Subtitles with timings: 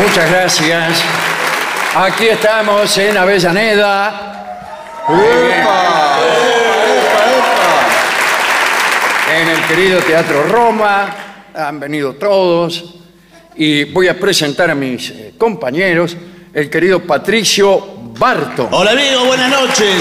[0.00, 1.02] muchas gracias.
[1.94, 4.34] Aquí estamos en Avellaneda.
[9.34, 11.14] En el querido Teatro Roma.
[11.54, 12.94] Han venido todos.
[13.56, 16.16] Y voy a presentar a mis eh, compañeros,
[16.54, 18.68] el querido Patricio Barto.
[18.70, 19.96] Hola amigo, buenas noches.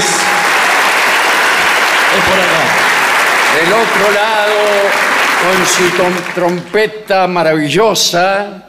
[2.13, 2.61] Es por acá.
[3.55, 4.53] Del otro lado,
[5.41, 5.89] con su
[6.35, 8.67] trompeta maravillosa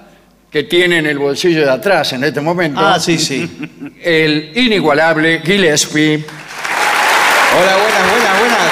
[0.51, 2.81] que tiene en el bolsillo de atrás en este momento.
[2.81, 3.49] Ah, sí, sí.
[4.03, 6.25] El inigualable Gillespie.
[7.59, 8.69] Hola, buenas, buenas, buenas.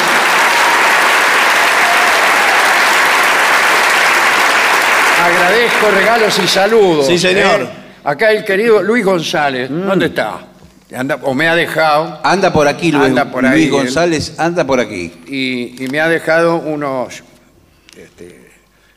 [5.25, 7.07] Agradezco regalos y saludos.
[7.07, 7.63] Sí, señor.
[7.63, 7.69] ¿eh?
[8.05, 9.69] Acá el querido Luis González.
[9.71, 10.39] ¿Dónde está?
[10.95, 13.71] Anda- o me ha dejado Anda por aquí, Luis, Anda por ahí, Luis.
[13.73, 15.13] González, anda por aquí.
[15.27, 17.25] y, y me ha dejado unos,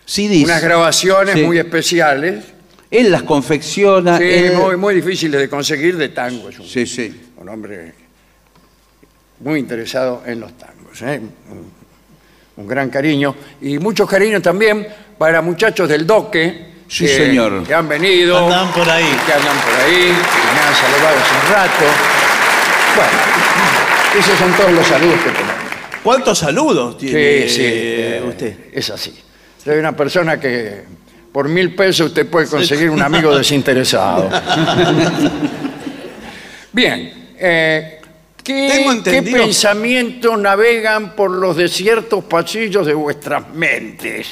[0.06, 0.44] CDs.
[0.44, 1.42] unas grabaciones Sí.
[1.44, 2.44] muy especiales.
[2.92, 4.18] Él las confecciona.
[4.18, 6.50] Sí, él- muy, muy difíciles de conseguir de tango.
[6.50, 7.30] Es un, Sí, sí.
[7.38, 7.94] un hombre
[9.42, 11.02] muy interesado en los tangos.
[11.04, 11.20] ¿eh?
[11.52, 11.72] Un,
[12.58, 13.36] un gran cariño.
[13.62, 16.68] Y muchos cariños también para muchachos del Doque.
[16.88, 17.64] Sí, que- señor.
[17.66, 18.38] Que han venido.
[18.38, 19.06] Andan por ahí.
[19.26, 19.94] Que andan por ahí.
[19.94, 21.86] Que me han saludado hace un rato.
[22.96, 25.54] Bueno, esos son todos los saludos que tenemos.
[26.04, 27.62] ¿Cuántos saludos tiene Sí, sí.
[27.64, 28.56] eh, eh, usted?
[28.74, 29.14] Es así.
[29.64, 30.84] Soy una persona que
[31.32, 34.30] por mil pesos usted puede conseguir un amigo desinteresado.
[36.72, 37.12] Bien.
[37.40, 38.00] eh,
[38.44, 44.28] ¿qué, qué pensamientos navegan por los desiertos pasillos de vuestras mentes?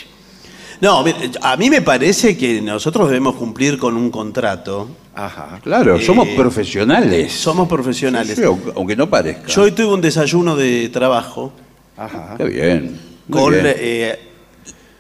[0.80, 1.04] No,
[1.42, 4.88] a mí me parece que nosotros debemos cumplir con un contrato.
[5.16, 5.60] Ajá.
[5.64, 7.34] Claro, somos Eh, profesionales.
[7.34, 8.36] Somos profesionales.
[8.36, 9.48] Sí, aunque, aunque no parezca.
[9.48, 11.52] Yo hoy tuve un desayuno de trabajo
[11.98, 12.36] Ajá.
[12.38, 13.00] Qué bien.
[13.28, 13.66] muy con bien.
[13.76, 14.20] eh,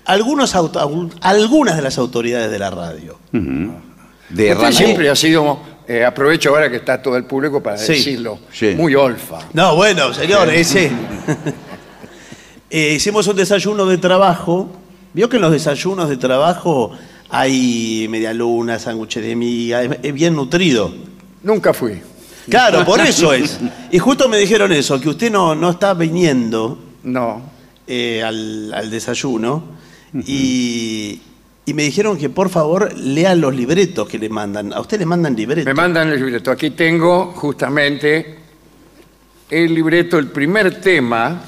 [0.07, 0.79] algunos auto-
[1.21, 3.17] algunas de las autoridades de la radio.
[3.31, 3.71] De
[4.29, 4.73] Usted Ramón.
[4.73, 8.73] siempre ha sido, eh, aprovecho ahora que está todo el público para Sí, decirlo, sí.
[8.75, 9.39] muy olfa.
[9.53, 10.91] No, bueno, señor, ese.
[12.69, 14.69] Eh, hicimos un desayuno de trabajo.
[15.13, 16.91] Vio que en los desayunos de trabajo
[17.29, 20.93] hay media luna, sándwiches de miga, es, es bien nutrido.
[21.43, 22.01] Nunca fui.
[22.49, 23.57] Claro, por eso es.
[23.89, 27.41] Y justo me dijeron eso, que usted no, no está viniendo No.
[27.87, 29.63] eh, al, al desayuno.
[30.25, 31.21] Y
[31.65, 34.71] y me dijeron que por favor lean los libretos que le mandan.
[34.71, 35.65] A usted le mandan libretos.
[35.65, 36.49] Me mandan el libreto.
[36.49, 38.37] Aquí tengo justamente
[39.49, 41.41] el libreto, el primer tema.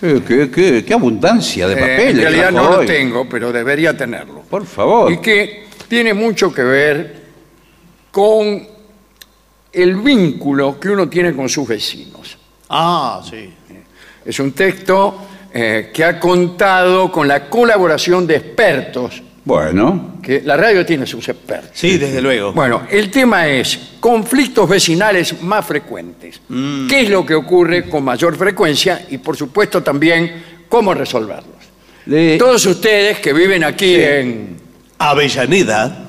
[0.00, 2.10] Qué, qué- qué- qué abundancia de Eh, papeles.
[2.14, 4.40] en realidad no lo tengo, pero debería tenerlo.
[4.48, 5.12] Por favor.
[5.12, 7.22] Y que tiene mucho que ver
[8.10, 8.66] con
[9.74, 12.38] el vínculo que uno tiene con sus vecinos.
[12.70, 13.52] Ah, sí.
[14.24, 20.56] Es un texto eh, que ha contado con la colaboración de expertos, Bueno, que la
[20.56, 21.70] radio tiene sus expertos.
[21.74, 22.52] Sí, desde luego.
[22.52, 26.40] Bueno, el tema es conflictos vecinales más frecuentes.
[26.48, 26.86] Mm.
[26.86, 29.06] ¿Qué es lo que ocurre con mayor frecuencia?
[29.10, 31.56] Y por supuesto también cómo resolverlos.
[32.06, 34.02] le- Todos ustedes que viven aquí Sí.
[34.02, 34.56] en
[34.98, 36.06] Avellaneda.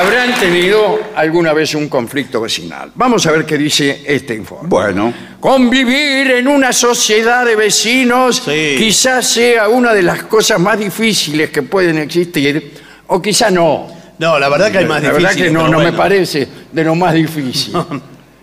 [0.00, 2.90] Habrán tenido alguna vez un conflicto vecinal.
[2.94, 4.68] Vamos a ver qué dice este informe.
[4.68, 5.12] bueno.
[5.40, 8.74] Convivir en una sociedad de vecinos Sí.
[8.78, 12.74] quizás sea una de las cosas más difíciles que pueden existir,
[13.06, 13.88] o quizás no.
[14.18, 15.34] No, la verdad que hay más La difíciles.
[15.34, 15.96] verdad que no, pero no me bueno.
[15.98, 17.72] parece de lo más difícil.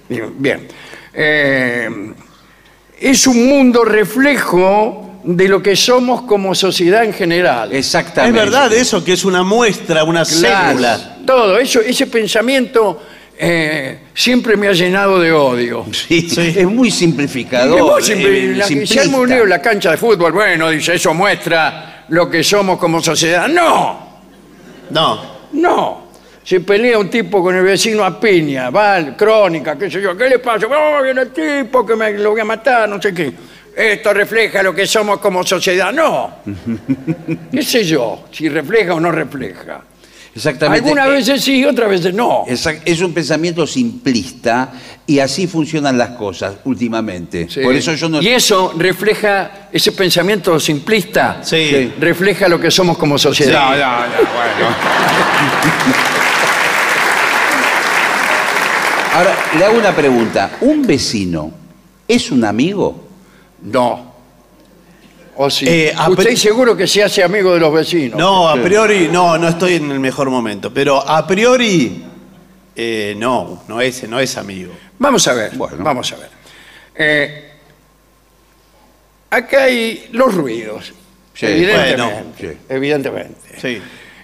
[0.10, 0.34] Bien.
[0.38, 0.68] bien.
[1.14, 1.90] Eh,
[3.00, 7.72] es un mundo reflejo de lo que somos como sociedad en general.
[7.72, 8.40] Es Exactamente.
[8.40, 11.17] verdad eso, que es una muestra, una Claro, célula.
[11.28, 13.04] Todo eso, ese pensamiento
[13.38, 15.86] eh, siempre me ha llenado de odio.
[15.92, 16.54] Sí, Sí.
[16.58, 17.80] Es muy simplificador.
[17.82, 19.02] Vos siempre- eh, la- si simplista.
[19.02, 22.80] arma un lío en la cancha de fútbol, bueno, dice, eso muestra lo que somos
[22.80, 23.48] como sociedad.
[23.48, 24.08] No,
[24.90, 25.22] No.
[25.52, 26.08] no.
[26.44, 30.16] Se pelea un tipo con el vecino a piña, va, al- crónica, qué sé yo,
[30.18, 30.66] ¿qué le pasa?
[30.66, 33.34] Oh, viene el tipo que me lo voy a matar, no sé qué.
[33.76, 35.92] Esto refleja lo que somos como sociedad.
[35.94, 36.38] No.
[37.52, 38.24] ¿Qué sé yo?
[38.32, 39.82] Si refleja o no refleja.
[40.38, 40.84] Exactamente.
[40.86, 42.46] Algunas Eh, veces sí, otras veces no.
[42.46, 44.72] exact- Es un pensamiento simplista
[45.08, 47.48] y así funcionan las cosas últimamente.
[47.50, 47.62] Sí.
[47.62, 48.22] Por eso yo no.
[48.22, 51.70] Y eso refleja, ese pensamiento simplista, Sí.
[51.72, 51.94] Sí.
[52.00, 53.74] refleja lo que somos como sociedad.
[59.14, 60.52] Ahora, le hago una pregunta.
[60.62, 61.52] ¿Un vecino
[62.08, 63.08] es un amigo?
[63.64, 64.17] No.
[65.38, 65.66] ¿O sí?
[65.68, 68.18] Eh, a Usted pri- seguro que se hace amigo de los vecinos.
[68.20, 70.74] No, a priori, no, no estoy en el mejor momento.
[70.74, 72.04] Pero a priori,
[72.76, 74.74] eh, no, no es, no es amigo.
[75.00, 75.78] Vamos a ver, Bueno.
[75.84, 76.30] vamos a ver.
[76.96, 77.52] Eh,
[79.30, 80.94] acá hay los ruidos.
[81.34, 82.02] Sí, evidentemente.
[82.02, 82.48] bueno, sí.
[82.70, 83.40] evidentemente.
[83.62, 83.82] Sí.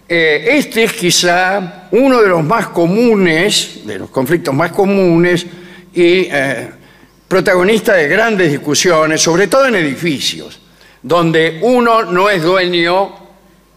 [0.09, 5.45] Eh, este es quizá uno de los más comunes, de los conflictos más comunes
[5.93, 6.69] y eh,
[7.27, 10.59] protagonista de grandes discusiones, sobre todo en edificios,
[11.03, 13.13] donde uno no es dueño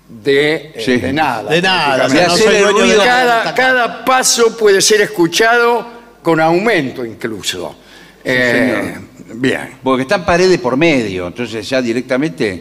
[0.08, 0.96] de, eh, Sí.
[0.99, 1.50] de nada.
[1.50, 3.05] De nada, no hacer soy el dueño de ruido.
[3.05, 3.43] nada.
[3.43, 5.87] cada, cada paso puede ser escuchado
[6.23, 7.76] con aumento incluso.
[8.25, 8.94] Eh,
[9.34, 9.78] bien.
[9.82, 12.52] Porque están paredes por medio, entonces ya directamente.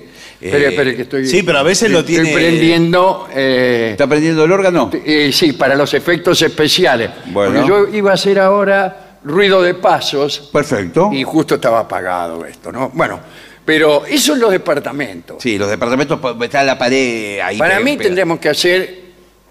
[0.41, 3.27] eh, Espere, espere, que estoy, Sí, pero a veces lo estoy tiene- prendiendo...
[3.33, 4.91] eh, ¿Está prendiendo el órgano?
[4.94, 7.09] Eh, sí, para los efectos especiales.
[7.27, 7.53] Bueno.
[7.62, 11.09] Porque yo iba a hacer ahora ruido de pasos Perfecto.
[11.13, 12.91] y justo estaba apagado esto, ¿no?
[12.94, 13.19] Bueno,
[13.65, 15.38] pero eso en los departamentos.
[15.41, 17.57] Sí, los departamentos pues, está la pared ahí.
[17.57, 19.00] para pe- mí pe- tendremos que hacer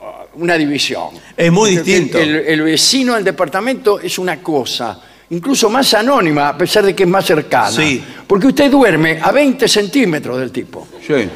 [0.01, 1.09] uh, una división.
[1.37, 2.19] Es muy Porque distinto.
[2.19, 5.01] El, el vecino del departamento es una cosa,
[5.31, 7.71] incluso más anónima, a pesar de que es más cercana.
[7.73, 8.03] Sí.
[8.27, 10.87] Porque usted duerme a 20 centímetros del tipo.
[11.05, 11.29] Sí.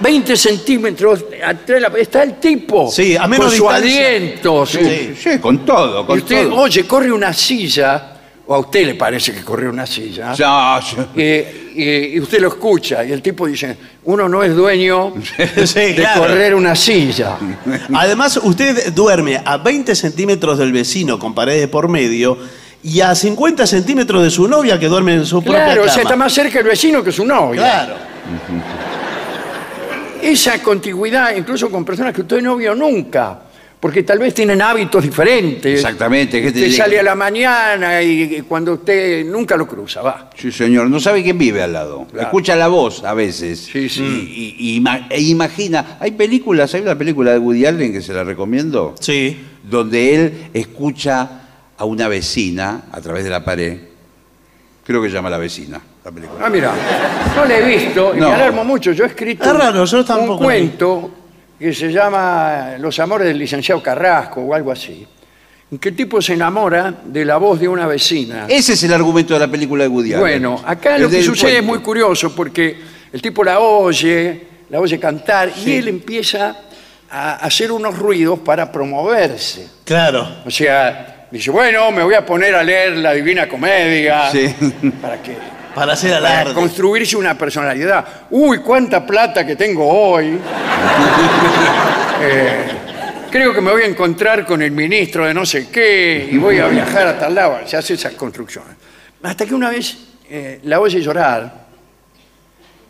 [0.00, 2.88] 20 centímetros, atrás de la- está el tipo.
[2.90, 4.06] Sí, a menos con su distancia.
[4.06, 6.60] aliento, su- Sí, sí, con todo, Y con usted, todo.
[6.60, 8.14] oye, corre una silla,
[8.46, 11.08] o a usted le parece que corre una silla, Ya, ya.
[11.16, 15.14] eh, y, usted lo escucha, y el tipo dice, uno no es dueño
[15.64, 16.22] Sí, de claro.
[16.22, 17.36] correr una silla.
[17.94, 22.38] Además, usted duerme a 20 centímetros del vecino con paredes por medio
[22.82, 25.94] y a 50 centímetros de su novia que duerme en su propia Claro, o cama.
[25.94, 27.60] sea, está más cerca el vecino que su novia.
[27.60, 27.94] Claro.
[30.22, 33.40] Esa contigüidad, incluso con personas que usted no vio nunca,
[33.80, 35.72] porque tal vez tienen hábitos diferentes.
[35.74, 39.68] Exactamente, que te Usted diga- sale a la mañana y, y cuando usted nunca lo
[39.68, 40.30] cruza, va.
[40.36, 40.90] Sí, señor.
[40.90, 42.06] No sabe quién vive al lado.
[42.10, 42.26] Claro.
[42.26, 43.68] Escucha la voz a veces.
[43.72, 44.02] Sí, sí.
[44.02, 45.96] Y, y- y ima- e imagina.
[46.00, 49.38] Hay películas, hay una película de Woody Allen que se la recomiendo, Sí.
[49.62, 51.30] donde él escucha
[51.76, 53.78] a una vecina a través de la pared.
[54.84, 56.40] Creo que se llama La vecina, la película.
[56.46, 56.72] Ah, mira,
[57.36, 58.28] no le he visto y No.
[58.30, 58.90] me alarmo mucho.
[58.92, 61.10] Yo he escrito Es raro, yo un cuento
[61.58, 65.06] que se llama Los amores del licenciado Carrasco o algo así.
[65.70, 68.46] En que el tipo se enamora de la voz de una vecina.
[68.48, 70.20] Ese es el argumento de la película de Woody Allen.
[70.20, 72.76] Bueno, acá El lo que del sucede es muy curioso porque
[73.12, 76.56] el tipo la oye, la oye cantar y él empieza
[77.10, 79.66] a hacer unos ruidos para promoverse.
[79.84, 80.26] Claro.
[80.46, 84.54] O sea, dice, bueno, me voy a poner a leer la Divina Comedia Sí.
[85.02, 85.36] para que
[85.78, 86.54] Para hacer para alarde.
[86.54, 88.04] construirse una personalidad.
[88.30, 90.38] Uy, cuánta plata que tengo hoy.
[92.20, 92.66] Eh,
[93.30, 96.58] creo que me voy a encontrar con el ministro de no sé qué y voy
[96.58, 97.60] a viajar a tal lado.
[97.64, 98.74] Se hace esas construcciones.
[99.22, 99.96] Hasta que una vez
[100.28, 101.68] eh, la oye llorar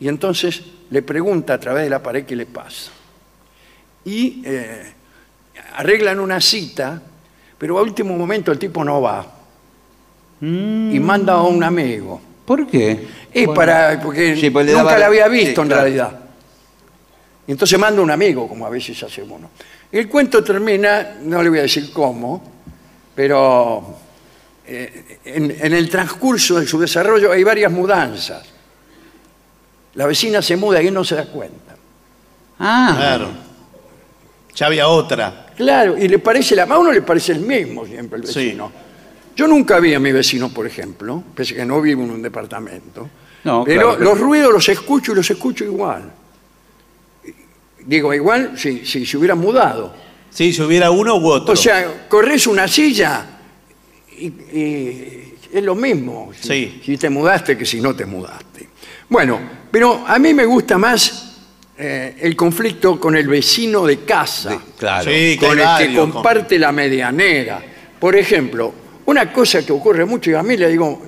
[0.00, 2.90] y entonces le pregunta a través de la pared qué le pasa.
[4.06, 4.94] Y eh,
[5.74, 7.02] arreglan una cita,
[7.58, 9.26] pero a último momento el tipo no va.
[10.40, 12.27] Y manda a un amigo.
[12.48, 13.06] ¿Por qué?
[13.34, 15.82] Y para, porque Sí, pues le nunca daba- la había visto sí, en claro.
[15.82, 16.18] realidad.
[17.46, 19.38] Y entonces manda un amigo, como a veces hacemos.
[19.38, 19.50] ¿no?
[19.92, 22.42] El cuento termina, no le voy a decir cómo,
[23.14, 23.96] pero
[24.66, 28.42] eh, en, en el transcurso de su desarrollo hay varias mudanzas.
[29.94, 31.76] La vecina se muda y él no se da cuenta.
[32.60, 33.28] Ah, Claro.
[34.54, 35.48] Ya había otra.
[35.54, 38.46] Claro, y le parece, la, a uno le parece el mismo siempre el Sí.
[38.46, 38.72] vecino.
[39.38, 43.08] Yo nunca vi a mi vecino, por ejemplo, pese que no vivo en un departamento.
[43.44, 46.10] No, pero claro, pero- los ruidos los escucho y los escucho igual.
[47.86, 49.94] Digo, igual si, si se hubiera mudado.
[50.28, 51.52] Sí, si hubiera uno u otro.
[51.52, 53.26] O sea, corres una silla
[54.18, 56.82] y, y es lo mismo si, Sí.
[56.84, 58.68] si te mudaste que si no te mudaste.
[59.08, 59.38] Bueno,
[59.70, 61.36] pero a mí me gusta más
[61.78, 65.08] eh, el conflicto con el vecino de casa claro.
[65.08, 67.62] Sí, con el que comparte la medianera.
[68.00, 68.74] Por ejemplo,
[69.08, 71.02] una cosa que ocurre mucho y a mí le digo,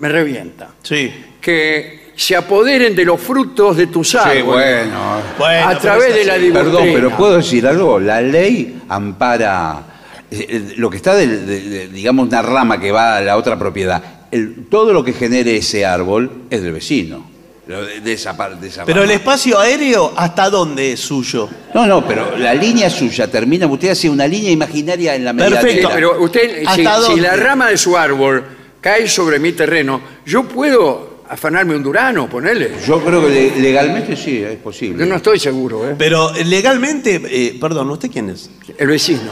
[0.00, 1.10] me revienta, Sí.
[1.40, 5.20] que se apoderen de los frutos de tus Sí, árboles bueno.
[5.38, 6.34] Bueno, a través de la.
[6.52, 8.00] Perdón, pero puedo decir algo.
[8.00, 9.84] La ley ampara
[10.30, 13.36] eh, eh, lo que está, del- de, de- digamos, una rama que va a la
[13.36, 14.02] otra propiedad.
[14.32, 17.24] El- todo lo que genere ese árbol es del vecino.
[17.68, 18.56] Lo de, de esa parte.
[18.62, 21.48] de esa Pero el espacio aéreo, ¿hasta dónde es suyo?
[21.74, 23.66] No, no, pero la línea suya termina.
[23.66, 25.94] Usted hace una línea imaginaria en la Perfecto, Sí, medianera.
[25.94, 27.22] pero usted, si, ¿Hasta si dónde?
[27.22, 28.42] la rama de su árbol
[28.80, 32.72] cae sobre mi terreno, yo puedo afanarme un durano, ponerle.
[32.86, 35.00] Yo creo que le- legalmente sí, es posible.
[35.04, 35.94] Yo no estoy seguro, ¿eh?
[35.98, 38.48] Pero legalmente, eh, perdón, ¿usted quién es?
[38.78, 39.30] El vecino.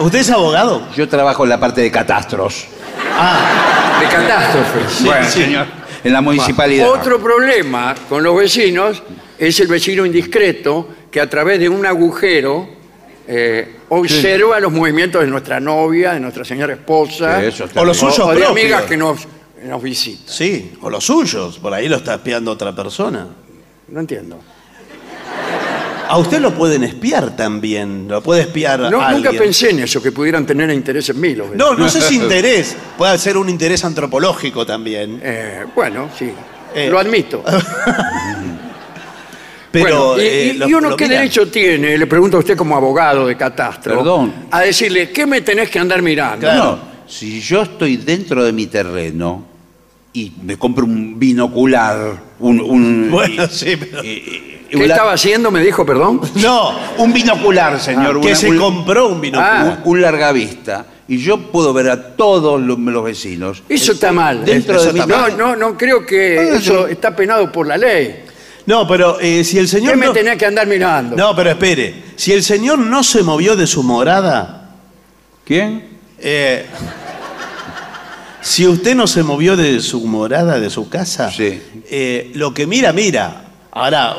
[0.00, 0.88] ¿Usted es abogado?
[0.96, 2.64] Yo trabajo en la parte de catastros.
[3.16, 5.04] Ah, De catástrofes.
[5.04, 5.42] bueno, sí.
[5.44, 5.66] señor.
[6.04, 6.90] En la municipalidad.
[6.90, 9.02] Otro problema con los vecinos
[9.38, 12.68] es el vecino indiscreto que a través de un agujero
[13.28, 17.84] eh, observa los movimientos de nuestra novia, de nuestra señora esposa, Sí, eso está O
[17.84, 18.12] los bien.
[18.12, 18.50] suyos o de propios.
[18.50, 19.28] amigas que nos,
[19.64, 20.26] nos visitan.
[20.26, 23.28] sí, o los suyos, por ahí lo está espiando otra persona.
[23.88, 24.40] No entiendo.
[26.12, 29.22] A usted lo pueden espiar también, lo puede espiar No, alguien.
[29.24, 31.52] nunca pensé en eso, que pudieran tener interés en mí los.
[31.56, 35.18] No, no sé si interés, puede ser un interés antropológico también.
[35.22, 36.30] Eh, bueno, sí,
[36.74, 36.88] Eh.
[36.90, 37.42] lo admito.
[39.70, 41.20] Pero Bueno, y, eh, y- lo- y uno qué miran.
[41.22, 44.34] derecho tiene, le pregunto a usted como abogado de catastro, Perdón.
[44.50, 46.40] a decirle, ¿qué me tenés que andar mirando?
[46.40, 46.64] Claro.
[46.64, 46.78] No,
[47.08, 49.46] si yo estoy dentro de mi terreno
[50.12, 55.12] y me compro un binocular, un, un- Bueno, y- sí, pero- y- y- ¿Qué estaba
[55.12, 55.50] haciendo?
[55.50, 56.20] Me dijo, perdón.
[56.36, 59.66] No, un binocular, señor, que una- se un, compró un binocular.
[59.78, 59.78] Ah.
[59.84, 63.62] un- un largavista y yo puedo ver a todos los, los vecinos.
[63.68, 64.44] Eso está mal.
[64.44, 65.36] Dentro Eso de mi está No, mal.
[65.38, 68.24] no, no creo que Ah, eso está penado por la ley.
[68.64, 70.12] No, pero eh, si el ¿Qué señor me no...
[70.12, 71.16] tenés que andar mirando?
[71.16, 72.04] No, pero espere.
[72.16, 74.70] Si el señor no se movió de su morada,
[75.44, 75.98] ¿Quién?
[76.20, 76.64] eh,
[78.40, 81.60] si usted no se movió de su morada, de su casa, Sí.
[81.90, 83.44] eh, lo que mira, mira.
[83.72, 84.16] Ahora,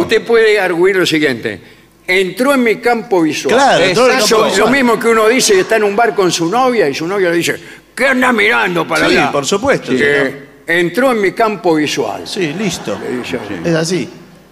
[0.00, 0.22] usted...
[0.22, 1.60] Puede arguir lo siguiente.
[2.06, 3.54] Entró en mi campo visual.
[3.54, 4.70] Claro, entró en el Eso campo es visual.
[4.70, 7.06] lo mismo que uno dice que está en un bar con su novia y su
[7.06, 7.56] novia le dice,
[7.94, 9.32] ¿qué anda mirando para Sí, allá?
[9.32, 10.32] por supuesto, Que señor.
[10.66, 12.22] entró en mi campo visual.
[12.26, 12.98] Sí, listo.
[13.02, 14.08] Le dice, Es así.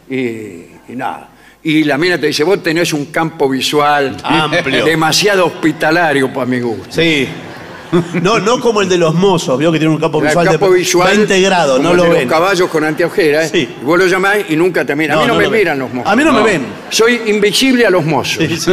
[0.08, 1.28] y, y nada.
[1.62, 4.84] Y la mina te dice, vos tenés un campo visual Amplio.
[4.84, 6.86] demasiado hospitalario para mi gusto.
[6.88, 7.28] Sí.
[8.22, 10.70] No, no como el de los mozos, vio que tiene un campo El visual campo
[10.70, 12.20] de visual 20 grados, como no el lo de ven.
[12.28, 13.50] los caballos con anteojeras.
[13.50, 13.68] Sí.
[13.80, 15.18] Y vos lo llamás y nunca te miran.
[15.18, 15.58] a No, mí no, no me lo ven.
[15.60, 16.12] miran los mozos.
[16.12, 16.66] A mí no me ven.
[16.90, 18.44] Soy invisible a los mozos.
[18.46, 18.70] Sí, sí.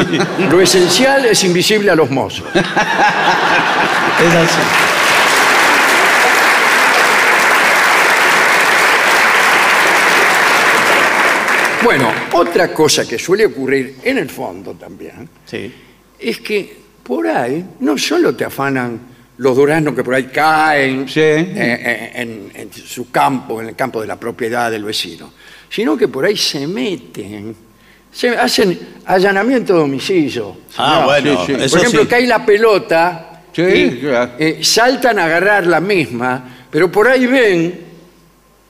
[0.52, 2.46] Lo esencial es invisible a los mozos.
[4.20, 4.62] Es así.
[11.84, 15.74] Bueno, otra cosa que suele ocurrir en el fondo también Sí.
[16.20, 16.76] es que
[17.08, 19.00] por ahí no solo te afanan
[19.38, 21.22] los duraznos que por ahí caen Sí.
[21.22, 25.32] eh, eh, en, en su campo, en el campo de la propiedad del vecino,
[25.70, 27.56] sino que por ahí se meten,
[28.12, 30.58] se hacen allanamiento de domicilio.
[30.78, 31.62] Ah, bueno, Sí, sí.
[31.62, 32.08] eso Por ejemplo, sí.
[32.08, 34.32] cae la pelota Sí, y claro.
[34.38, 37.80] eh, saltan a agarrar la misma, pero por ahí ven,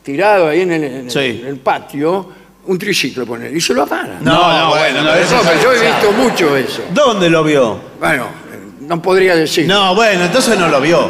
[0.03, 1.39] tirado ahí en el, en el- Sí.
[1.41, 2.29] en el patio,
[2.67, 4.24] un triciclo poner y se lo afanan.
[4.24, 6.83] No, no, bueno, no, eso No, yo he visto mucho eso.
[6.93, 7.79] ¿Dónde lo vio?
[8.00, 9.65] Bueno, eh, no podría decir.
[9.67, 11.09] No, bueno, entonces no lo vio.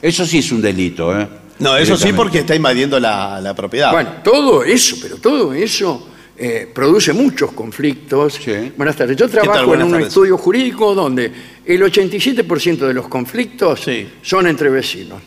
[0.00, 1.28] Eso sí es un delito, ¿eh?
[1.58, 2.16] No, eso sí Directamente.
[2.16, 3.92] porque está invadiendo la, la propiedad.
[3.92, 8.34] Bueno, todo eso, pero todo eso eh, produce muchos conflictos.
[8.42, 8.72] Sí.
[8.76, 9.16] Buenas tardes.
[9.16, 10.08] Yo trabajo en Buenas un tardes.
[10.08, 11.30] estudio jurídico donde
[11.64, 14.08] el 87% de los conflictos Sí.
[14.22, 15.22] son entre vecinos.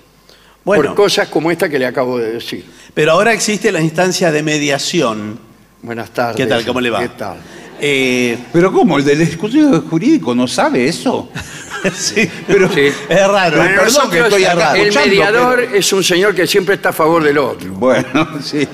[0.66, 2.66] Bueno, Por cosas como esta que le acabo de decir.
[2.94, 5.40] pero ahora existe la instancia de mediación.
[5.84, 6.36] Buenas tardes.
[6.38, 6.66] ¿Qué tal?
[6.66, 7.00] ¿Cómo le va?
[7.02, 7.38] ¿Qué tal?
[7.80, 8.98] Eh, Pero ¿cómo?
[8.98, 11.30] ¿El del estudio jurídico no sabe eso?
[11.96, 12.82] sí, Pero Sí.
[13.08, 13.58] es raro.
[13.58, 16.90] Bueno, perdón nosotros, que estoy acá el mediador pero- es un señor que siempre está
[16.90, 17.72] a favor del otro.
[17.74, 18.68] Bueno, sí,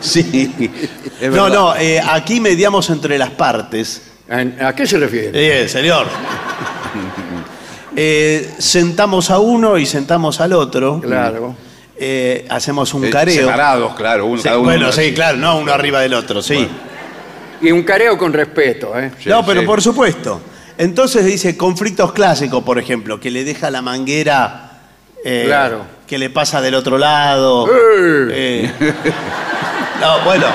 [0.00, 0.70] sí.
[1.20, 4.02] es No, no, eh, aquí mediamos entre las partes.
[4.28, 5.30] ¿A a qué se refiere?
[5.30, 6.06] Bien, señor.
[7.96, 11.00] Eh, sentamos a uno y sentamos al otro.
[11.00, 11.54] Claro.
[11.98, 13.34] Eh, hacemos un Eh, careo.
[13.46, 14.26] Separados, claro.
[14.26, 15.04] Uno, Sí, cada uno bueno, así.
[15.08, 16.66] sí, claro, no uno arriba del otro, sí.
[17.60, 19.10] Y un careo con respeto, ¿eh?
[19.22, 19.66] Sí, no, pero sí.
[19.66, 20.40] por supuesto.
[20.78, 24.78] Entonces dice conflictos clásicos, por ejemplo, que le deja la manguera
[25.22, 25.82] eh, Claro.
[26.06, 27.66] que le pasa del otro lado.
[27.66, 28.28] ¡Eh!
[28.32, 28.72] Eh,
[30.00, 30.46] no, bueno.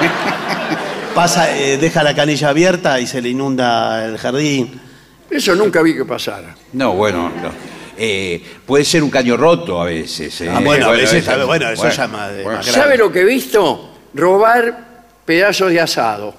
[1.13, 4.82] Pasa, eh, deja la canilla abierta y se le inunda el jardín.
[5.29, 6.55] Eso nunca vi que pasara.
[6.74, 7.51] No, bueno, no.
[7.98, 10.41] Eh, puede ser un caño roto a veces.
[10.41, 10.50] eh.
[10.53, 12.72] Ah, bueno, a veces, bueno, eso ya más de- más grave.
[12.72, 13.89] ¿Sabe lo que he visto?
[14.13, 16.34] Robar pedazos de asado.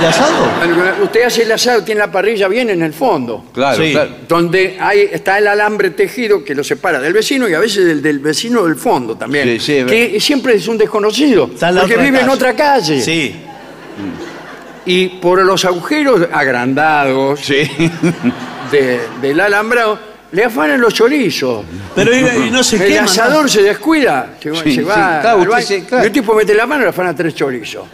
[0.00, 0.48] ¿De asado?
[1.04, 3.92] Usted hace el asado, tiene la parrilla bien en el fondo, Claro, Sí.
[3.92, 4.10] claro.
[4.26, 8.02] donde hay, está el alambre tejido que lo separa del vecino y a veces del,
[8.02, 11.74] del vecino del fondo también, Sí, sí, es que siempre es un desconocido, Está en
[11.76, 12.34] la porque otra vive en calle.
[12.34, 13.00] otra calle.
[13.02, 13.36] Sí.
[14.84, 17.62] Y por los agujeros agrandados Sí.
[18.70, 19.98] de- del alambrado,
[20.32, 21.64] le afanan los chorizos.
[21.94, 25.20] Pero y, y no se el asador se descuida, se, va- Sí, se va sí,
[25.20, 26.04] claro, al usted baño, se- claro.
[26.04, 27.84] y el tipo mete la mano y le afana tres chorizos.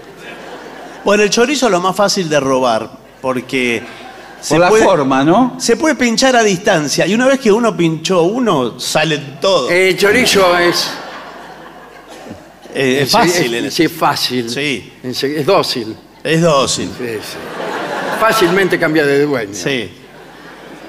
[1.05, 2.89] Bueno, el chorizo es lo más fácil de robar,
[3.21, 3.83] porque
[4.41, 5.57] se Por la puede, forma, ¿no?
[5.59, 9.69] se puede pinchar a distancia, y una vez que uno pinchó uno, sale todo.
[9.69, 10.91] El chorizo es...
[12.75, 14.49] Eh, es fácil, Es, sí, es fácil.
[14.51, 14.93] Sí.
[15.03, 15.97] Es dócil.
[16.25, 16.89] Es dócil.
[16.99, 17.37] Sí, sí.
[18.21, 19.53] Fácilmente cambia de dueño.
[19.55, 19.91] Sí.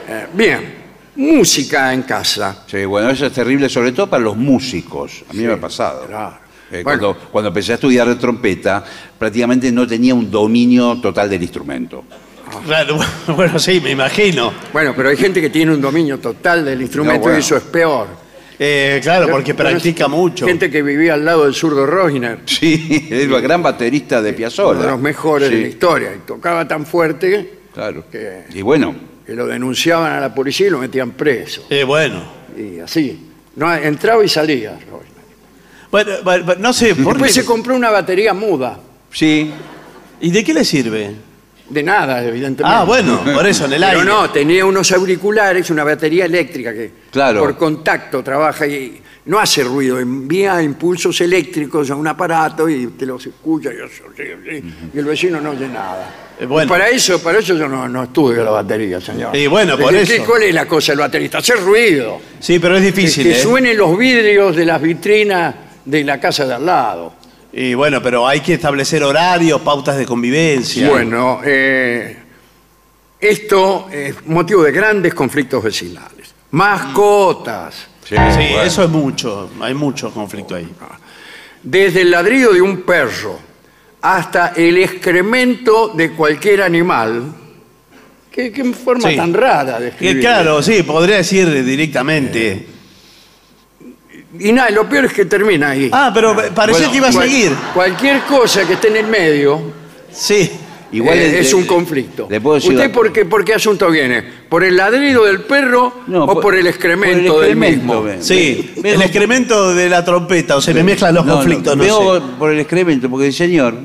[0.07, 0.73] Eh, bien,
[1.15, 2.63] música en casa.
[2.67, 5.23] Sí, bueno, eso es terrible, sobre todo para los músicos.
[5.29, 6.05] A mí me ha pasado.
[6.07, 6.37] claro.
[6.71, 6.99] Eh, Bueno.
[6.99, 8.83] cuando, cuando empecé a estudiar trompeta,
[9.17, 12.03] prácticamente no tenía un dominio total del instrumento.
[12.65, 12.99] Claro,
[13.35, 14.53] bueno, sí, me imagino.
[14.71, 17.37] Bueno, pero hay gente que tiene un dominio total del instrumento No, bueno.
[17.37, 18.07] y eso es peor.
[18.61, 20.45] Eh, claro, porque practica mucho.
[20.45, 24.81] Gente que vivía al lado del zurdo Rosner, Sí, el gran baterista de uno Piazzolla.
[24.81, 28.03] de los mejores Sí, de la historia, y tocaba tan fuerte Claro.
[28.11, 28.93] que- Y bueno,
[29.25, 31.65] que lo denunciaban a la policía y lo metían preso.
[31.69, 32.21] Eh, bueno.
[32.57, 33.27] Y así.
[33.55, 34.71] No, entraba y salía.
[34.71, 35.09] Rosner.
[35.91, 37.41] Bueno, bueno, bueno, no sé, ¿por Después qué?
[37.41, 38.79] se compró una batería muda.
[39.11, 39.51] sí,
[40.21, 41.11] ¿Y de qué le sirve?
[41.69, 42.63] De nada, evidentemente.
[42.65, 44.05] Ah, bueno, por eso, en el Pero aire.
[44.11, 47.41] no, tenía unos auriculares, una batería eléctrica que Claro.
[47.41, 53.05] por contacto trabaja y no hace ruido, envía impulsos eléctricos a un aparato y te
[53.05, 56.09] los escucha y, eso, sí, sí, y el vecino no oye nada.
[56.39, 56.65] Eh, bueno.
[56.65, 59.35] Y para eso, para eso yo no, no estudio la batería, señor.
[59.35, 60.25] Y bueno, por ¿Qué- eso.
[60.25, 61.37] ¿Cuál es la cosa del baterista?
[61.39, 62.19] Hacer ruido.
[62.39, 63.35] Sí, pero es Que, difícil, que ¿eh?
[63.43, 65.53] suenen los vidrios de las vitrinas
[65.85, 67.13] de la casa de al lado.
[67.51, 70.87] Y bueno, pero hay que establecer horarios, pautas de convivencia.
[70.89, 72.15] Bueno, eh,
[73.19, 76.33] esto es motivo de grandes conflictos vecinales.
[76.51, 77.87] Mascotas.
[78.03, 78.61] sí, Sí, bueno.
[78.63, 80.67] eso es mucho, hay mucho conflicto ahí.
[81.63, 83.39] Desde el ladrido de un perro
[84.01, 87.33] hasta el excremento de cualquier animal.
[88.31, 89.15] Qué, qué forma Sí.
[89.15, 90.19] tan rara de escribir.
[90.21, 92.65] claro, sí, podría decir directamente.
[94.37, 95.89] Y nada, lo peor es que termina ahí.
[95.91, 97.51] Ah, pero parecía Bueno, que iba a Cual- seguir.
[97.73, 99.59] Cualquier cosa que esté en el medio
[100.11, 100.51] Sí.
[100.91, 102.27] Igual eh, le- es le- un conflicto.
[102.29, 104.23] le puedo decir ¿Usted por qué, por qué asunto viene?
[104.49, 108.03] ¿Por el ladrido del perro No, o por, el excremento por el del excremento, mismo?
[108.03, 108.17] ve.
[108.21, 111.77] Sí, Veo- el excremento de la trompeta, o se me mezclan los No, no, conflictos,
[111.77, 112.21] no, veo sé.
[112.39, 113.75] por el excremento, porque el señor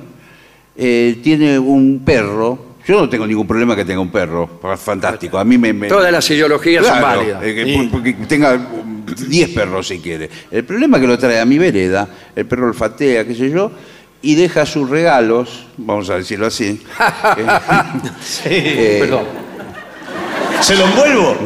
[0.77, 2.74] eh, tiene un perro.
[2.87, 4.61] Yo no tengo ningún problema que tenga un perro.
[4.77, 5.39] Fantástico.
[5.39, 5.73] A mí me.
[5.73, 7.43] me- Todas las ideologías son Claro, válidas.
[7.43, 7.89] eh, que, Sí.
[7.91, 10.29] porque tenga um, 10 perros si quiere.
[10.51, 13.71] El problema es que lo trae a mi vereda, el perro olfatea, qué sé yo,
[14.21, 16.81] y deja sus regalos, vamos a decirlo así.
[17.39, 17.47] eh,
[18.23, 18.43] Sí.
[18.51, 19.25] eh, Perdón.
[20.61, 21.37] ¿Se lo envuelvo?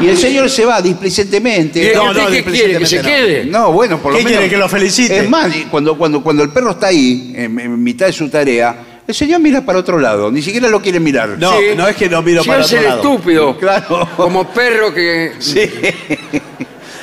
[0.00, 1.92] y el señor se va displicentemente.
[1.92, 2.78] ¿Y No, no, qué quiere?
[2.78, 3.44] ¿Que se displicentemente quede?
[3.46, 4.38] No, bueno, por lo ¿Qué menos.
[4.38, 5.18] quiere, que lo felicite?
[5.18, 8.28] Es más, y cuando, cuando, cuando el perro está ahí, en, en mitad de su
[8.28, 11.30] tarea, el señor mira para otro lado, ni siquiera lo quiere mirar.
[11.38, 11.64] No, Sí.
[11.76, 12.96] no es que no miro Se para otro el lado.
[13.02, 13.58] estúpido.
[13.58, 14.08] Claro.
[14.16, 15.32] Como perro que.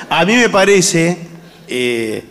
[0.09, 1.17] A mí me parece,
[1.67, 2.23] eh,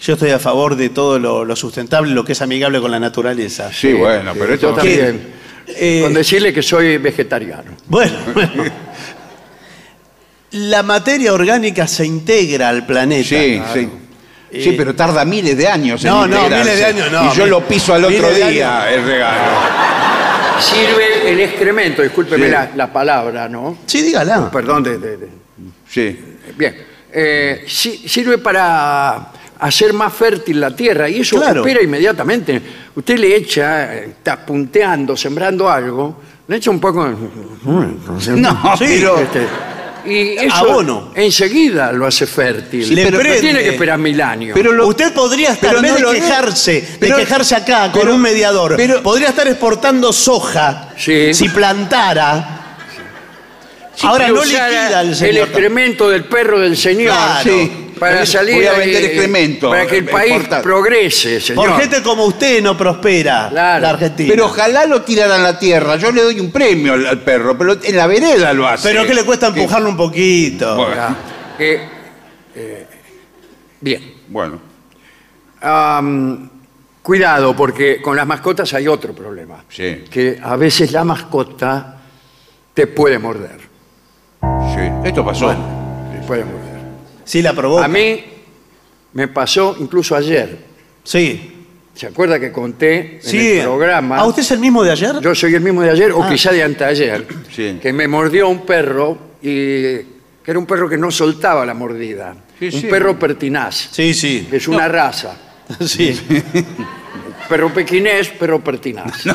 [0.00, 3.00] yo estoy a favor de todo lo, lo sustentable, lo que es amigable con la
[3.00, 3.70] naturaleza.
[3.72, 5.34] Sí, bueno, pero esto Yo también.
[5.68, 7.72] Eh, Con decirle que soy vegetariano.
[7.88, 8.64] Bueno, bueno.
[10.52, 13.28] la materia orgánica se integra al planeta.
[13.28, 13.88] Sí, sí.
[14.62, 16.64] Sí, pero tarda miles de años en No, no, integrarse.
[16.64, 17.32] miles de años no.
[17.32, 19.52] Y yo lo piso al otro Miles de día, el regalo.
[20.60, 22.52] Sirve el excremento, discúlpeme Sí.
[22.52, 23.78] la, la palabra, ¿no?
[23.86, 24.50] Sí, dígala.
[24.50, 25.28] Perdón de- de- de,
[25.88, 26.18] Sí.
[26.56, 26.76] Bien.
[27.12, 29.28] Eh, si- sirve para
[29.60, 31.60] hacer más fértil la tierra y eso Claro.
[31.62, 32.60] opera inmediatamente.
[32.94, 37.06] Usted le echa, eh, está punteando, sembrando algo, le echa un poco.
[37.64, 38.84] No, Sí.
[38.86, 39.18] pero...
[39.20, 39.46] Este,
[40.06, 41.12] y eso Abono.
[41.14, 42.84] enseguida lo hace fértil.
[42.86, 44.52] Sí, pero- no tiene que esperar mil años.
[44.54, 47.54] Pero lo- Usted podría estar, pero en vez no de lo- quejarse, pero- de quejarse
[47.56, 51.34] acá con pero- un mediador, pero- podría estar exportando soja Sí.
[51.34, 52.52] si plantara.
[54.02, 55.48] Ahora no liquida el el señor.
[55.48, 57.85] excremento del perro del señor Claro.
[57.98, 60.62] Para Voy- salir voy a ahí, vender excremento, para que el eh, país exportar.
[60.62, 61.66] progrese, señor.
[61.66, 63.82] Por gente como usted no prospera Claro.
[63.82, 64.28] la Argentina.
[64.30, 65.96] Pero ojalá lo tiraran a la tierra.
[65.96, 68.88] Yo le doy un premio al, al perro, pero en la vereda lo hace.
[68.88, 70.76] Pero ¿qué le cuesta empujarlo un poquito?
[70.76, 70.94] Bueno.
[70.94, 71.16] Ya.
[71.58, 71.88] Eh,
[72.54, 72.86] eh,
[73.80, 74.12] bien.
[74.28, 74.60] Bueno.
[75.62, 76.50] Am,
[77.02, 79.64] cuidado, porque con las mascotas hay otro problema.
[79.70, 80.04] Sí.
[80.10, 81.96] Que a veces la mascota
[82.74, 83.58] te puede morder.
[84.42, 84.82] Sí.
[85.02, 85.50] Esto pasó.
[86.12, 86.65] Te puede morder.
[87.26, 87.84] Sí, la provoca.
[87.84, 88.24] A mí
[89.12, 90.56] me pasó incluso ayer.
[91.04, 91.52] Sí.
[91.94, 93.52] ¿Se acuerda que conté en Sí.
[93.58, 94.16] el programa?
[94.18, 95.18] ¿A usted es el mismo de ayer?
[95.20, 96.28] Yo soy el mismo de ayer o Ah.
[96.30, 97.26] quizá de anteayer.
[97.54, 97.78] Sí.
[97.82, 100.06] Que me mordió un perro y que
[100.46, 102.34] era un perro que no soltaba la mordida.
[102.58, 102.86] Sí, un sí.
[102.86, 104.46] perro pertinaz, Sí, sí.
[104.50, 105.36] que es una raza.
[105.84, 106.16] Sí.
[107.48, 109.24] Perro pequinés, perro pertinaz.
[109.26, 109.34] No.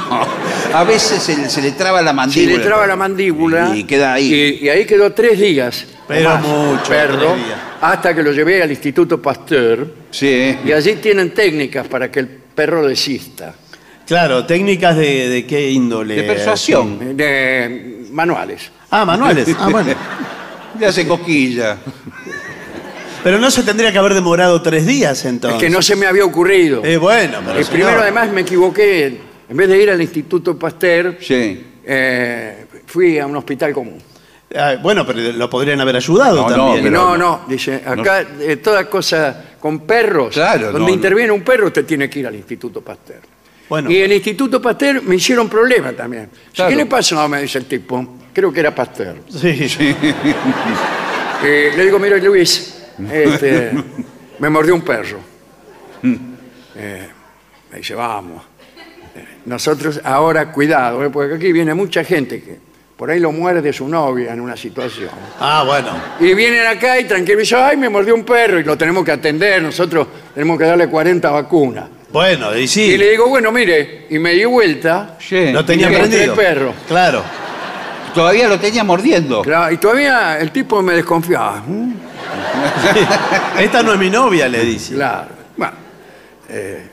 [0.73, 2.57] A veces se, le- se le traba la mandíbula.
[2.57, 3.71] le traba la mandíbula.
[3.75, 4.59] Y queda ahí.
[4.61, 5.85] Y, y ahí quedó tres días.
[6.07, 7.59] Pero más, mucho, Perro, tres días.
[7.81, 9.93] hasta que lo llevé al Instituto Pasteur.
[10.11, 10.57] Sí.
[10.65, 13.53] Y allí tienen técnicas para que el perro desista.
[14.05, 16.15] Claro, técnicas de, de qué índole.
[16.15, 17.15] De persuasión.
[17.15, 18.69] De manuales.
[18.89, 19.47] Ah, manuales.
[19.57, 19.93] Ah, bueno.
[20.79, 21.77] Le hace coquilla.
[23.23, 25.57] Pero no se tendría que haber demorado tres días entonces.
[25.61, 26.83] Es que no se me había ocurrido.
[26.83, 27.79] Eh, bueno, pero Eh, señor.
[27.81, 29.19] primero, además, me equivoqué.
[29.49, 31.65] En vez de ir al Instituto Pasteur, Sí.
[31.85, 33.97] eh, fui a un hospital común.
[34.55, 36.79] Ah, bueno, pero lo podrían haber ayudado No, no, también.
[36.79, 37.17] Y pero no, no.
[37.17, 40.93] no, dice, acá eh, toda cosa con perros, Claro, donde no, no.
[40.93, 43.19] interviene un perro, usted tiene que ir al Instituto Pasteur.
[43.69, 43.89] Bueno.
[43.89, 46.29] Y en el Instituto Pasteur me hicieron problema también.
[46.53, 46.69] Claro.
[46.69, 47.25] ¿Qué le pasó?
[47.29, 48.17] Me dice el tipo.
[48.33, 49.17] Creo que era Pasteur.
[49.29, 49.67] Sí.
[51.43, 52.70] Eh, le digo, mira, Luis,
[53.11, 53.71] este,
[54.39, 55.19] me mordió un perro.
[56.75, 57.07] Eh,
[57.71, 58.43] me dice, vamos.
[59.15, 62.57] Eh, Nosotros ahora, cuidado, eh, porque aquí viene mucha gente que
[62.95, 65.09] por ahí lo muerde su novia en una situación.
[65.39, 65.89] Ah, bueno.
[66.19, 69.03] Y vienen acá y tranquilo, y dicen, ay, me mordió un perro y lo tenemos
[69.03, 71.85] que atender, nosotros tenemos que darle 40 vacunas.
[72.11, 72.81] Bueno, y sí.
[72.91, 75.51] Y le digo, bueno, mire, y me di vuelta, Sí.
[75.51, 76.23] Lo tenía prendido.
[76.23, 76.73] el perro.
[76.87, 77.23] Claro.
[78.13, 79.41] Todavía lo tenía mordiendo.
[79.41, 81.63] claro, y todavía el tipo me desconfiaba.
[81.65, 81.93] ¿Mm?
[83.59, 84.93] Esta no es mi novia, le dice.
[84.95, 85.29] Claro.
[85.57, 85.73] Bueno,
[86.49, 86.89] eh,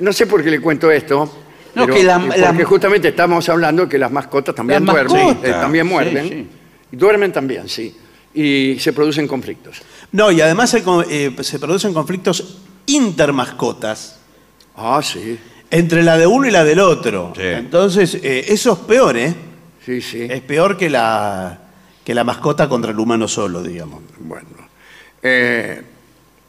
[0.00, 1.36] no sé por qué le cuento esto.
[1.74, 5.26] No, pero- que la- porque la- justamente estamos hablando que las mascotas también Las duermen.
[5.26, 6.28] mascotas, eh, también sí, muerden.
[6.28, 6.48] sí.
[6.92, 7.96] Y duermen también, sí.
[8.34, 9.80] Y se producen conflictos.
[10.12, 14.18] No, y además se, co- eh, se producen conflictos intermascotas
[14.76, 15.38] Ah, sí.
[15.70, 17.32] entre la de uno y la del otro.
[17.36, 17.42] Sí.
[17.44, 19.34] Entonces, eh, eso es peor, ¿eh?
[19.84, 20.26] Sí, sí.
[20.28, 21.58] Es peor que la,
[22.04, 24.00] que la mascota contra el humano solo, digamos.
[24.18, 24.48] Bueno.
[25.22, 25.82] Eh,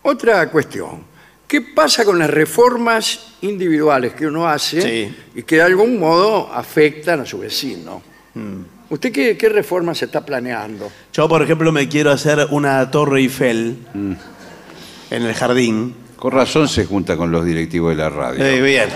[0.03, 1.09] otra cuestión.
[1.47, 5.15] ¿Qué pasa con las reformas individuales que uno hace Sí.
[5.35, 8.01] y que de algún modo afectan a su vecino?
[8.33, 8.61] Mm.
[8.89, 10.89] ¿Usted qué, qué reforma se está planeando?
[11.13, 15.95] Yo, por ejemplo, me quiero hacer una torre Eiffel en el jardín.
[16.15, 18.43] Con razón se junta con los directivos de la radio.
[18.45, 18.89] Eh, bien.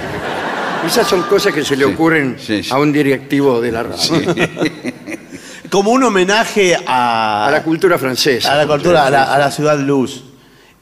[0.85, 2.69] Esas son cosas que se le Sí, ocurren sí, sí.
[2.71, 3.97] a un directivo de la radio.
[5.69, 8.54] Como un homenaje a, A la cultura francesa.
[8.54, 10.23] a la cultura, a la, a la ciudad luz.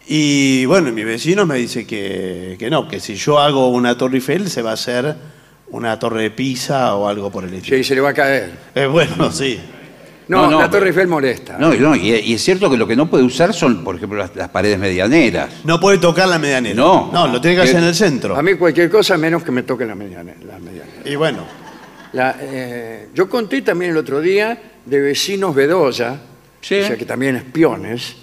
[0.07, 4.15] Y bueno, mi vecino me dice que, que no, que si yo hago una torre
[4.15, 5.15] Eiffel se va a hacer
[5.69, 7.77] una torre de Pisa o algo por el estilo.
[7.77, 8.51] Sí, se le va a caer.
[8.75, 9.59] Eh, bueno, sí.
[10.27, 11.57] No, No, no, la Torre pero- Eiffel molesta.
[11.57, 14.17] No, no, y, y es cierto que lo que no puede usar son, por ejemplo,
[14.17, 15.49] las, las paredes medianeras.
[15.65, 16.75] No puede tocar la medianera.
[16.75, 17.09] No.
[17.11, 18.35] No, lo tiene que hacer en el centro.
[18.37, 20.33] A mí cualquier cosa menos que me toque la mediana.
[20.47, 20.91] La mediana.
[21.05, 21.45] Y bueno,
[22.13, 26.19] La, eh, yo conté también el otro día de vecinos Bedoya,
[26.61, 26.79] Sí.
[26.79, 28.15] o sea que también espiones,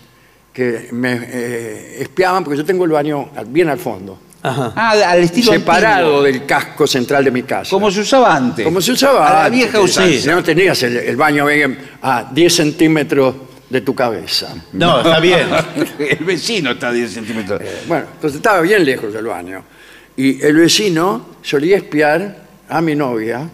[0.52, 4.72] que me eh, espiaban porque yo tengo el baño al- bien al fondo, ajá.
[4.74, 7.70] Ah, al estilo separado antiguo, del casco central de mi casa.
[7.70, 8.64] Como se usaba antes.
[8.64, 10.34] Como se usaba A la antes, vieja que usanza.
[10.34, 13.34] No tenías el, el baño bien a 10 centímetros
[13.68, 14.54] de tu cabeza.
[14.72, 15.46] No, está bien.
[15.98, 17.60] el vecino está a 10 centímetros.
[17.86, 19.62] Bueno, entonces estaba bien lejos del baño.
[20.16, 22.36] Y el vecino solía espiar
[22.68, 23.48] a mi novia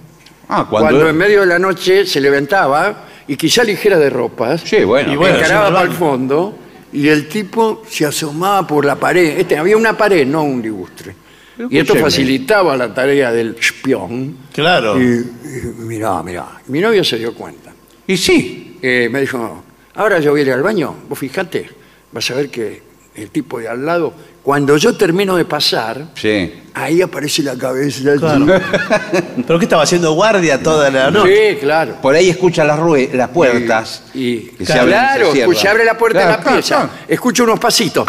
[0.48, 1.08] Ah, cuando, cuando...
[1.08, 4.62] en medio de la noche se levantaba y quizá ligera de ropas.
[4.64, 5.12] Sí, bueno.
[5.12, 6.56] Y bueno, encaraba para el fondo
[6.92, 9.38] y el tipo se asomaba por la pared.
[9.38, 11.14] Este, había una pared, no un lustre.
[11.56, 12.02] Pero Y esto escúcheme.
[12.10, 14.36] facilitaba la tarea del espión.
[14.52, 15.00] Claro.
[15.00, 16.46] Y, y mirá, mirá.
[16.68, 17.72] Mi novia se dio cuenta.
[18.06, 18.78] Y sí.
[18.82, 20.94] Eh, me dijo, ahora yo voy a ir al baño.
[21.08, 21.68] Vos fijate,
[22.12, 22.82] vas a ver que
[23.14, 24.12] el tipo de al lado,
[24.46, 26.62] cuando yo termino de pasar, Sí.
[26.72, 28.00] ahí aparece la cabeza.
[28.16, 28.46] Claro.
[29.44, 31.50] ¿Pero qué estaba haciendo guardia toda la noche?
[31.54, 31.96] Sí, claro.
[32.00, 34.04] Por ahí escucha las, rue- las puertas.
[34.14, 35.50] Y, que se abren y claro, se cierran.
[35.52, 36.74] escucha, abre la puerta Claro, de la claro, pieza.
[36.76, 36.90] claro.
[37.08, 38.06] Escucho unos pasitos.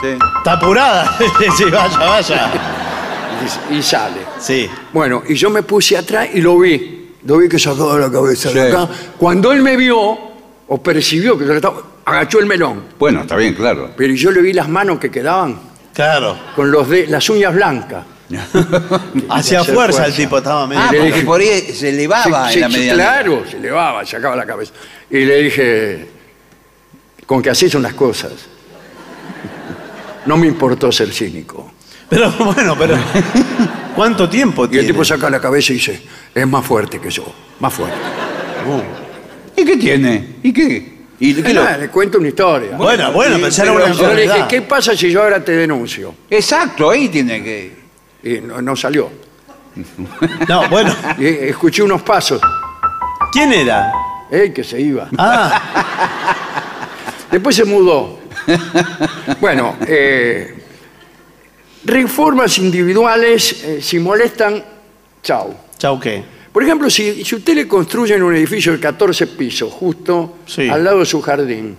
[0.00, 0.08] Sí.
[0.38, 1.18] Está apurada.
[1.56, 2.50] sí, vaya, vaya.
[3.72, 4.20] y, y sale.
[4.38, 4.70] Sí.
[4.92, 7.14] Bueno, y yo me puse atrás y lo vi.
[7.24, 8.76] Lo vi que sacaba la cabeza de Sí.
[8.76, 8.88] acá.
[9.18, 9.98] Cuando él me vio,
[10.68, 12.84] o percibió que yo le estaba, agachó el melón.
[12.98, 13.90] Bueno, está bien, claro.
[13.96, 15.58] Pero yo le vi las manos que quedaban
[15.94, 16.38] Claro.
[16.54, 18.04] con los de, las uñas blancas.
[19.30, 20.06] Hacía hacer fuerza fuerza.
[20.06, 20.82] el tipo, estaba medio.
[20.82, 22.94] Ah, le porque dije- por ahí se elevaba Sí, en la medianera.
[23.14, 24.72] claro, se elevaba, sacaba la cabeza.
[25.10, 26.08] Y le dije,
[27.26, 28.32] con que así son las cosas.
[30.26, 31.72] No me importó ser cínico.
[32.08, 32.96] Pero bueno, pero.
[33.96, 34.86] ¿Cuánto tiempo Y el tiene?
[34.88, 36.02] tipo saca la cabeza y dice,
[36.34, 37.24] es más fuerte que yo,
[37.60, 37.96] más fuerte.
[39.56, 40.36] ¿Y qué tiene?
[40.42, 40.97] ¿Y qué?
[41.20, 42.76] ¿Y qué lo- le cuento una historia.
[42.76, 44.44] Bueno, bueno, Sí, pensar en una Yo le dije.
[44.48, 46.14] ¿qué pasa si yo ahora te denuncio?
[46.30, 47.76] Exacto, ahí tiene que.
[48.22, 49.10] Y no, no salió.
[50.48, 50.94] No, bueno.
[51.18, 52.40] Y escuché unos pasos,
[53.32, 53.92] ¿Quién era?
[54.30, 55.08] ¡ey, que se iba!
[55.18, 56.36] Ah,
[57.30, 58.18] Después se mudó.
[59.40, 60.54] Bueno, eh,
[61.84, 64.64] reformas individuales, eh, si molestan,
[65.22, 65.54] chau.
[65.78, 66.24] chau, ¿qué?
[66.52, 70.68] Por ejemplo, si, si usted le construyen un edificio de 14 pisos justo Sí.
[70.68, 71.76] al lado de su jardín,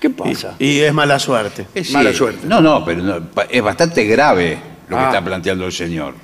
[0.00, 0.56] ¿qué pasa?
[0.58, 1.66] Y, y es mala suerte.
[1.74, 1.92] Eh, sí.
[1.92, 2.46] Mala suerte.
[2.46, 5.06] No, no, pero no, pa- es bastante grave lo que Ah.
[5.08, 6.14] está planteando el señor.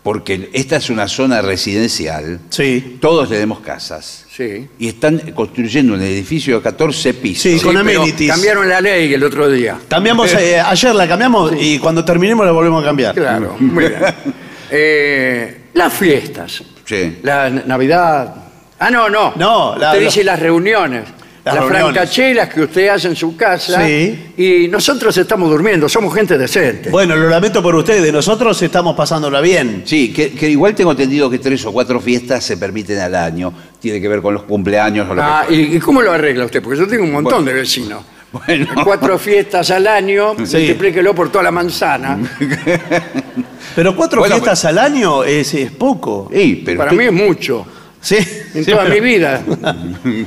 [0.00, 2.40] Porque esta es una zona residencial.
[2.48, 2.96] Sí.
[3.00, 4.24] Todos tenemos casas.
[4.34, 4.66] Sí.
[4.78, 7.42] Y están construyendo un edificio de 14 pisos.
[7.42, 8.30] Sí, con pero amenities.
[8.30, 9.76] cambiaron la ley el otro día.
[9.88, 13.14] Cambiamos, eh, ayer la cambiamos y cuando terminemos la volvemos a cambiar.
[13.14, 14.00] Claro, muy bien.
[14.70, 17.18] Eh, las fiestas, Sí.
[17.22, 18.34] la Navidad.
[18.78, 19.34] Ah, no, no.
[19.36, 21.02] No, la- usted la- dice las reuniones.
[21.44, 21.92] Las Las, reuniones.
[21.94, 23.84] francachelas que usted hace en su casa.
[23.86, 24.32] Sí.
[24.36, 26.90] Y nosotros estamos durmiendo, somos gente decente.
[26.90, 29.82] Bueno, lo lamento por ustedes, nosotros estamos pasándola bien.
[29.86, 33.52] Sí, que, que igual tengo entendido que tres o cuatro fiestas se permiten al año.
[33.80, 36.44] Tiene que ver con los cumpleaños o lo Ah, que ¿y, y cómo lo arregla
[36.44, 36.62] usted?
[36.62, 38.02] Porque yo tengo un montón de vecinos.
[38.32, 38.66] Bueno.
[38.84, 40.56] Cuatro fiestas al año, Sí.
[40.58, 42.18] multiplíquelo por toda la manzana.
[43.74, 46.28] Pero cuatro Bueno, fiestas al año es, es poco.
[46.32, 47.64] Sí, pero Para usted- mí es mucho.
[48.00, 48.16] Sí.
[48.54, 49.42] En sí, toda pero- mi vida.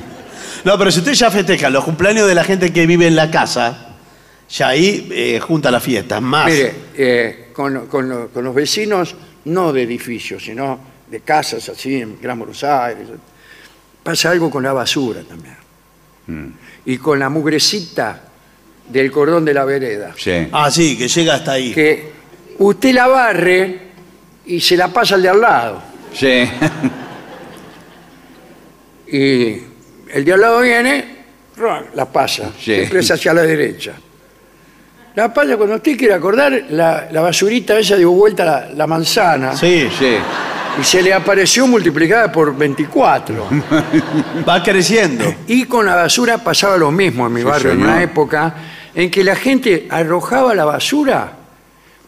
[0.64, 3.32] No, pero si usted ya festeja los cumpleaños de la gente que vive en la
[3.32, 3.96] casa,
[4.48, 6.46] ya ahí eh, junta las fiestas, más.
[6.46, 11.96] Mire, eh, con, con lo- con los vecinos, no de edificios, sino de casas así
[12.02, 13.08] en Gran Buenos Aires,
[14.04, 16.54] pasa algo con la basura también.
[16.86, 18.22] Y con la mugrecita
[18.89, 20.13] del cordón de la vereda.
[20.17, 20.48] Sí.
[20.52, 21.72] Ah, sí, que llega hasta ahí.
[21.74, 22.12] Que
[22.60, 23.80] usted la barre
[24.46, 25.82] y se la pasa al de al lado.
[26.13, 26.44] Sí.
[29.13, 29.58] Y
[30.13, 31.06] el de al lado viene,
[31.96, 32.76] la pasa, Sí.
[32.76, 33.94] siempre es hacia la derecha.
[35.15, 39.54] La pasa cuando usted quiere acordar, la, la basurita esa dio vuelta la, la manzana
[39.58, 40.15] Sí, Sí.
[40.79, 43.47] Y se le apareció multiplicada por 24.
[44.47, 45.25] va creciendo.
[45.47, 47.89] y con la basura pasaba lo mismo en mi Sí, barrio, en señor.
[47.89, 48.55] una época
[48.93, 51.34] en que la gente arrojaba la basura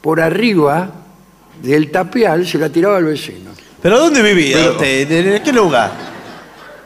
[0.02, 0.89] por arriba
[1.62, 3.52] del tapial, se la tiraba al vecino.
[3.82, 5.12] ¿Pero dónde vivía usted?
[5.12, 5.91] ¿En qué lugar?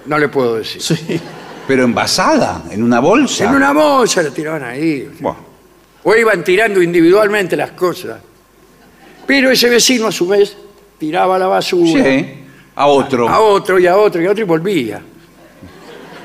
[0.06, 0.82] No le puedo decir.
[0.82, 1.20] Sí.
[1.68, 3.44] Pero envasada, en una bolsa.
[3.46, 5.10] En una bolsa la tiraban ahí.
[6.04, 8.20] O iban tirando individualmente las cosas.
[9.26, 10.56] Pero ese vecino a su vez
[10.98, 12.34] tiraba la basura Sí.
[12.76, 13.28] A otro.
[13.28, 15.02] a otro y a otro y a otro y volvía.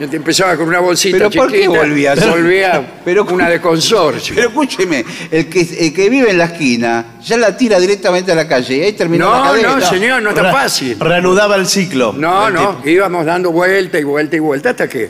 [0.00, 2.14] Y te empezaba con una bolsita ¿Pero por qué chiquita, volvía?
[2.14, 4.34] volvía Pero- una de consorcio.
[4.34, 8.34] Pero escúcheme, el que, el que vive en la esquina ya la tira directamente a
[8.34, 9.76] la calle y ahí terminó la No, cadena.
[9.76, 10.98] no, señor, no está Re- fácil.
[10.98, 12.12] Reanudaba el ciclo.
[12.16, 12.88] No, El no, tipo.
[12.88, 15.08] íbamos dando vuelta y vuelta y vuelta hasta que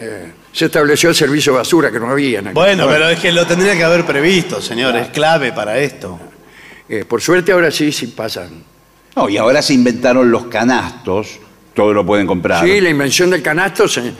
[0.00, 2.40] eh, se estableció el servicio de basura que no había.
[2.40, 4.96] en Bueno, pero es que lo tendría que haber previsto, señor.
[4.96, 6.18] Es clave para esto.
[6.88, 8.64] Eh, por suerte ahora sí, sí pasan.
[9.16, 11.38] No, y ahora se inventaron los canastos,
[11.74, 12.62] todo lo pueden comprar.
[12.64, 14.12] Sí, la invención del canasto se-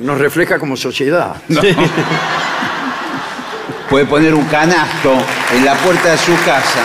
[0.00, 1.36] nos refleja como sociedad.
[3.88, 5.12] Puede poner un canasto
[5.56, 6.84] en la puerta de su casa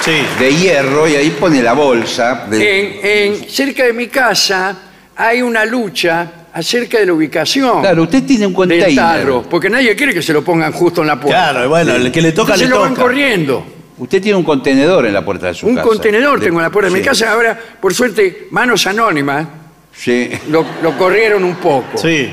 [0.00, 0.12] Sí.
[0.38, 2.46] de hierro y ahí pone la bolsa.
[2.48, 2.80] de-
[3.26, 4.76] En, en- cerca de mi casa
[5.16, 8.94] hay una lucha acerca de la ubicación Claro, usted tiene un del container.
[8.94, 11.50] tarro, porque nadie quiere que se lo pongan justo en la puerta.
[11.52, 13.02] Claro, bueno, el que le toca Entonces le lo van toca.
[13.02, 13.66] corriendo.
[13.98, 15.88] Usted tiene un contenedor en la puerta de su Un casa.
[15.88, 17.08] contenedor De- tengo en la puerta de mi sí.
[17.08, 17.32] casa.
[17.32, 19.46] Ahora, por suerte, manos anónimas
[19.92, 20.30] Sí.
[20.50, 21.98] lo, lo corrieron un poco.
[21.98, 22.28] Sí.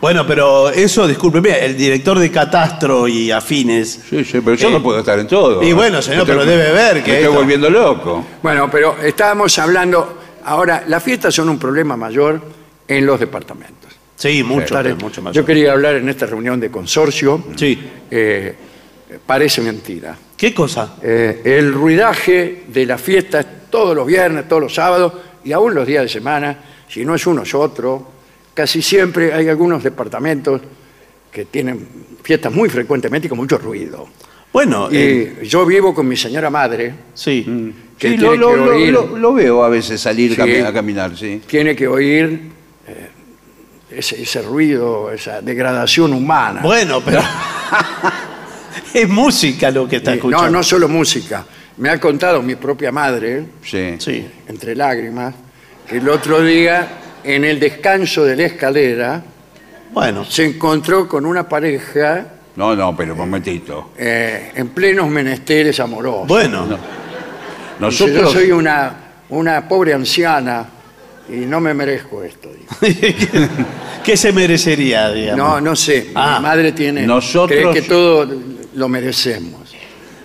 [0.00, 3.98] Bueno, pero eso, discúlpeme, el director de Catastro y Afines.
[4.08, 5.60] Sí, sí, pero yo Eh, no puedo estar en todo.
[5.62, 8.24] y bueno, señor, Me pero estoy- debe ver que Me estoy esto- volviendo loco.
[8.40, 12.40] Bueno, pero estábamos hablando, ahora, las fiestas son un problema mayor
[12.86, 13.90] en los departamentos.
[14.14, 14.74] Sí, mucho,
[15.22, 15.34] más.
[15.34, 17.42] Yo quería hablar en esta reunión de consorcio.
[17.56, 17.78] Sí.
[18.10, 18.54] eh,
[19.26, 20.16] parece mentira.
[20.36, 20.96] ¿Qué cosa?
[21.02, 25.12] Eh, el ruidaje de las fiestas todos los viernes, todos los sábados
[25.44, 28.12] y aún los días de semana, si no es uno es otro,
[28.54, 30.60] casi siempre hay algunos departamentos
[31.30, 31.86] que tienen
[32.22, 34.08] fiestas muy frecuentemente y con mucho ruido.
[34.52, 37.44] Bueno, Y eh, yo vivo con mi señora madre, sí.
[37.98, 40.40] que Sí, tiene lo, que lo- oír, lo- lo veo a veces salir Sí.
[40.60, 41.42] a caminar, sí.
[41.46, 42.40] tiene que oír
[42.86, 43.10] eh,
[43.90, 46.60] ese, ese ruido, esa degradación humana.
[46.62, 47.20] Bueno, pero.
[48.94, 50.46] es música lo que está Y- escuchando.
[50.46, 51.44] no, no solo música.
[51.78, 53.94] Me ha contado mi propia madre, Sí.
[53.98, 54.26] Sí.
[54.48, 55.34] entre lágrimas,
[55.88, 56.88] que el otro día,
[57.22, 59.22] en el descanso de la escalera,
[59.92, 63.92] Bueno, se encontró con una pareja No, no, pero un momentito.
[63.96, 66.26] eh, en plenos menesteres amorosos.
[66.28, 66.64] bueno.
[66.66, 66.76] Dice,
[67.80, 68.92] Nosotros, yo soy una,
[69.30, 70.66] una pobre anciana
[71.28, 72.50] y no me merezco esto.
[72.50, 72.76] dijo.
[74.04, 75.38] ¿Qué se merecería, digamos?
[75.38, 76.10] No, no sé.
[76.14, 76.38] Ah.
[76.38, 77.06] mi madre tiene.
[77.06, 78.26] Nosotros- cree que todo
[78.74, 79.74] lo merecemos.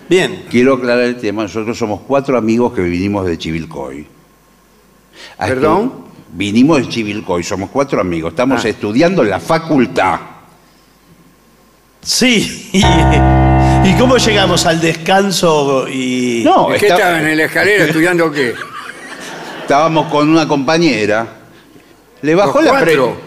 [0.09, 0.45] Bien.
[0.49, 4.05] quiero aclarar el tema, nosotros somos cuatro amigos que vinimos de Chivilcoy.
[5.37, 6.03] ¿Perdón?
[6.33, 8.69] Vinimos de Chivilcoy, somos cuatro amigos, estamos Ah.
[8.69, 10.19] estudiando en la facultad.
[12.01, 12.69] Sí.
[13.85, 16.41] ¿Y cómo llegamos al descanso y.?
[16.43, 18.53] No, ¿Qué está- estaban en la escalera estudiando qué?
[19.61, 21.25] estábamos con una compañera,
[22.21, 23.17] le bajó Los la pre- cuatro.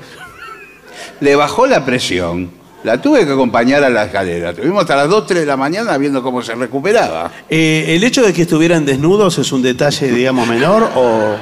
[1.20, 2.50] le bajó la presión,
[2.87, 4.55] la tuve que acompañar a la escalera.
[4.55, 7.31] Tuvimos hasta las 2, 3 de la mañana viendo cómo se recuperaba.
[7.51, 11.37] Eh, ¿El hecho de que estuvieran desnudos es un detalle, digamos, menor o,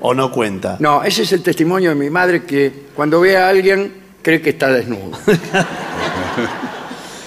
[0.00, 0.76] o no cuenta?
[0.78, 4.50] No, ese es el testimonio de mi madre que cuando ve a alguien cree que
[4.50, 5.10] está desnudo.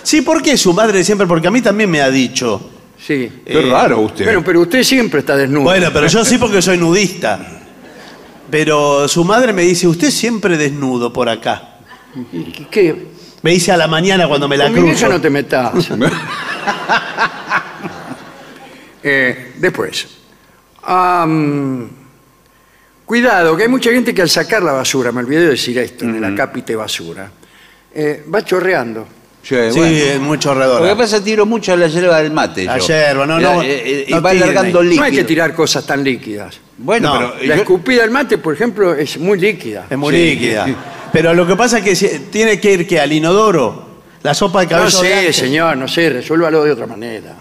[0.04, 1.26] Sí, ¿por qué su madre siempre?
[1.26, 2.70] Porque a mí también me ha dicho.
[3.00, 3.32] Sí.
[3.46, 4.26] Qué raro usted.
[4.26, 5.64] Bueno, pero usted siempre está desnudo.
[5.64, 7.40] Bueno, pero yo sí porque soy nudista.
[8.52, 11.78] Pero su madre me dice, usted siempre desnudo por acá.
[12.34, 13.08] ¿Y qué- qué?
[13.44, 15.14] Me dice a la mañana cuando me la Con mi vieja cruzo.
[15.14, 15.74] no te metas.
[19.06, 20.08] Eh, después.
[20.84, 21.90] Am,
[23.06, 26.06] cuidado, que hay mucha gente que al sacar la basura, me olvidé de decir esto,
[26.06, 27.30] en el acápite basura,
[27.94, 29.06] eh, va chorreando.
[29.44, 29.96] Sí, Sí, bueno.
[29.98, 32.64] es muy Lo que pasa es que tiro mucho a la yerba del mate.
[32.64, 32.88] La yo.
[32.88, 34.86] yerba, no, no, Eh, eh, y no va tiren alargando ahí.
[34.86, 35.02] líquido.
[35.02, 36.60] No hay que tirar cosas tan líquidas.
[36.78, 39.86] Bueno, No, pero La yo- escupida del mate, por ejemplo, es muy líquida.
[39.90, 40.36] Es muy Sí.
[40.36, 40.66] líquida.
[41.12, 44.62] Pero lo que pasa es que si- tiene que ir que al inodoro, la sopa
[44.62, 47.36] de No cabello sé, señor, no sé, resuélvalo de otra manera.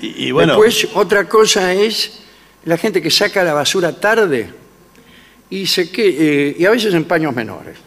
[0.00, 2.20] Y, y bueno, Después, otra cosa es
[2.64, 4.50] la gente que saca la basura tarde
[5.48, 7.78] y, se que, eh, y a veces en paños menores.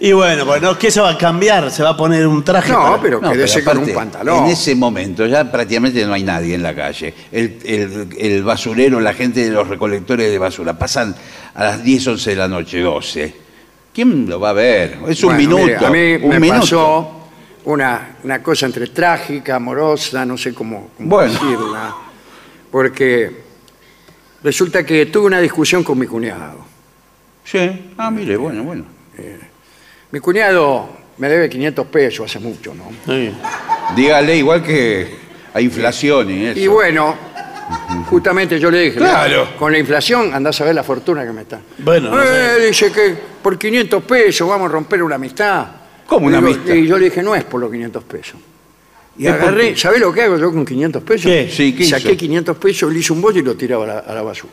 [0.00, 1.70] Y bueno, bueno, ¿qué se va a cambiar?
[1.70, 2.70] ¿Se va a poner un traje?
[2.72, 4.44] No, para- pero No, quédese pero con aparte, un pantalón.
[4.44, 7.12] En ese momento ya prácticamente no hay nadie en la calle.
[7.32, 11.14] El, el- el basurero, la gente de los recolectores de basura, pasan
[11.54, 13.34] a las 10, 11 de la noche, 12.
[13.92, 14.98] ¿Quién lo va a ver?
[15.08, 15.62] Es un Bueno, minuto.
[15.64, 16.60] mire, a mí un me minuto.
[16.60, 17.14] pasó
[17.64, 21.32] una, una cosa entre trágica, amorosa, no sé cómo, cómo Bueno.
[21.32, 21.94] decirla,
[22.70, 23.42] porque
[24.44, 26.64] resulta que tuve una discusión con mi cuñado.
[27.42, 27.92] Sí.
[27.98, 28.84] Ah, mire, bueno, bueno.
[30.10, 32.84] Mi cuñado me debe 500 pesos hace mucho, ¿no?
[33.06, 33.30] Sí.
[33.96, 35.06] Dígale, igual que
[35.52, 36.58] hay inflación y eso.
[36.60, 37.14] Y bueno,
[38.08, 39.44] justamente yo le dije, Claro.
[39.46, 41.60] "Mira, con la inflación andás a ver la fortuna que me está.
[41.78, 45.66] Bueno, no Eh, dice que por 500 pesos vamos a romper una amistad.
[46.06, 46.74] ¿Cómo una Digo, amistad?
[46.74, 48.36] Y yo le dije, no es por los 500 pesos.
[49.18, 49.76] Y ¿Es por agarré?
[49.76, 51.24] ¿sabés lo que hago yo con 500 pesos?
[51.30, 51.50] ¿Qué?
[51.52, 52.16] Sí, ¿qué Saqué hizo?
[52.16, 54.52] 500 pesos, le hice un bollo y lo tiraba a la, a la basura.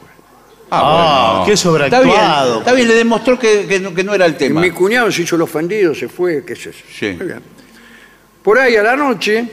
[0.72, 2.16] Ah, qué Está bien,
[2.60, 4.62] está bien, le demostró que, que no, que no era el Y tema.
[4.62, 6.78] mi cuñado se hizo el ofendido, se fue, qué sé yo.
[6.92, 7.12] Sí.
[7.18, 7.42] Muy bien.
[8.44, 9.46] Por ahí a la noche,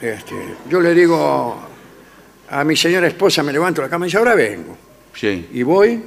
[0.00, 0.34] este,
[0.68, 1.56] yo le digo
[2.50, 4.76] a mi señora esposa, me levanto de la cama y dice, ahora vengo.
[5.14, 5.48] Sí.
[5.52, 6.02] Y voy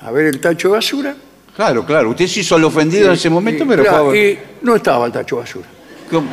[0.00, 1.16] a ver el tacho de basura.
[1.56, 2.10] Claro, claro.
[2.10, 4.76] Usted se hizo el ofendido en ese momento, Y, pero claro, fue a- y no
[4.76, 5.66] estaba el tacho de basura.
[6.10, 6.28] ¿Cómo?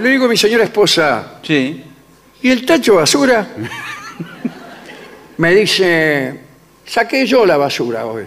[0.00, 1.84] Le digo a mi señora esposa, Sí.
[2.42, 3.48] ¿y el tacho de basura?
[5.38, 6.34] Me dice,
[6.84, 8.24] saqué yo la basura hoy.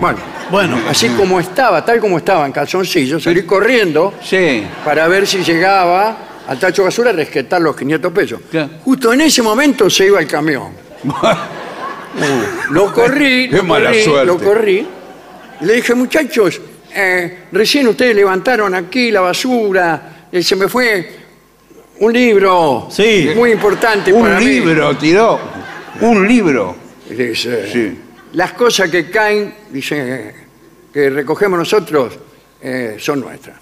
[0.00, 0.18] Bueno,
[0.50, 4.64] Bueno, así como estaba, tal como estaba en calzoncillo, salí corriendo Sí.
[4.84, 6.16] para ver si llegaba
[6.46, 8.40] al tacho de basura a rescatar los 500 pesos.
[8.50, 8.70] Claro.
[8.84, 10.72] Justo en ese momento se iba el camión.
[12.70, 14.26] Lo corrí, Qué lo mala corrí, suerte.
[14.26, 14.86] lo corrí.
[15.60, 16.58] Y le dije, muchachos,
[16.94, 21.27] eh, recién ustedes levantaron aquí la basura, eh, se me fue
[22.00, 23.30] un libro Sí.
[23.36, 24.44] muy importante para Un mí.
[24.44, 25.38] libro tiró.
[26.00, 26.76] Un libro.
[27.08, 27.98] Dice, Sí.
[28.34, 30.34] las cosas que caen, dice,
[30.92, 32.14] que recogemos nosotros,
[32.60, 33.56] eh, son nuestras.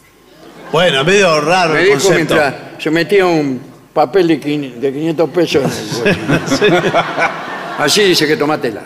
[0.72, 2.34] Bueno, medio raro Me el dijo concepto.
[2.34, 3.60] mientras se metía un
[3.94, 5.62] papel de, quin- de 500 pesos
[6.04, 6.82] en el bolsillo.
[7.78, 8.82] Así dice que tomátela.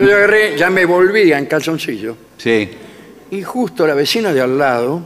[0.00, 2.70] Yo agarré, ya me volvía en calzoncillo Sí.
[3.30, 5.02] y justo la vecina de al lado,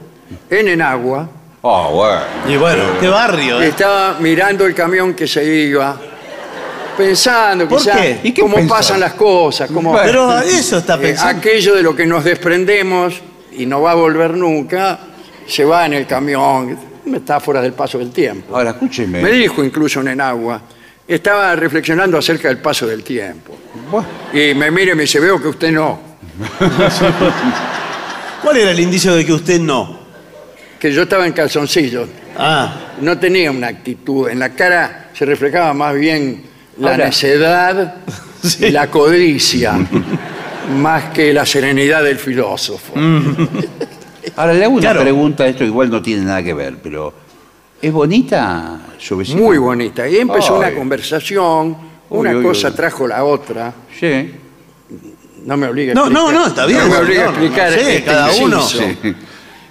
[0.51, 1.29] en Enagua,
[1.63, 2.21] Oh, bueno.
[2.49, 3.69] Y bueno, qué barrio, ¿eh?
[3.69, 5.97] estaba mirando el camión que se iba,
[6.97, 8.21] pensando ¿Por quizá qué?
[8.23, 8.79] ¿Y qué cómo pensaba?
[8.79, 9.97] pasan las cosas, cómo.
[10.03, 11.39] Pero eso está eh, pensando.
[11.39, 13.21] aquello de lo que nos desprendemos
[13.53, 14.99] y no va a volver nunca,
[15.47, 18.57] se va en el camión, metáfora del paso del tiempo.
[18.57, 19.21] Ahora, escúcheme.
[19.21, 20.61] Me dijo incluso en Enagua,
[21.09, 23.57] estaba reflexionando acerca del paso del tiempo.
[23.91, 26.07] Bueno, Y me mire y me dice, veo que usted no,
[28.43, 30.08] ¿Cuál era el indicio de que usted no?
[30.79, 32.09] Que yo estaba en calzoncillos.
[32.37, 36.43] Ah, No tenía una actitud, en la cara se reflejaba más bien
[36.79, 37.07] la Ahora.
[37.07, 37.97] necedad
[38.61, 39.75] y la codicia,
[40.77, 42.93] más que la serenidad del filósofo.
[44.37, 45.01] ahora le hago una Claro.
[45.03, 47.13] pregunta, esto igual no tiene nada que ver, pero
[47.83, 49.41] ¿es bonita su vecina?
[49.41, 50.09] Muy bonita.
[50.09, 50.69] Y empezó Ay.
[50.71, 51.77] una conversación,
[52.11, 52.75] una Uy, uy, cosa uy.
[52.75, 53.73] trajo la otra.
[53.99, 54.33] Sí.
[55.45, 56.25] No me obligue a No, explicar.
[56.25, 57.43] no, no, está bien, No me obligue a señor.
[57.43, 57.73] explicar.
[57.73, 58.57] Sí, este cada uno.
[58.61, 58.83] inciso.
[59.03, 59.15] Sí.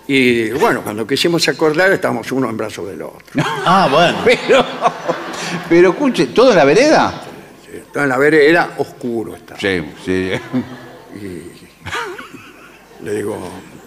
[0.08, 3.20] Y bueno, cuando quisimos acordar, estábamos uno en brazos del otro.
[3.44, 4.20] ah, bueno.
[4.24, 4.66] Pero,
[5.68, 7.24] pero escuche, ¿todo en la vereda?
[7.66, 9.36] Entonces, en la vereda era oscuro.
[9.36, 9.60] Estaba.
[9.60, 10.32] Sí, sí.
[13.04, 13.38] Le digo,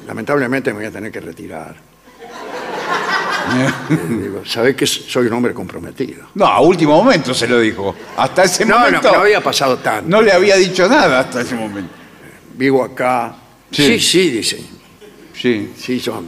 [0.07, 1.75] lamentablemente me voy a tener que retirar.
[4.09, 6.29] Le digo, ¿sabés que soy un hombre comprometido?
[6.35, 7.97] No, a último momento se lo dijo.
[8.16, 9.12] Hasta ese No, no, momento.
[9.12, 10.09] no había pasado tanto.
[10.09, 11.93] no le había dicho nada hasta ese momento.
[12.55, 13.35] Vivo acá.
[13.73, 13.99] Sí.
[13.99, 14.62] Sí, sí, dice.
[15.41, 15.72] Sí.
[15.76, 16.22] Sí, yo,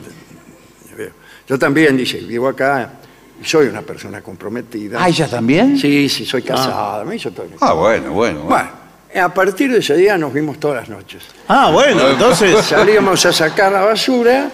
[1.49, 2.93] yo también, dice, vivo acá
[3.41, 4.99] y soy una persona comprometida.
[5.03, 5.77] Ah, ¿ella también?
[5.79, 7.05] Sí, sí, soy casada.
[7.05, 7.47] Me hizo todo.
[7.61, 8.43] Ah, bueno, bueno.
[8.43, 8.71] bueno.
[9.13, 11.23] Bueno, a partir de ese día nos vimos todas las noches.
[11.49, 12.57] Ah, bueno, entonces.
[12.65, 14.51] Salíamos a sacar la basura,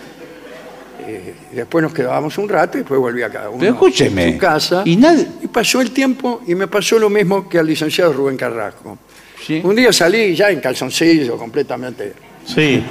[1.06, 4.32] eh, y después nos quedábamos un rato y después volvía cada uno Pero escúcheme, a
[4.32, 4.82] su casa.
[4.84, 8.36] y nadie- Y pasó el tiempo y me pasó lo mismo que al licenciado Rubén
[8.36, 8.98] Carrasco.
[9.46, 9.60] Sí.
[9.62, 12.12] Un día salí ya en calzoncillo, completamente.
[12.44, 12.82] Sí.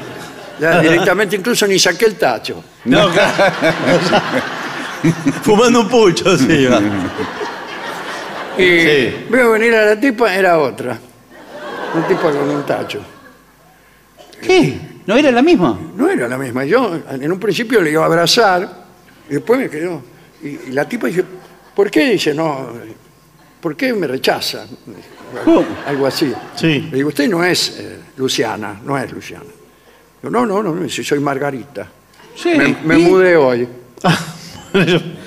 [0.60, 2.64] Ya directamente incluso ni saqué el tacho.
[2.86, 3.34] No, claro.
[5.43, 6.66] Fumando un pucho, sí.
[6.72, 6.80] va.
[8.58, 9.26] Y Sí.
[9.30, 10.97] veo venir a la tipa, era otra.
[11.93, 12.99] Un tipo con un tacho.
[14.41, 14.80] ¿Qué?
[15.05, 15.80] ¿No era la misma?
[15.95, 16.66] No era la misma.
[16.66, 18.86] Yo en un principio le iba a abrazar
[19.30, 20.01] y después me quedó.
[20.43, 21.24] Y, y la tipa dice,
[21.76, 22.10] ¿por qué?
[22.12, 22.70] Dice, no,
[23.62, 24.66] ¿por qué me rechaza?
[25.45, 25.64] ¿Cómo?
[25.86, 26.34] Algo así.
[26.55, 26.88] Sí.
[26.91, 29.45] Le digo, usted no es eh, Luciana, no es Luciana.
[30.22, 31.88] Digo, no, no, no, no, si soy Margarita.
[32.36, 32.53] Sí.
[32.55, 33.03] Me, me ¿Y?
[33.03, 33.68] mudé hoy.
[34.74, 34.99] Yo-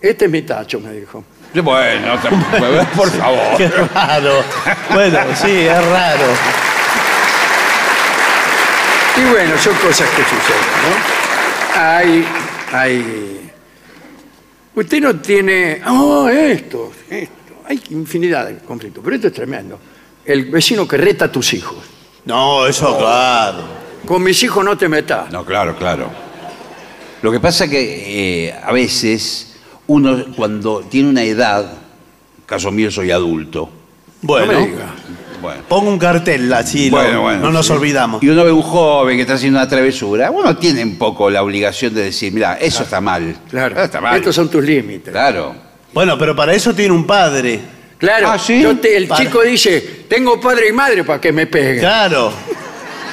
[0.00, 1.22] Este es mi tacho, me dijo.
[1.62, 2.18] Bueno,
[2.96, 3.56] por favor.
[3.58, 4.42] Qué raro.
[4.94, 6.24] Bueno, sí, es raro.
[9.18, 11.80] Y bueno, son cosas que suceden, ¿no?
[11.82, 12.26] Hay,
[12.72, 13.50] hay...
[14.74, 15.82] Usted no tiene...
[15.86, 17.34] Oh, esto, esto.
[17.68, 19.78] Hay infinidad de conflictos, pero esto es tremendo.
[20.24, 21.78] El vecino que reta a tus hijos.
[22.24, 23.64] No, eso, claro.
[24.06, 25.30] Con mis hijos no te metas.
[25.30, 26.10] No, claro, claro.
[27.22, 29.54] Lo que pasa que eh, a veces
[29.86, 31.70] uno cuando tiene una edad,
[32.46, 33.70] caso mío soy adulto,
[34.22, 34.94] No me Bueno, diga.
[35.40, 37.72] bueno, pongo un cartel así, lo- Bueno, no nos sí.
[37.72, 38.22] olvidamos.
[38.22, 41.42] y uno ve un joven que está haciendo una travesura, uno tiene un poco la
[41.42, 43.36] obligación de decir, mira, eso está mal.
[43.50, 44.16] Claro, Eso está mal.
[44.16, 45.10] estos son tus límites.
[45.12, 45.54] Claro.
[45.92, 47.60] Bueno, pero para eso tiene un padre.
[47.98, 48.62] Claro, Ah, ¿sí?
[48.62, 51.80] yo te- el Para- chico dice, tengo padre y madre para que me peguen.
[51.80, 52.32] Claro.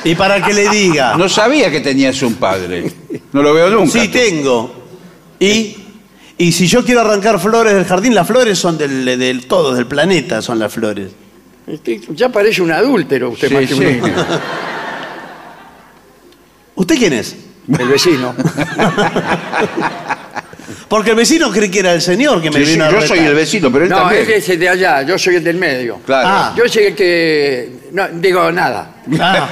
[0.03, 1.13] Y para que le diga.
[1.17, 2.91] No sabía que tenías un padre.
[3.33, 3.91] No lo veo nunca.
[3.99, 4.73] Sí, tengo.
[5.39, 5.75] Y,
[6.37, 9.85] y si yo quiero arrancar flores del jardín, las flores son del, del todo, del
[9.87, 11.11] planeta son las flores.
[11.67, 13.85] Este, Ya parece un adúltero usted Sí, más que un sí.
[13.85, 14.07] niño.
[16.75, 17.35] ¿Usted quién es?
[17.77, 18.33] El vecino.
[20.87, 23.01] Porque el vecino cree que era el señor que me Sí, sí, vino a yo
[23.01, 23.27] soy retar.
[23.31, 24.21] el vecino, pero él No, también.
[24.23, 25.99] él es el de allá, yo soy el del medio.
[26.05, 26.27] Claro.
[26.29, 26.53] Ah.
[26.57, 27.69] Yo soy el que...
[27.91, 28.95] No, digo nada.
[29.19, 29.47] Ah.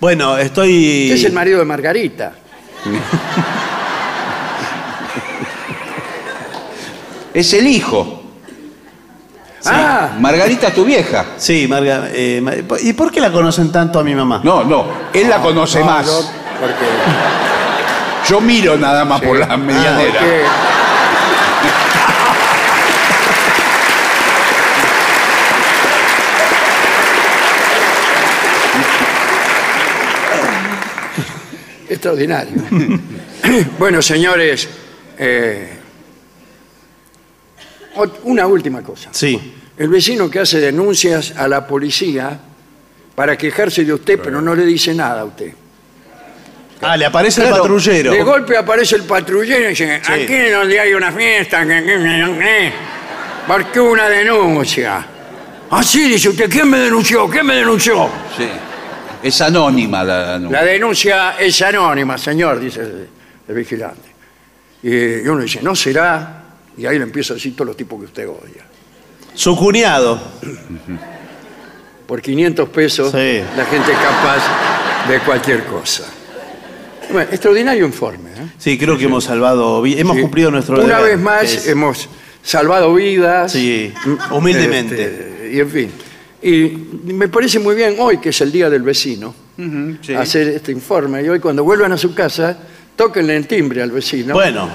[0.00, 1.04] Bueno, estoy.
[1.04, 2.32] Usted es el marido de Margarita.
[7.32, 8.22] Es el hijo.
[9.66, 11.24] Ah, Margarita es tu vieja.
[11.36, 12.08] Sí, Marga.
[12.12, 14.40] eh, ¿Y por qué la conocen tanto a mi mamá?
[14.42, 16.06] No, no, él la conoce no, más.
[16.06, 16.30] yo-
[16.60, 16.74] porque,
[18.28, 20.20] Yo miro nada más por la medianera.
[20.20, 20.44] porque-
[31.90, 32.54] Extraordinario.
[33.78, 34.68] bueno, señores,
[35.18, 35.76] eh,
[38.22, 39.08] Una última cosa.
[39.12, 39.54] Sí.
[39.76, 42.38] El vecino que hace denuncias a la policía
[43.16, 45.52] para quejarse de usted, pero no le dice nada a usted.
[46.80, 48.12] Ah, le aparece el patrullero.
[48.12, 50.12] De golpe aparece el patrullero y dice, Sí.
[50.12, 52.72] aquí donde hay una fiesta, que, que, que, que,
[53.46, 55.06] ¿por qué una denuncia?
[55.70, 57.28] Así dice usted, ¿quién me denunció?
[57.28, 58.08] ¿Quién me denunció?
[58.38, 58.48] Sí.
[59.22, 63.08] Es anónima la, la- La denuncia es anónima, señor, dice el,
[63.48, 64.08] el vigilante.
[64.82, 64.88] Y,
[65.24, 66.42] y uno dice, no será,
[66.76, 68.64] y ahí le empieza a decir todos los tipos que usted odia.
[69.34, 70.18] Su cuñado.
[72.06, 73.40] Por 500 pesos Sí.
[73.56, 76.04] la gente es capaz de cualquier cosa.
[77.12, 78.30] Bueno, extraordinario informe.
[78.30, 78.46] ¿eh?
[78.58, 80.22] Sí, creo que hemos salvado, vi- hemos Sí.
[80.22, 82.08] cumplido nuestro Una deber, vez más es- hemos
[82.42, 83.52] salvado vidas.
[83.52, 85.04] Sí, Mm, humildemente.
[85.04, 85.92] este, y en fin.
[86.42, 86.68] Y
[87.04, 89.34] me parece muy bien hoy, que es el Día del Vecino,
[90.00, 90.14] sí.
[90.14, 91.22] hacer este informe.
[91.22, 92.56] Y hoy cuando vuelvan a su casa,
[92.96, 94.32] tóquenle el timbre al vecino.
[94.34, 94.68] Bueno,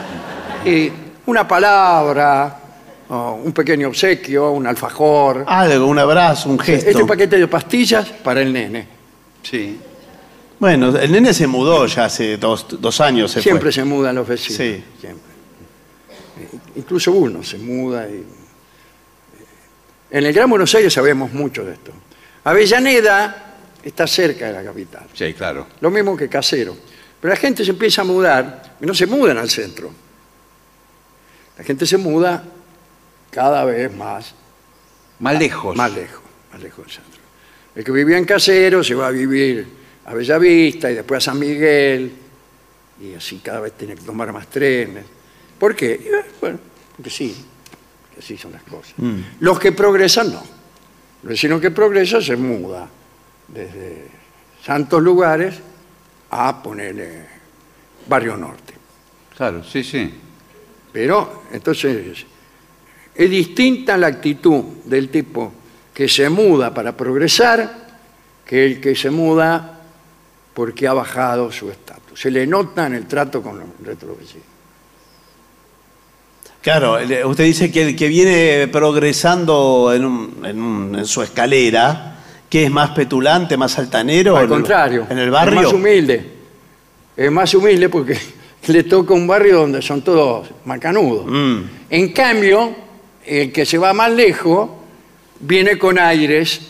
[0.64, 0.92] Y
[1.26, 2.60] una palabra,
[3.10, 5.44] o un pequeño obsequio, un alfajor.
[5.48, 6.90] algo, un abrazo, un gesto.
[6.90, 8.88] Este paquete de pastillas para el nene.
[9.42, 9.80] Sí.
[10.60, 13.32] Bueno, el nene se mudó ya hace dos, dos años.
[13.32, 13.74] Se Siempre fue.
[13.74, 14.58] se mudan los vecinos.
[14.58, 14.84] Sí.
[15.00, 15.36] Siempre.
[16.76, 18.08] Incluso uno se muda.
[18.08, 18.24] Y...
[20.12, 21.92] En el Gran Buenos Aires sabemos mucho de esto.
[22.44, 25.08] Avellaneda está cerca de la capital.
[25.14, 25.68] Sí, claro.
[25.82, 26.76] Lo mismo que Casero.
[27.20, 29.92] Pero la gente se empieza a mudar y no se mudan al centro.
[31.58, 32.44] La gente se muda
[33.32, 34.34] cada vez más,
[35.20, 35.76] Más lejos.
[35.76, 37.22] más lejos, más lejos del centro.
[37.76, 39.68] El que vivía en Casero se va a vivir
[40.06, 42.12] a Bellavista y después a San Miguel
[43.02, 45.04] y así cada vez tiene que tomar más trenes.
[45.60, 45.94] ¿Por qué?
[45.94, 46.60] Eh, Bueno,
[46.96, 47.36] porque sí,
[48.18, 48.94] así son las cosas.
[49.40, 50.44] Los que progresan no.
[51.24, 52.88] El vecino que progresa se muda
[53.48, 54.08] desde
[54.64, 55.56] santos lugares
[56.30, 57.26] a ponerle
[58.08, 58.74] Barrio Norte.
[59.36, 60.14] Claro, sí, sí.
[60.92, 62.26] Pero entonces
[63.14, 65.54] es distinta la actitud del tipo
[65.94, 67.86] que se muda para progresar
[68.46, 69.82] que el que se muda
[70.54, 72.20] porque ha bajado su estatus.
[72.20, 74.55] Se le nota en el trato con los los vecinos.
[76.66, 76.98] Claro,
[77.30, 82.16] usted dice que el que viene progresando en, un- en un- en su escalera,
[82.50, 84.36] que es más petulante, más altanero.
[84.36, 85.60] Al en- contrario, En el barrio.
[85.60, 86.32] es más humilde.
[87.16, 88.18] Es más humilde porque
[88.68, 91.26] le toca un barrio donde son todos macanudos.
[91.28, 91.60] Mm.
[91.92, 92.76] En cambio,
[93.24, 94.68] el que se va más lejos
[95.42, 96.62] viene con aires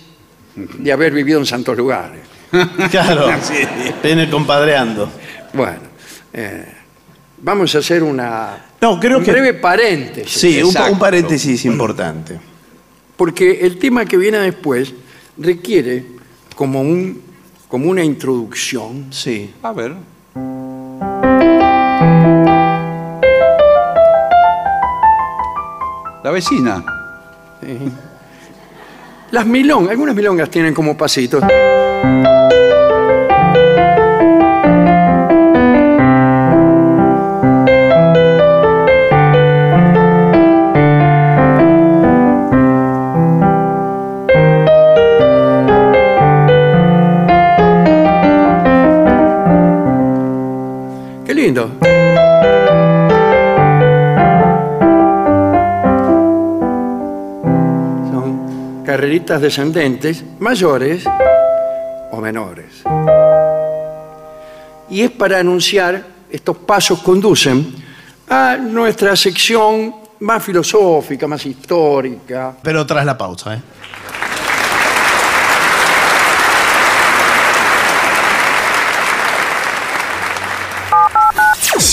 [0.55, 2.19] de haber vivido en santos lugares.
[2.91, 3.27] Claro,
[4.03, 5.09] viene compadreando.
[5.53, 5.79] Bueno,
[6.33, 6.65] eh,
[7.37, 10.31] vamos a hacer una, No, creo un que- breve paréntesis.
[10.31, 12.39] Sí, un, paréntesis importante.
[13.17, 14.93] Porque el tema que viene después
[15.37, 16.05] requiere
[16.55, 17.21] como, un,
[17.67, 19.51] como una introducción Sí.
[19.63, 19.95] A ver.
[26.23, 26.83] La vecina.
[29.31, 31.43] Las milongas, algunas milongas tienen como pasitos.
[51.55, 51.71] Lindo.
[58.11, 61.05] Son carreritas descendentes, mayores
[62.11, 62.83] o menores.
[64.89, 67.73] Y es para anunciar, estos pasos conducen
[68.29, 72.55] a nuestra sección más filosófica, más histórica.
[72.61, 73.61] Pero tras la pausa, ¿eh?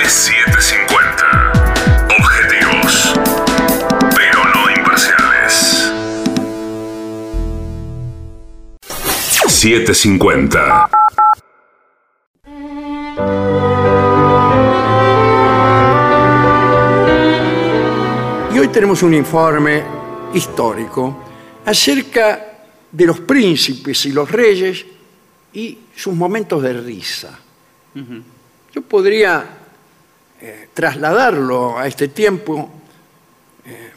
[0.00, 1.24] AM750.
[2.18, 3.12] Objetivos,
[4.16, 5.92] pero no imparciales.
[9.46, 10.88] 750.
[18.54, 19.84] Y hoy tenemos un informe
[20.32, 21.24] histórico
[21.66, 22.46] acerca
[22.90, 24.86] de los príncipes y los reyes
[25.52, 27.38] y sus momentos de risa.
[28.72, 29.59] Yo podría
[30.40, 32.70] eh, trasladarlo a este tiempo
[33.64, 33.90] eh,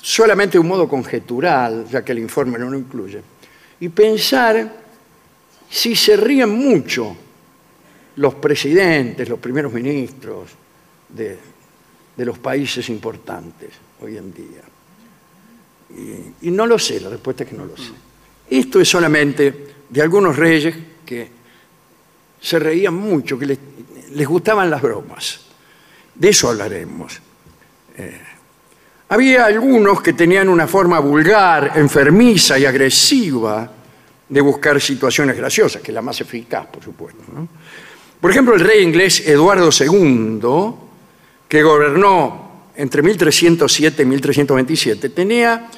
[0.00, 3.20] solamente de un modo conjetural, ya que el informe no lo incluye,
[3.80, 4.84] y pensar
[5.68, 7.16] si se ríen mucho
[8.16, 10.50] los presidentes, los primeros ministros
[11.08, 11.38] de,
[12.16, 14.62] de los países importantes hoy en día.
[16.42, 17.92] Y, no lo sé, la respuesta es que no lo sé.
[18.50, 21.28] Esto es solamente de algunos reyes que
[22.40, 23.58] se reían mucho, que
[24.12, 25.45] les gustaban las bromas.
[26.18, 27.20] De eso hablaremos.
[27.96, 28.20] Eh,
[29.08, 33.70] había algunos que tenían una forma vulgar, enfermiza y agresiva
[34.28, 37.22] de buscar situaciones graciosas, que es la más eficaz, por supuesto.
[38.20, 40.74] Por ejemplo, el rey inglés Eduardo II,
[41.46, 45.68] que gobernó entre 1307 y 1327, tenía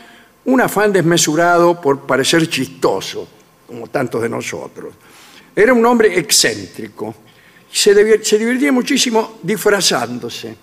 [0.47, 3.29] un afán desmesurado por parecer chistoso,
[3.67, 4.95] como tantos de nosotros.
[5.55, 7.15] Era un hombre excéntrico.
[7.71, 10.57] Se, se divertía muchísimo disfrazándose.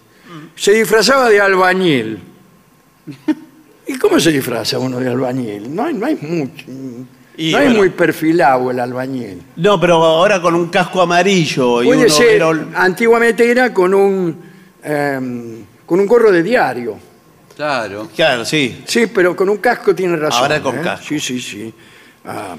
[0.56, 2.20] Se disfrazaba de albañil.
[3.88, 5.74] ¿Y cómo se disfraza uno de albañil?
[5.74, 6.66] No hay, no hay mucho.
[7.38, 7.80] Y no es bueno.
[7.80, 9.42] muy perfilado el albañil.
[9.58, 13.94] No, pero ahora con un casco amarillo y Puede un ser, overol- antiguamente era con
[13.94, 14.42] un,
[14.82, 16.98] em, con un gorro de diario.
[17.56, 18.10] Claro.
[18.16, 18.82] Claro, sí.
[18.86, 20.42] Sí, pero con un casco tiene razón.
[20.44, 20.82] Ahora con ¿eh?
[20.82, 21.06] casco.
[21.08, 21.74] Sí, sí, sí.
[22.26, 22.56] Ah,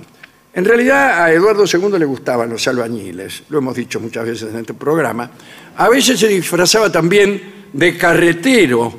[0.57, 4.61] en realidad a Eduardo II le gustaban los albañiles, lo hemos dicho muchas veces en
[4.61, 5.31] este programa.
[5.77, 8.91] A veces se disfrazaba también de carretero.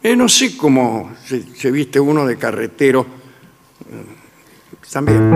[0.00, 3.04] Eh, no sé cómo se, se viste uno de carretero.
[3.90, 4.04] Eh,
[4.92, 5.28] También.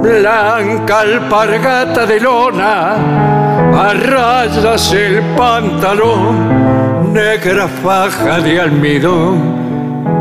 [0.00, 2.92] Blanca alpargata de lona,
[3.82, 9.65] a rayas el pantalón, negra faja de almidón,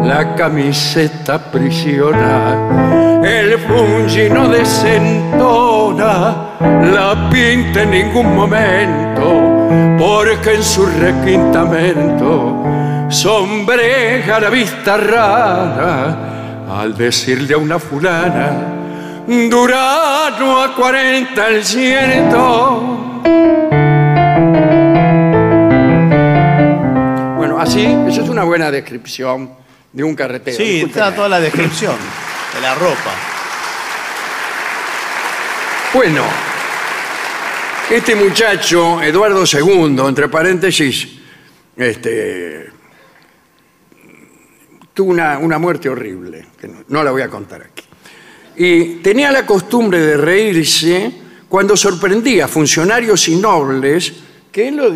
[0.06, 9.68] la camiseta aprisiona, el fungi no desentona, la pinta en ningún momento,
[9.98, 12.64] porque en su requintamento
[13.10, 16.18] sombreja la vista rara
[16.80, 18.74] al decirle a una fulana,
[19.28, 23.22] Durano a 40 el ciento.
[27.36, 29.65] Bueno, así, eso es una buena descripción
[29.96, 30.58] de un carretero.
[30.58, 31.06] Sí, Discúlpeme.
[31.06, 31.96] está toda la descripción
[32.54, 33.12] de la ropa.
[35.94, 36.24] Bueno,
[37.90, 41.08] este muchacho, Eduardo II, entre paréntesis,
[41.78, 42.70] este,
[44.94, 47.86] tuvo una, una muerte horrible, que no, no la voy a contar aquí.
[48.58, 51.14] Y tenía la costumbre de reírse
[51.48, 54.14] cuando sorprendía a funcionarios y nobles
[54.52, 54.90] que lo,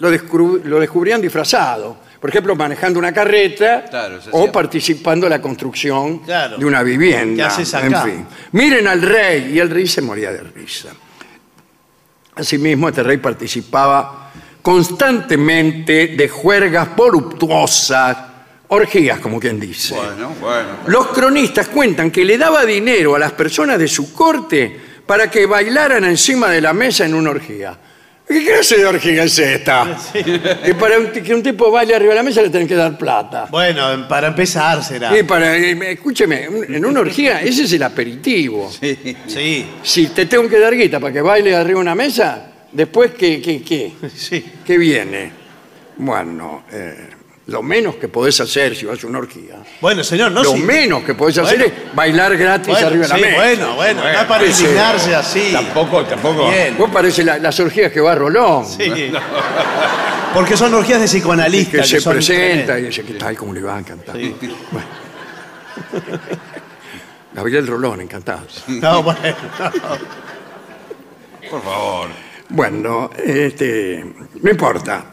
[0.00, 2.05] lo descubrían disfrazado.
[2.20, 6.56] Por ejemplo, manejando una carreta Claro, o participando en la construcción Claro.
[6.58, 7.48] de una vivienda.
[7.48, 8.26] ¿Qué haces En fin.
[8.52, 10.88] Miren al rey, y el rey se moría de risa.
[12.34, 18.16] Asimismo, este rey participaba constantemente de juergas voluptuosas,
[18.68, 19.94] orgías, como quien dice.
[19.94, 20.68] Bueno, bueno.
[20.86, 25.46] Los cronistas cuentan que le daba dinero a las personas de su corte para que
[25.46, 27.78] bailaran encima de la mesa en una orgía.
[28.28, 29.96] ¿Qué clase de orgía es esta?
[30.66, 32.98] Y para un- que un tipo baile arriba de la mesa le tienen que dar
[32.98, 33.46] plata.
[33.50, 35.16] Bueno, para empezar será.
[35.16, 38.70] Y para, eh, escúcheme, un- en una orgía ese es el aperitivo.
[39.28, 43.12] Sí, Si te tengo que dar guita para que baile arriba de una mesa, después,
[43.12, 43.92] ¿qué, qué, qué?
[44.14, 44.44] sí.
[44.64, 45.30] ¿Qué viene?
[45.98, 47.08] Bueno, eh,
[47.46, 50.58] lo menos que podés hacer si vas a una orgía, Bueno, señor, no lo sí.
[50.62, 51.74] menos que podés hacer Bueno.
[51.88, 53.36] es bailar gratis Bueno, arriba de la sí, mesa.
[53.36, 55.50] bueno, bueno, no es para indignarse así.
[55.52, 56.50] Tampoco, tampoco.
[56.50, 56.76] Bien.
[56.76, 59.12] Vos parece la- las orgías que va Rolón, Sí.
[60.34, 61.88] Porque son orgías de que psicoanalistas.
[61.88, 63.36] se son presenta y dice, ¿qué tal?
[63.36, 63.78] ¿Cómo le va?
[63.78, 64.18] Encantado.
[64.18, 64.34] Sí.
[64.70, 64.86] Bueno.
[67.32, 68.46] Gabriel Rolón, encantado.
[68.66, 69.20] No, bueno.
[71.50, 72.08] Por favor.
[72.48, 74.04] Bueno, este,
[74.42, 75.06] no importa.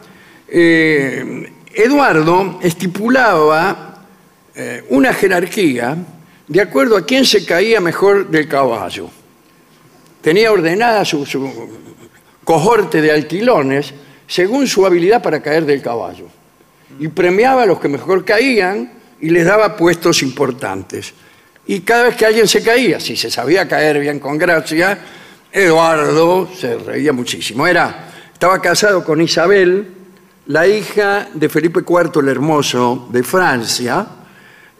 [0.48, 4.04] Eh, Eduardo estipulaba
[4.54, 5.96] eh, una jerarquía
[6.46, 9.10] de acuerdo a quién se caía mejor del caballo.
[10.20, 11.70] Tenía ordenada su, su
[12.44, 13.92] cohorte de alquilones
[14.26, 16.26] según su habilidad para caer del caballo.
[16.98, 21.12] Y premiaba a los que mejor caían y les daba puestos importantes.
[21.66, 24.98] Y cada vez que alguien se caía, si se sabía caer bien con gracia,
[25.50, 27.66] Eduardo se reía muchísimo.
[27.66, 30.03] Era, estaba casado con Isabel,
[30.46, 34.06] la hija de Felipe IV el Hermoso de Francia,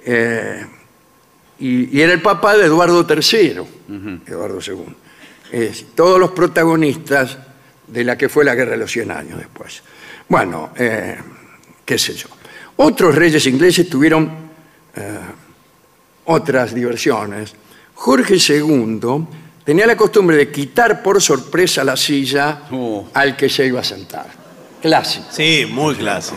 [0.04, 0.66] eh,
[1.58, 3.60] y, y era el papá de Eduardo III,
[4.26, 5.70] Eduardo II.
[5.94, 7.38] Todos los protagonistas
[7.86, 9.82] de la que fue la Guerra de los Cien Años después.
[10.28, 11.16] Bueno, eh,
[11.84, 12.28] qué sé yo.
[12.76, 14.30] Otros reyes ingleses tuvieron
[14.96, 15.18] eh,
[16.24, 17.54] otras diversiones.
[17.94, 19.00] Jorge II
[19.64, 23.08] tenía la costumbre de quitar por sorpresa la silla Oh.
[23.14, 24.43] al que se iba a sentar.
[24.85, 25.24] Clásico.
[25.30, 26.37] Sí, muy clásico.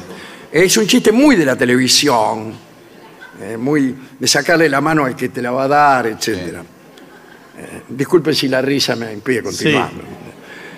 [0.49, 2.53] Es un chiste muy de la televisión,
[3.41, 6.61] eh, muy de sacarle la mano al que te la va a dar, etcétera.
[6.61, 9.89] Eh, disculpen si la risa me impide continuar.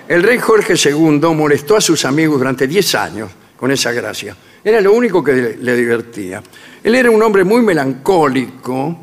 [0.08, 4.36] El rey Jorge II molestó a sus amigos durante 10 años con esa gracia.
[4.64, 6.42] Era lo único que le, divertía.
[6.84, 8.98] Él era un hombre muy melancólico.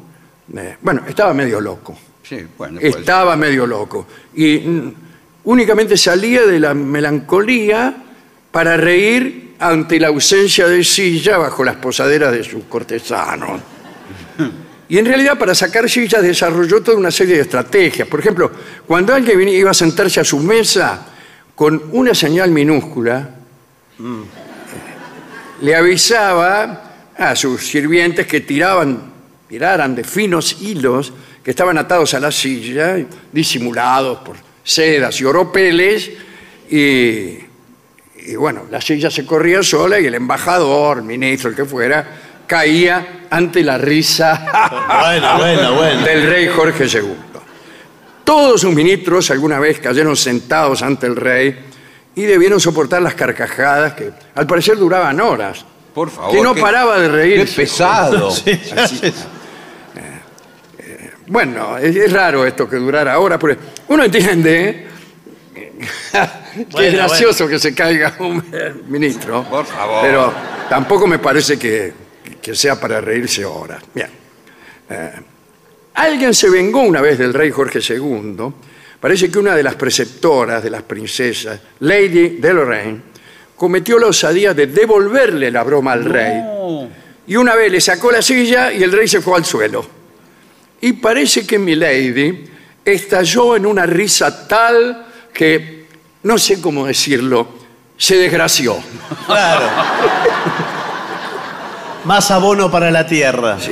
[0.57, 1.97] eh, bueno, estaba medio loco.
[2.21, 2.81] Sí, bueno.
[2.81, 3.01] puede ser.
[3.01, 4.09] Estaba medio loco.
[4.35, 4.95] Y mm,
[5.45, 8.03] únicamente salía de la melancolía
[8.57, 13.61] para reír ante la ausencia de silla bajo las posaderas de sus cortesanos.
[14.89, 18.09] Y en realidad para sacar sillas desarrolló toda una serie de estrategias.
[18.09, 18.51] Por ejemplo,
[18.87, 21.07] cuando alguien iba a sentarse a su mesa
[21.55, 23.29] con una señal minúscula,
[25.61, 29.13] le avisaba a sus sirvientes que tiraban,
[29.51, 31.13] tiraran de finos hilos
[31.45, 32.97] que estaban atados a la silla,
[33.31, 36.11] disimulados por sedas y oropeles,
[36.71, 37.46] y,
[38.27, 42.07] y bueno, la silla se corría sola y el embajador, ministro, el que fuera,
[42.47, 44.47] caía ante la risa
[45.03, 46.01] Bueno, bueno, bueno.
[46.03, 47.15] del rey Jorge II.
[48.25, 51.57] Todos sus ministros alguna vez cayeron sentados ante el rey
[52.17, 55.65] y debieron soportar las carcajadas que al parecer duraban horas.
[55.95, 56.33] Por favor.
[56.35, 57.57] que no qué- paraba de Qué reírse.
[57.63, 58.31] pesado.
[61.29, 63.59] Bueno, es, es raro esto que durara horas, porque
[63.89, 64.87] uno entiende
[65.53, 65.73] que
[66.61, 68.43] es Bueno, gracioso que se caiga un
[68.89, 69.45] ministro.
[69.45, 70.03] Por favor.
[70.03, 70.33] Pero
[70.69, 71.93] tampoco me parece que,
[72.41, 73.83] que sea para reírse horas.
[73.95, 74.09] Bien.
[74.89, 75.13] Eh,
[75.95, 78.37] alguien se vengó una vez del rey Jorge II.
[79.01, 83.01] Parece que una de las preceptoras de las princesas, Lady de Lorraine,
[83.57, 86.43] cometió la osadía de devolverle la broma al rey.
[87.27, 89.87] Y una vez le sacó la silla y el rey se fue al suelo.
[90.81, 92.45] Y parece que mi lady
[92.85, 95.76] estalló en una risa tal que,
[96.27, 97.47] no sé cómo decirlo,
[97.97, 98.77] se desgració.
[99.27, 99.67] Claro.
[102.05, 103.57] Más abono para la tierra.
[103.61, 103.71] Sí.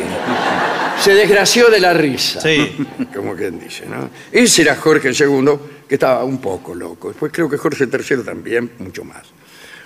[1.00, 2.40] Se desgració de la risa.
[3.12, 4.08] Como quien dice, ¿no?
[4.30, 5.50] Ese era Jorge II,
[5.88, 7.08] que estaba un poco loco.
[7.08, 9.22] Después creo que Jorge III también, mucho más.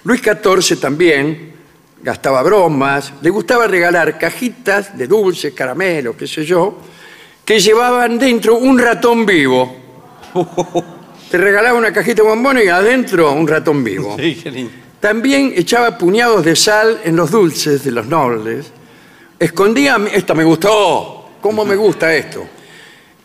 [0.05, 1.55] Luis XIV también
[2.03, 6.79] gastaba bromas, le gustaba regalar cajitas de dulces, caramelos, qué sé yo,
[7.47, 9.75] que llevaban dentro un ratón vivo.
[11.31, 14.16] Te regalaba una cajita de bombones y adentro un ratón vivo.
[14.18, 14.72] Sí, qué lindo.
[15.01, 18.72] También echaba puñados de sal en los dulces de los nobles.
[19.39, 22.45] Escondía, esta me gustó, ¿cómo me gusta esto?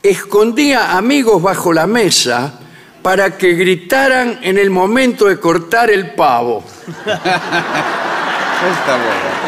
[0.02, 2.60] Escondía amigos bajo la mesa
[3.02, 6.64] para que gritaran en el momento de cortar el pavo.
[6.88, 9.44] Está bueno.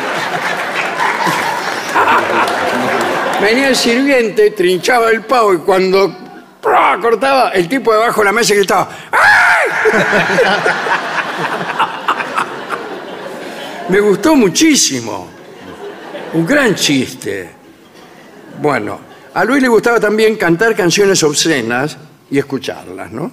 [3.42, 6.25] Venía el sirviente, trinchaba el pavo y cuando
[7.02, 10.02] cortaba, el tipo debajo de la mesa gritaba ¡Ay!
[13.90, 15.30] Me gustó muchísimo.
[16.34, 17.50] Un gran chiste.
[18.60, 19.00] Bueno,
[19.34, 21.98] a Luis le gustaba también cantar canciones obscenas
[22.32, 23.32] y escucharlas, ¿no?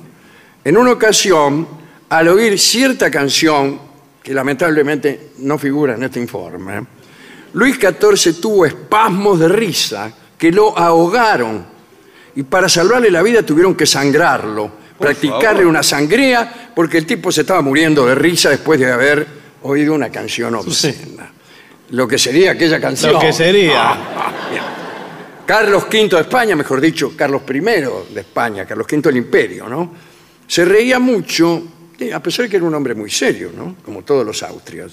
[0.62, 1.66] En una ocasión,
[2.10, 3.80] al oír cierta canción,
[4.22, 6.84] que lamentablemente no figura en este informe,
[7.54, 11.71] Luis XIV tuvo espasmos de risa que lo ahogaron
[12.34, 15.66] y para salvarle la vida tuvieron que sangrarlo, practicarle favor.
[15.66, 19.26] una sangría porque el tipo se estaba muriendo de risa después de haber
[19.62, 21.30] oído una canción obscena.
[21.90, 23.12] Lo que sería aquella canción.
[23.12, 23.94] Lo que sería.
[24.50, 24.62] Bien.
[25.44, 29.92] Carlos V de España, mejor dicho, Carlos I de España, Carlos V del Imperio, ¿no?
[30.46, 31.62] Se reía mucho,
[31.98, 33.76] eh, a pesar de que era un hombre muy serio, ¿no?
[33.84, 34.92] Como todos los austrias.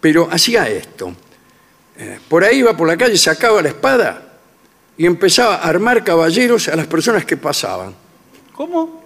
[0.00, 1.14] Pero hacía esto.
[1.96, 4.29] Eh, por ahí iba por la calle, sacaba la espada
[5.00, 7.94] y empezaba a armar caballeros a las personas que pasaban.
[8.52, 9.02] ¿Cómo?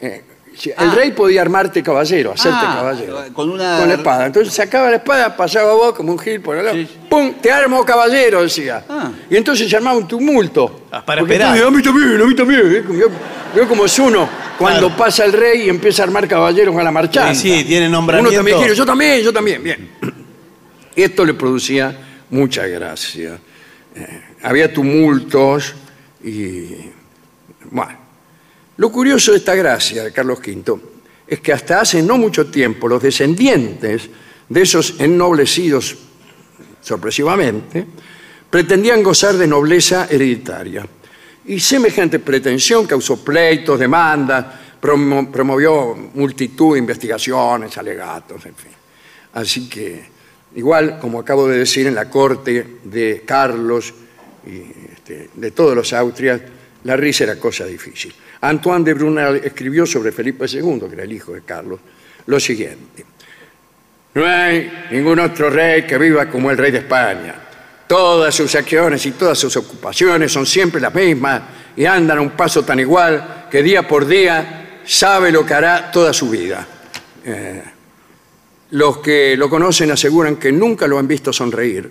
[0.00, 0.22] Eh,
[0.78, 3.18] el rey podía armarte caballero, hacerte Ah, caballero.
[3.32, 4.26] con una- Con la espada.
[4.26, 6.78] Entonces sacaba la espada, pasaba vos como un gil por el lado.
[7.10, 7.34] ¡Pum!
[7.42, 8.84] Te armo caballero, decía.
[8.88, 9.10] Ah.
[9.28, 10.82] Y entonces se armaba un tumulto.
[10.92, 11.58] Ah, para esperar.
[11.60, 12.60] a mí también, a mí también.
[12.64, 12.84] ¿eh?
[12.96, 13.08] Yo,
[13.56, 14.96] yo como es uno cuando Claro.
[14.96, 17.34] pasa el rey y empieza a armar caballeros a la marchanda.
[17.34, 18.36] Sí, sí, tiene Uno nombramiento.
[18.36, 19.60] también quiere, yo también, yo también.
[19.60, 19.90] Bien.
[20.94, 21.98] Esto le producía
[22.30, 23.40] mucha gracia.
[23.96, 25.74] Eh, había tumultos
[26.24, 26.68] y.
[27.70, 28.06] Bueno.
[28.78, 30.80] Lo curioso de esta gracia de Carlos V
[31.26, 34.10] es que hasta hace no mucho tiempo los descendientes
[34.48, 35.96] de esos ennoblecidos
[36.82, 37.86] sorpresivamente
[38.50, 40.86] pretendían gozar de nobleza hereditaria.
[41.46, 44.44] Y semejante pretensión causó pleitos, demandas,
[44.80, 48.72] promo- promovió multitud de investigaciones, alegatos, en fin.
[49.32, 50.04] Así que,
[50.54, 53.94] igual, como acabo de decir, en la corte de Carlos
[54.46, 56.40] y este, de todos los Austrias,
[56.84, 58.14] la risa era cosa difícil.
[58.40, 61.80] Antoine de Brunel escribió sobre Felipe II, que era el hijo de Carlos,
[62.26, 63.04] lo siguiente.
[64.14, 67.34] No hay ningún otro rey que viva como el rey de España.
[67.86, 71.42] Todas sus acciones y todas sus ocupaciones son siempre las mismas
[71.76, 75.90] y andan a un paso tan igual que día por día sabe lo que hará
[75.90, 76.66] toda su vida.
[77.24, 77.62] Eh,
[78.70, 81.90] los que lo conocen aseguran que nunca lo han visto sonreír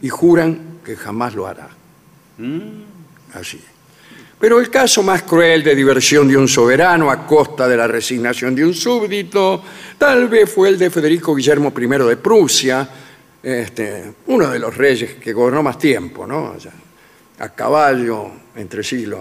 [0.00, 1.77] y juran que jamás lo hará.
[3.34, 3.60] Así.
[4.38, 8.54] Pero el caso más cruel de diversión de un soberano a costa de la resignación
[8.54, 9.62] de un súbdito,
[9.98, 12.88] tal vez fue el de Federico Guillermo I de Prusia,
[13.42, 16.54] este, uno de los reyes que gobernó más tiempo, ¿no?
[17.40, 19.20] A caballo entre siglos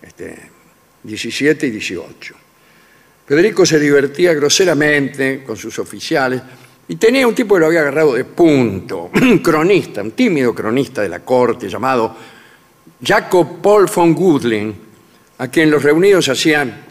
[0.00, 0.36] este,
[1.04, 2.36] XVII y XVIII.
[3.26, 6.42] Federico se divertía groseramente con sus oficiales
[6.90, 11.00] y tenía un tipo que lo había agarrado de punto, un cronista, un tímido cronista
[11.00, 12.16] de la corte llamado
[13.00, 14.74] Jacob Paul von Gudlin,
[15.38, 16.82] a quien los reunidos hacían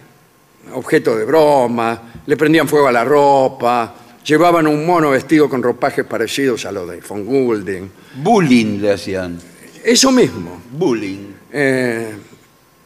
[0.72, 3.93] objeto de broma, le prendían fuego a la ropa,
[4.24, 7.91] llevaban un mono vestido con ropajes parecidos a los de von Gudlin.
[8.24, 9.38] Bullying le hacían.
[9.84, 10.62] Eso mismo.
[10.72, 11.34] Bullying.
[11.52, 12.16] Eh,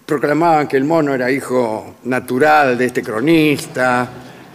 [0.04, 4.10] proclamaban que el mono era hijo natural de este cronista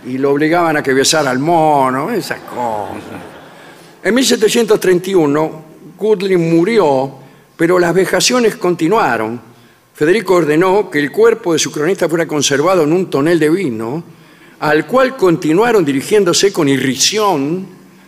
[0.09, 3.03] y lo obligaban a que besara al mono, esas cosas.
[4.03, 5.63] En 1731,
[5.97, 7.29] Gudlin murió
[7.59, 9.41] pero las vejaciones continuaron.
[9.93, 14.05] Federico ordenó que el cuerpo de su cronista fuera conservado en un tonel de vino,
[14.61, 17.67] al cual continuaron dirigiéndose con irrisión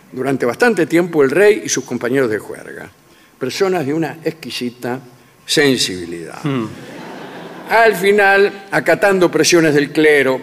[0.09, 2.89] durante bastante tiempo el rey y sus compañeros de juerga,
[3.37, 5.01] personas de una exquisita
[5.45, 6.39] sensibilidad.
[7.69, 10.39] Al final, acatando presiones del clero,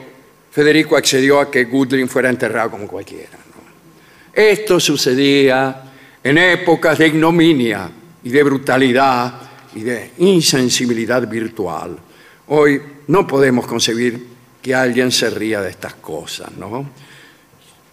[0.51, 3.39] Federico accedió a que Gudlin fuera enterrado como cualquiera.
[4.33, 5.83] Esto sucedía
[6.23, 7.91] en épocas de ignominia,
[8.23, 9.35] y de brutalidad
[9.75, 11.97] y de insensibilidad virtual.
[12.49, 14.27] Hoy no podemos concebir
[14.61, 16.91] que alguien se ría de estas cosas, ¿no?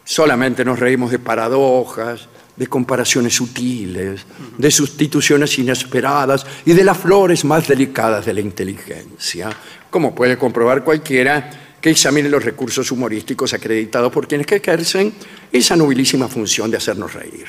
[0.03, 4.25] Solamente nos reímos de paradojas, de comparaciones sutiles,
[4.57, 9.49] de sustituciones inesperadas y de las flores más delicadas de la inteligencia,
[9.89, 15.13] como puede comprobar cualquiera que examine los recursos humorísticos acreditados por quienes que ejercen
[15.51, 17.45] esa nobilísima función de hacernos reír.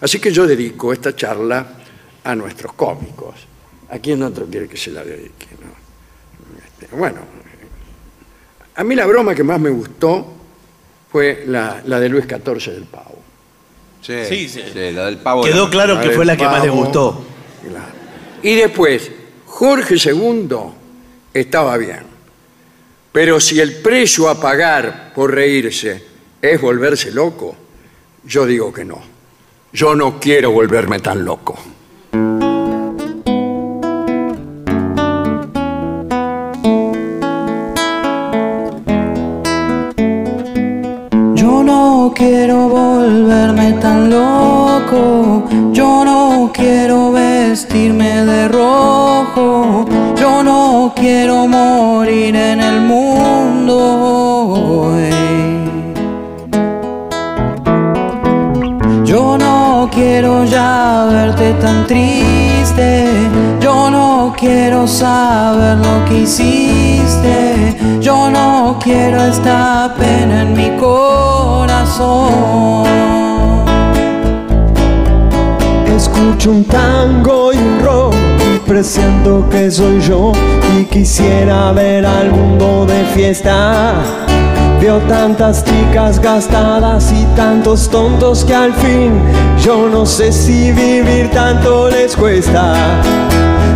[0.00, 1.66] Así que yo dedico esta charla
[2.24, 3.34] a nuestros cómicos.
[3.90, 5.48] ¿A quién otro quiere que se la dedique?
[5.60, 6.56] no?
[6.64, 7.18] Este, bueno,
[8.74, 10.32] a mí la broma que más me gustó
[11.12, 13.18] fue la, la de Luis XIV del pavo.
[14.00, 14.62] Sí, Sí, sí.
[14.94, 15.44] la del pavo.
[15.44, 17.22] Quedó claro que fue la que más le gustó.
[17.68, 17.92] Claro.
[18.42, 19.10] Y después,
[19.44, 20.48] Jorge II
[21.34, 22.13] estaba bien.
[23.14, 26.02] Pero si el precio a pagar por reírse
[26.42, 27.54] es volverse loco,
[28.24, 29.00] yo digo que no.
[29.72, 31.56] Yo no quiero volverme tan loco.
[80.94, 83.94] Quisiera ver al mundo de fiesta.
[84.80, 89.20] Veo tantas chicas gastadas y tantos tontos que al fin
[89.60, 92.74] yo no sé si vivir tanto les cuesta.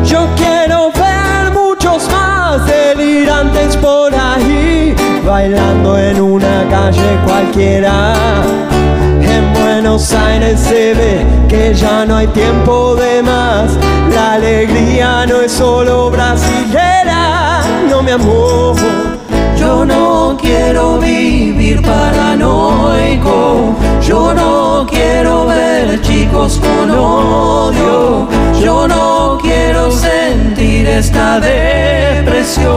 [0.04, 4.94] Yo quiero ver muchos más delirantes por ahí,
[5.26, 8.14] bailando en una calle cualquiera.
[9.88, 13.70] En Buenos Aires se ve que ya no hay tiempo de más.
[14.12, 18.76] La alegría no es solo brasilera, no mi amor.
[19.58, 28.28] Yo no quiero vivir paranoico, yo no quiero ver chicos con odio,
[28.60, 32.68] yo no quiero sentir esta depresión.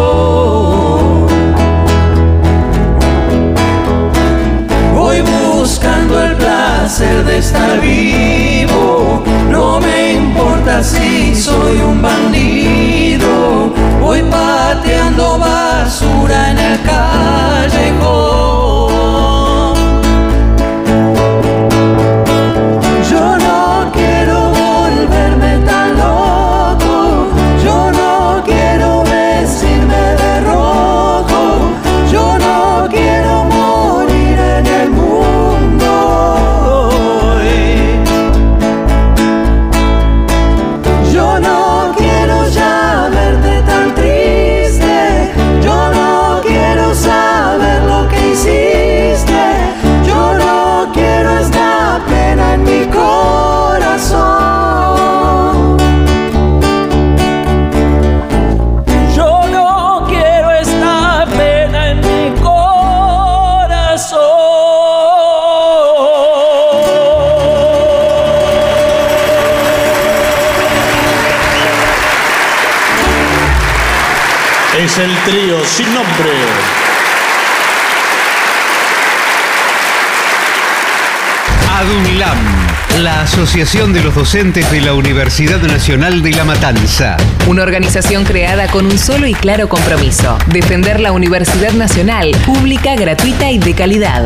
[83.51, 87.17] Asociación de los Docentes de la Universidad Nacional de La Matanza.
[87.49, 93.51] Una organización creada con un solo y claro compromiso, defender la Universidad Nacional, pública, gratuita
[93.51, 94.23] y de calidad.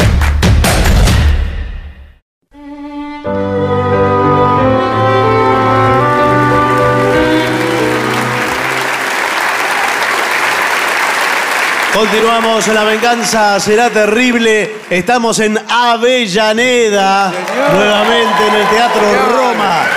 [12.06, 14.76] Continuamos, la venganza será terrible.
[14.92, 17.34] Estamos en Avellaneda,
[17.74, 19.02] nuevamente en el Teatro
[19.36, 19.88] Roma.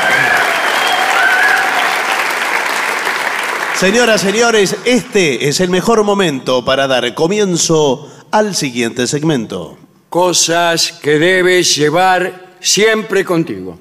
[3.75, 9.77] Señoras, señores, este es el mejor momento para dar comienzo al siguiente segmento.
[10.09, 13.79] Cosas que debes llevar siempre contigo.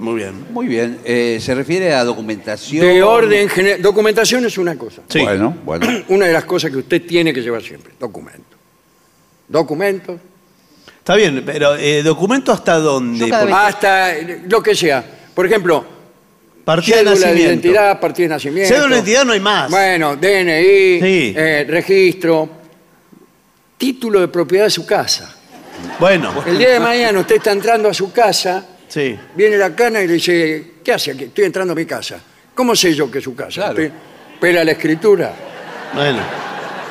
[0.00, 0.46] Muy bien.
[0.50, 0.98] Muy bien.
[1.04, 2.84] Eh, ¿Se refiere a documentación?
[2.86, 3.82] De orden general.
[3.82, 5.02] Documentación es una cosa.
[5.08, 5.20] Sí.
[5.20, 5.86] Bueno, bueno.
[6.08, 7.92] Una de las cosas que usted tiene que llevar siempre.
[8.00, 8.56] Documento.
[9.48, 10.18] Documento.
[10.98, 13.18] Está bien, pero eh, ¿documento hasta dónde?
[13.18, 15.04] Yo cada Porque- vez- Hasta eh, lo que sea.
[15.34, 15.84] Por ejemplo,
[16.64, 17.48] Partida de cédula de nacimiento.
[17.68, 18.68] identidad, partida de nacimiento.
[18.74, 19.70] Cédula de identidad no hay más.
[19.70, 21.34] Bueno, DNI, Sí.
[21.36, 22.48] eh, registro,
[23.76, 25.34] título de propiedad de su casa.
[25.98, 29.18] Bueno, El día de mañana usted está entrando a su casa, sí.
[29.34, 31.24] viene la cana y le dice, ¿qué hace aquí?
[31.24, 32.20] Estoy entrando a mi casa.
[32.54, 33.54] ¿Cómo sé yo que es su casa?
[33.62, 33.70] Claro.
[33.72, 33.92] Usted
[34.38, 35.32] pela la escritura.
[35.94, 36.18] Bueno,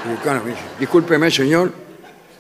[0.08, 1.72] Y el cana me dice, discúlpeme, señor,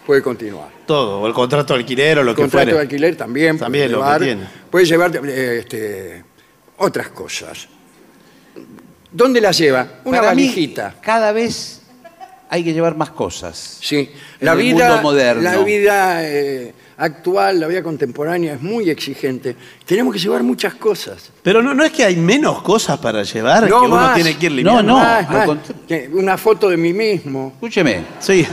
[0.05, 0.69] puede continuar.
[0.87, 1.21] todo.
[1.21, 2.81] O el contrato de alquiler o lo que Contrato de fuere.
[2.87, 3.57] alquiler también.
[3.57, 4.21] puede También lo que llevar.
[4.21, 4.47] tiene.
[4.71, 6.23] Puede llevar eh, este,
[6.77, 7.67] otras cosas.
[9.11, 9.87] ¿Dónde las lleva?
[10.05, 10.95] Una Para mí, valijita.
[11.01, 11.81] cada vez
[12.49, 13.77] hay que llevar más cosas.
[13.81, 15.41] Sí, En la el vida, mundo moderno.
[15.43, 19.55] la vida eh, actual, la vida contemporánea es muy exigente.
[19.85, 21.31] Tenemos que llevar muchas cosas.
[21.41, 24.15] Pero no, no es que hay menos cosas para llevar que uno más.
[24.15, 24.93] tiene que ir No, limpiando.
[24.93, 24.97] no.
[24.99, 25.57] Más, más.
[25.87, 27.53] Que Una foto de mí mismo.
[27.55, 28.03] Escúcheme.
[28.19, 28.45] Sí.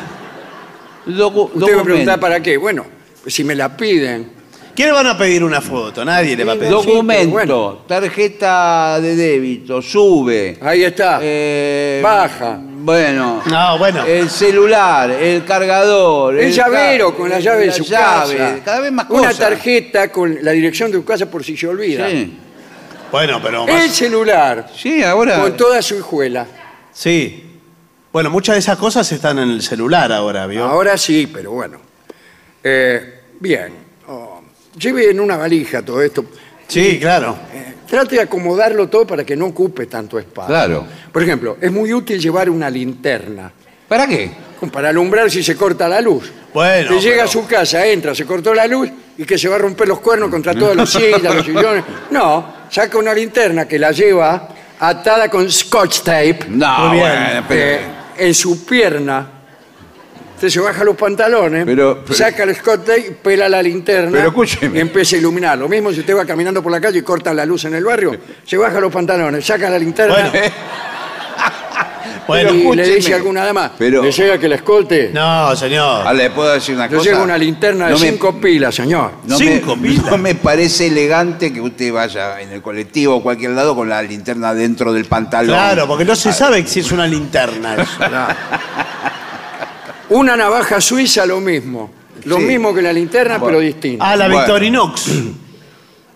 [1.07, 2.21] docu- Usted me pregunta documento.
[2.21, 2.57] para qué.
[2.57, 2.85] Bueno,
[3.27, 4.35] si me la piden.
[4.75, 6.05] ¿Quién le van a pedir una foto?
[6.05, 6.71] Nadie le va a pedir.
[6.71, 7.79] Documento, bueno.
[7.87, 10.59] tarjeta de débito, sube.
[10.61, 11.19] Ahí está.
[11.23, 12.61] Eh, Baja.
[12.87, 13.43] Bueno.
[13.47, 14.05] No, bueno.
[14.07, 16.39] El celular, el cargador.
[16.39, 18.61] El llavero ca- con la llave de su llave, casa.
[18.65, 19.39] Cada vez más Una cosas.
[19.39, 22.09] tarjeta con la dirección de su casa por si se olvida.
[22.09, 22.39] Sí.
[23.11, 23.91] Bueno, pero El más...
[23.93, 25.41] celular Sí, ahora.
[25.41, 26.47] con toda su hijuela.
[26.93, 27.43] Sí.
[28.13, 30.65] Bueno, muchas de esas cosas están en el celular ahora, ¿vio?
[30.65, 31.79] Ahora sí, pero bueno.
[32.63, 33.73] Eh, bien.
[34.07, 34.43] Oh,
[34.79, 36.25] lleve en una valija todo esto.
[36.69, 37.37] Sí, claro.
[37.55, 40.49] Eh, trate de acomodarlo todo para que no ocupe tanto espacio.
[40.49, 40.87] Claro.
[41.13, 43.51] Por ejemplo, es muy útil llevar una linterna
[43.89, 44.31] ¿Para qué?
[44.73, 46.33] para alumbrar si se corta la luz.
[46.53, 48.89] Bueno, Que llega pero- a su casa, entra, se cortó la luz
[49.19, 51.85] y que se va a romper los cuernos contra todos los sillas, los sillones.
[52.11, 54.49] No, saca una linterna que la lleva
[54.81, 57.11] atada con scotch tape No, Muy bien.
[57.13, 57.63] bueno, pero.
[57.63, 57.81] eh,
[58.19, 59.31] en su pierna.
[60.37, 64.29] Usted se baja los pantalones, Pero- pero- saca el scotch tape, pela la linterna Pero
[64.29, 64.79] escúcheme.
[64.79, 65.59] y empieza a iluminar.
[65.59, 67.85] Lo mismo si usted va caminando por la calle y corta la luz en el
[67.85, 68.15] barrio,
[68.45, 70.33] se baja los pantalones, saca la linterna Bueno.
[72.27, 72.97] Bueno, y le escúcheme.
[72.97, 75.11] dice a alguna dama, Pero- ¿desea que la escolte?
[75.15, 76.03] no, señor.
[76.05, 77.09] Ah, ¿Le puedo decir una Yo cosa?
[77.11, 79.13] llevo una linterna de No me- cinco pilas, señor.
[79.27, 80.07] No Cinco me, pilas.
[80.11, 84.03] no me parece elegante que usted vaya en el colectivo o cualquier lado con la
[84.03, 85.55] linterna dentro del pantalón.
[85.57, 87.93] Claro, porque no se sabe si es una linterna eso.
[90.11, 91.91] Una navaja suiza, lo mismo.
[92.25, 92.43] Lo Sí.
[92.45, 94.11] mismo que la linterna, pero distinta.
[94.11, 94.41] Ah, la Bueno.
[94.41, 95.11] Victorinox.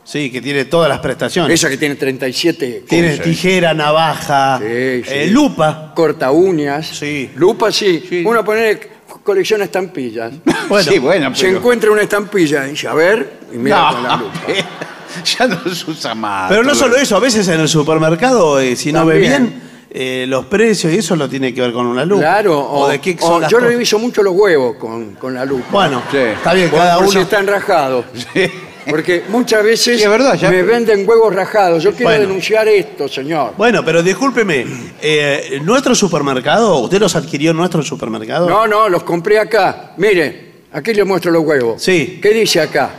[0.02, 1.54] Sí, que tiene todas las prestaciones.
[1.54, 3.24] Esa que tiene 37 Tiene cosas.
[3.26, 5.08] tijera, navaja, Sí, sí.
[5.08, 5.92] eh, lupa.
[5.94, 6.88] corta uñas.
[6.88, 7.30] Sí.
[7.36, 8.02] Lupa sí.
[8.08, 8.24] Sí.
[8.26, 8.76] Uno pone
[9.22, 10.32] colecciona estampillas.
[10.68, 11.58] Bueno, sí, bueno, Se pero...
[11.58, 14.40] encuentra una estampilla y dice, a ver, y mira con la lupa.
[15.38, 16.48] ya no se usa más.
[16.48, 19.46] Pero no todo solo eso, a veces en el supermercado, eh, si no ve También.
[19.48, 19.62] bien,
[19.92, 22.20] eh, los precios y eso lo tiene que ver con una lupa.
[22.22, 23.70] Claro, o, o, de qué o son las yo cosas.
[23.72, 25.66] reviso mucho los huevos con, con la lupa.
[25.70, 26.16] Bueno, Sí.
[26.18, 27.20] está bien, cada por si uno.
[27.22, 28.04] están rajados.
[28.88, 31.82] Porque muchas veces Sí, es verdad, ya- me venden huevos rajados.
[31.82, 32.22] Yo quiero Bueno.
[32.22, 33.52] denunciar esto, señor.
[33.56, 34.64] Bueno, pero discúlpeme,
[35.02, 38.48] eh, ¿nuestro supermercado, usted los adquirió en nuestro supermercado?
[38.48, 39.92] No, no, los compré acá.
[39.98, 41.82] Mire, aquí le muestro los huevos.
[41.82, 42.18] Sí.
[42.22, 42.90] ¿Qué dice acá?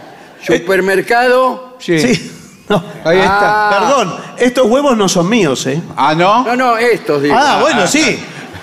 [0.82, 1.76] Supermercado.
[1.80, 2.00] Sí.
[2.00, 2.32] Sí.
[2.72, 2.84] No.
[3.04, 3.70] Ahí está.
[3.70, 3.80] Ah.
[3.80, 5.82] Perdón, estos huevos no son míos, ¿eh?
[5.96, 6.44] Ah, ¿no?
[6.44, 7.36] No, no, estos digo.
[7.38, 8.18] Ah, bueno, sí.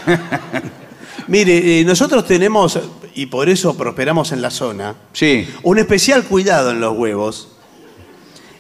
[1.29, 2.79] Mire, eh, nosotros tenemos,
[3.15, 5.49] y por eso prosperamos en la zona, Sí.
[5.63, 7.49] un especial cuidado en los huevos.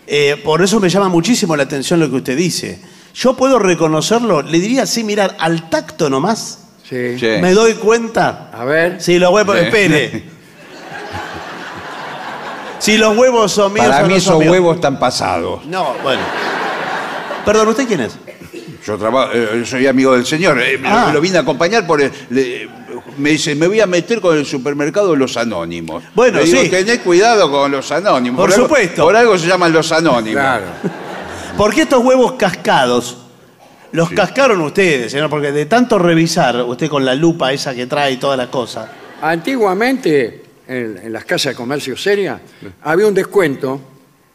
[0.06, 2.80] Eh, por eso me llama muchísimo la atención lo que usted dice.
[3.14, 7.18] Yo puedo reconocerlo, le diría así, mirar, al tacto nomás, Sí.
[7.18, 7.26] Sí.
[7.40, 8.50] me doy cuenta.
[8.52, 9.00] A ver.
[9.02, 9.64] Si los huevos, Sí.
[9.66, 10.24] espere.
[12.78, 14.52] Si los huevos son míos Para o mí no son esos míos.
[14.52, 15.64] huevos están pasados.
[15.66, 16.22] No, bueno.
[17.44, 18.16] Perdón, ¿usted quién es?
[18.86, 21.10] Yo trabajo, eh, soy amigo del señor, eh, lo- Ah.
[21.12, 22.68] lo, vine a acompañar por el- le-
[23.18, 26.04] me dice, me voy a meter con el supermercado de los anónimos.
[26.14, 26.68] Bueno, Le digo, sí.
[26.68, 28.40] tenés cuidado con los anónimos.
[28.40, 29.02] Por algo- supuesto.
[29.02, 30.40] por algo se llaman los anónimos.
[30.40, 30.64] Claro.
[31.56, 33.18] ¿Por qué estos huevos cascados?
[33.90, 38.12] Los cascaron ustedes, señor, porque de tanto revisar, usted con la lupa esa que trae
[38.12, 38.88] y toda la cosa.
[39.20, 42.40] Antiguamente, en, en las casas de comercio seria,
[42.82, 43.80] había un descuento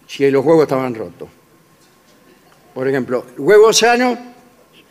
[0.08, 1.30] si los huevos estaban rotos.
[2.74, 4.18] Por ejemplo, huevos sanos,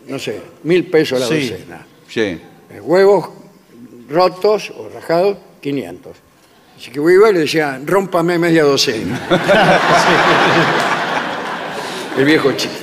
[0.06, 1.48] no sé, mil pesos la Sí.
[1.50, 1.86] docena.
[2.08, 2.20] Sí.
[2.20, 3.28] Eh, Huevos
[4.08, 6.16] rotos o rajados, 500.
[6.76, 9.20] Así que iba y le decía, rómpame media docena.
[12.18, 12.78] El viejo chiste.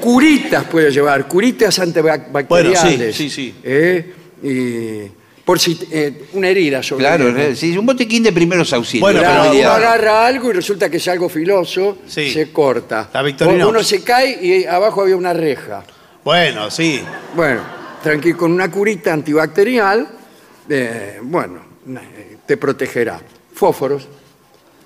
[0.00, 2.48] Curitas puede llevar, curitas antibacteriales.
[2.48, 3.54] Bueno, sí, sí, sí.
[3.62, 4.14] ¿eh?
[4.42, 9.00] Y por si eh, una herida sobre Claro, un botiquín de primeros auxilios.
[9.02, 12.30] Bueno, Claro, pero- uno agarra algo y resulta que es algo filoso, Sí.
[12.32, 13.08] se corta.
[13.12, 13.68] La Victorinox.
[13.70, 15.82] Uno se cae y abajo había una reja.
[16.24, 17.02] Bueno, sí.
[17.34, 17.60] Bueno,
[18.02, 20.06] tranquilo, con una curita antibacterial,
[20.68, 23.20] eh, bueno, eh, te protegerá.
[23.54, 24.02] Fósforos.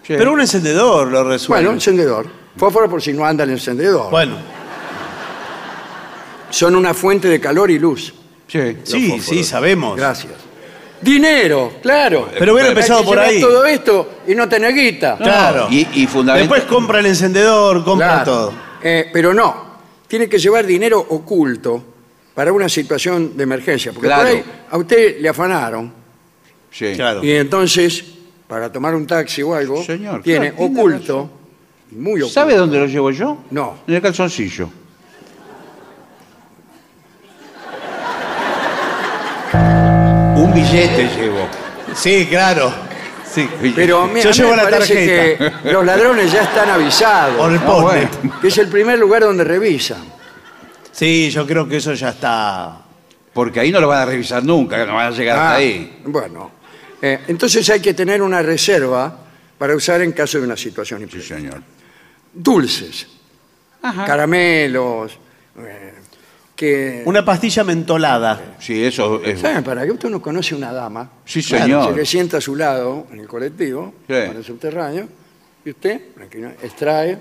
[0.06, 0.14] Sí.
[0.16, 1.62] Pero un encendedor lo resuelve.
[1.64, 2.26] Bueno, encendedor.
[2.56, 4.10] Fósforo por si no anda el encendedor.
[4.10, 4.36] Bueno,
[6.50, 8.14] Son una fuente de calor y luz.
[8.54, 8.76] Sí.
[8.84, 9.96] sí, sí, sabemos.
[9.96, 10.32] Gracias.
[11.00, 12.28] Dinero, claro.
[12.38, 13.40] Pero hubiera Hay que empezado por llevar ahí.
[13.40, 15.16] todo esto y no tener guita.
[15.18, 15.66] Claro.
[15.70, 15.84] Y.
[16.06, 18.24] Después compra el encendedor, compra Claro.
[18.24, 18.52] todo.
[18.82, 19.74] Eh, pero no,
[20.06, 21.82] tiene que llevar dinero oculto
[22.34, 23.92] para una situación de emergencia.
[23.92, 24.22] Porque Claro.
[24.28, 25.92] por ahí a usted le afanaron
[26.70, 26.92] Sí.
[26.94, 27.22] Claro.
[27.24, 28.04] y entonces,
[28.48, 31.30] para tomar un taxi o algo, Señor, tiene claro, tiene oculto,
[31.90, 32.28] muy oculto.
[32.32, 33.38] ¿Sabe dónde lo llevo yo?
[33.50, 33.78] No.
[33.86, 34.70] En el calzoncillo.
[40.54, 41.48] Un billete llevo.
[41.94, 42.72] Sí, claro.
[43.28, 43.48] Sí.
[43.74, 44.94] Pero a mí, Yo a mí llevo me la parece
[45.36, 45.62] tarjeta.
[45.62, 47.36] que los ladrones ya están avisados.
[47.36, 47.66] Por el ¿no?
[47.66, 48.08] poste.
[48.40, 50.04] Que es el primer lugar donde revisan.
[50.92, 52.76] Sí, yo creo que eso ya está.
[53.32, 56.00] Porque ahí no lo van a revisar nunca, no van a llegar hasta Ah, ahí.
[56.04, 56.52] Bueno,
[57.02, 59.18] eh, entonces hay que tener una reserva
[59.58, 61.34] para usar en caso de una situación Sí, imprevista.
[61.34, 61.60] señor.
[62.32, 63.08] Dulces,
[64.06, 65.18] caramelos,
[65.58, 65.94] eh,
[66.56, 67.02] que...
[67.06, 68.56] Una pastilla mentolada.
[68.60, 69.40] Sí, eso es.
[69.40, 69.64] ¿Saben?
[69.64, 71.96] Para que usted no conoce una dama, Sí, se señor.
[71.96, 74.14] le sienta a su lado en el colectivo, Sí.
[74.14, 75.08] en el subterráneo,
[75.64, 77.18] y usted, tranquilo, extrae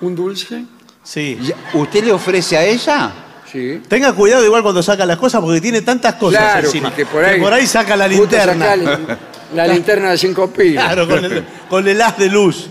[0.00, 0.64] un dulce,
[1.02, 1.38] Sí.
[1.42, 3.10] Ya- ¿Usted le ofrece a ella?
[3.50, 6.88] sí, Tenga cuidado igual cuando saca las cosas porque tiene tantas cosas Claro, encima.
[6.90, 8.64] porque por ahí, que por ahí saca la justo linterna.
[8.66, 9.18] saca la,
[9.54, 10.84] la linterna de cinco pilas.
[10.92, 12.68] Claro, con el, con el haz de luz.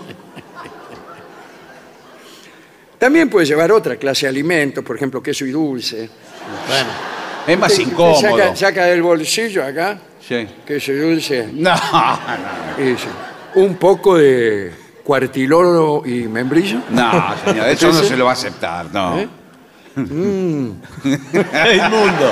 [2.99, 6.09] También puede llevar otra clase de alimentos, por ejemplo, queso y dulce.
[6.67, 6.89] Bueno.
[7.47, 8.21] Es más Usted- usted incómodo.
[8.21, 9.97] Saca, saca del bolsillo acá,
[10.27, 10.45] Sí.
[10.65, 12.19] queso y dulce, No, no,
[12.77, 13.07] y dice,
[13.55, 14.71] un poco de
[15.03, 16.79] cuartiloro y membrillo.
[16.89, 19.17] no, señor, eso no se lo va a aceptar, no.
[19.17, 19.27] ¿Eh?
[19.95, 22.31] Es inmundo.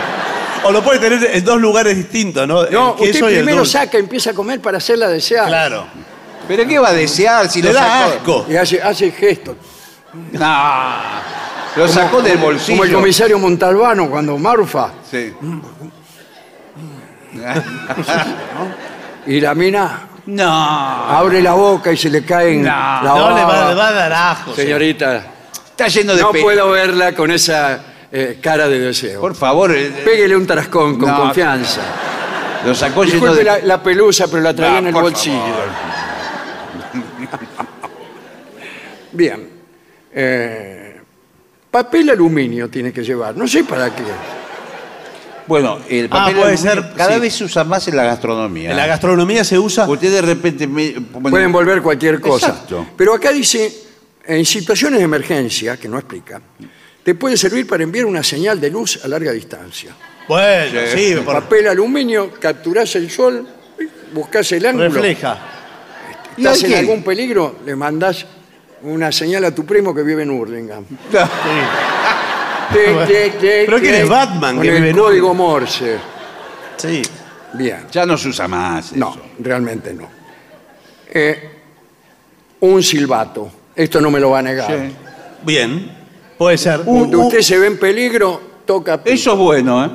[0.64, 2.66] O lo puede tener en dos lugares distintos, ¿no?
[2.70, 3.72] No, El queso usted y el primero dulce.
[3.74, 5.48] saca, empieza a comer para hacerla desear.
[5.48, 5.86] Claro.
[6.48, 8.40] ¿Pero qué va a desear si Le lo da sacó?
[8.42, 8.46] asco.
[8.52, 9.56] Y hace, hace gestos.
[10.14, 10.94] No,
[11.76, 12.78] lo sacó del bolsillo.
[12.78, 14.90] Como el comisario Montalbano cuando Marfa.
[15.10, 15.34] Sí.
[19.28, 20.50] Y la mina No.
[20.50, 23.70] abre la boca y se le cae en No, la No, le va, baba.
[23.70, 24.56] le va a dar asco.
[24.56, 25.24] Señorita,
[25.72, 27.80] Está lleno de no pe- puedo verla con esa
[28.12, 29.20] eh, cara de deseo.
[29.22, 31.82] Por favor, eh, Péguele un tarascón con No, confianza.
[32.66, 33.44] lo sacó lleno Disculpe de...
[33.44, 35.44] la, la pelusa, pero la traía No, en el por bolsillo.
[39.12, 39.57] Bien.
[40.20, 40.96] Eh,
[41.70, 43.36] papel aluminio tiene que llevar.
[43.38, 44.02] No sé para qué.
[45.46, 47.20] Bueno, el papel Ah, puede aluminio ser, cada sí.
[47.22, 48.72] vez se usa más en la gastronomía.
[48.72, 49.88] En la gastronomía se usa.
[49.88, 50.66] Usted de repente...
[50.68, 52.48] me- bueno, Pueden volver cualquier cosa.
[52.48, 52.88] Exacto.
[52.98, 53.72] Pero acá dice,
[54.26, 56.42] en situaciones de emergencia, que no explica,
[57.04, 59.92] te puede servir para enviar una señal de luz a larga distancia.
[60.28, 63.48] Bueno, sí, por- Papel aluminio, capturás el sol,
[64.14, 64.90] buscás el ángulo.
[64.90, 65.38] refleja.
[66.36, 68.26] ¿Y Estás en algún peligro, le mandás
[68.84, 70.86] una señal a tu primo que vive en Hurlingham.
[72.72, 75.98] Tic, tic, tic, Pero eres tic, Batman, con que el vive en código Morse.
[76.78, 77.02] Sí.
[77.54, 77.86] Bien.
[77.92, 79.22] Ya no se usa más No, eso.
[79.40, 80.08] realmente no.
[81.10, 81.50] Eh,
[82.60, 83.50] un silbato.
[83.76, 84.68] Esto no me lo va a negar.
[84.68, 84.96] Sí.
[85.44, 85.92] Bien.
[86.38, 86.82] Puede ser.
[86.82, 89.02] Cuando usted se ve en peligro, toca.
[89.02, 89.14] pito.
[89.16, 89.90] Eso es bueno, ¿eh?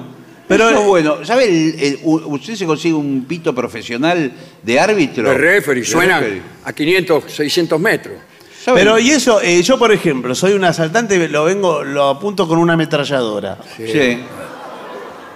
[0.49, 1.25] Pero- Eso es bueno.
[1.25, 1.45] ¿Sabe?
[1.45, 4.33] el- el- u- usted se consigue un pito profesional
[4.63, 5.29] de árbitro.
[5.29, 6.43] De referee, De suena referee.
[6.65, 8.15] a 500, 600 metros.
[8.65, 12.59] Pero y eso, eh, yo por ejemplo, soy un asaltante, lo vengo, lo apunto con
[12.59, 13.59] una ametralladora.
[13.77, 14.25] Sí.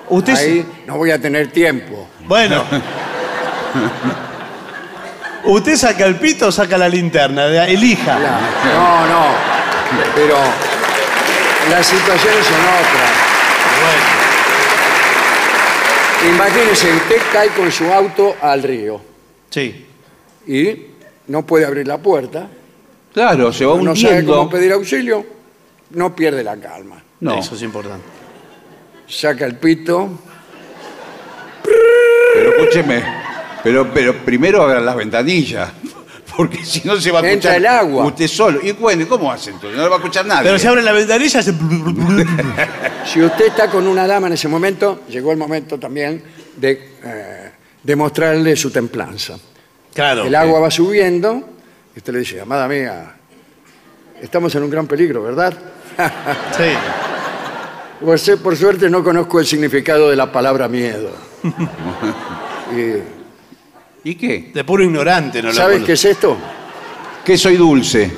[0.09, 2.09] Usted Ahí no voy a tener tiempo.
[2.25, 2.63] Bueno.
[5.45, 8.19] Usted saca el pito o saca la linterna, de- elija.
[8.19, 9.27] No, no.
[10.15, 10.37] Pero
[11.71, 13.11] las situaciones son otras.
[16.35, 19.01] Imagínese, usted cae con su auto al río
[19.51, 19.87] Sí.
[20.47, 20.87] y
[21.29, 22.49] no puede abrir la puerta,
[23.17, 24.51] Claro, se va no sabe cómo hundiendo.
[24.51, 25.25] pedir auxilio,
[25.93, 27.03] no pierde la calma.
[27.21, 28.05] No, Eso es importante.
[29.09, 30.11] Saca el pito,
[32.35, 33.03] pero escúcheme.
[33.63, 35.71] Pero, pero primero abran las ventanillas.
[36.37, 37.57] Porque si no se va a Entra escuchar.
[37.57, 38.05] el agua.
[38.05, 38.61] Usted solo.
[38.63, 39.79] Y bueno, ¿y ¿cómo hace entonces?
[39.79, 40.43] No lo va a escuchar nadie.
[40.43, 41.53] Pero si abre la ventanilla, se...
[43.07, 46.23] Si usted está con una dama en ese momento, llegó el momento también
[46.55, 47.51] de eh,
[47.83, 49.39] demostrarle su templanza.
[49.95, 50.25] Claro.
[50.27, 51.56] El agua va subiendo
[51.97, 53.15] y usted le dice, amada mía,
[54.21, 55.55] estamos en un gran peligro, ¿verdad?
[56.57, 56.65] Sí.
[57.99, 61.11] Pues, por suerte no conozco el significado de la palabra miedo.
[62.77, 64.51] Y, ¿Y qué?
[64.53, 65.49] De puro ignorante, ¿no?
[65.49, 66.37] lo ¿Sabes qué es esto?
[67.25, 68.11] Que soy dulce.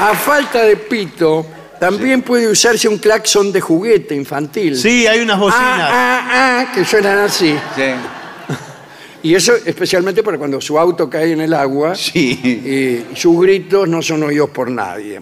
[0.00, 1.46] A falta de pito,
[1.82, 4.76] también puede usarse un claxon de juguete infantil.
[4.76, 5.64] Sí, hay unas bocinas.
[5.66, 6.30] Ah, ah,
[6.68, 7.56] ah, que suenan así.
[7.74, 7.82] Sí.
[9.24, 13.04] Y eso especialmente para cuando su auto cae en el agua Sí.
[13.12, 15.20] y sus gritos no son oídos por nadie.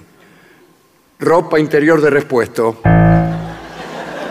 [1.18, 2.80] Ropa interior de repuesto.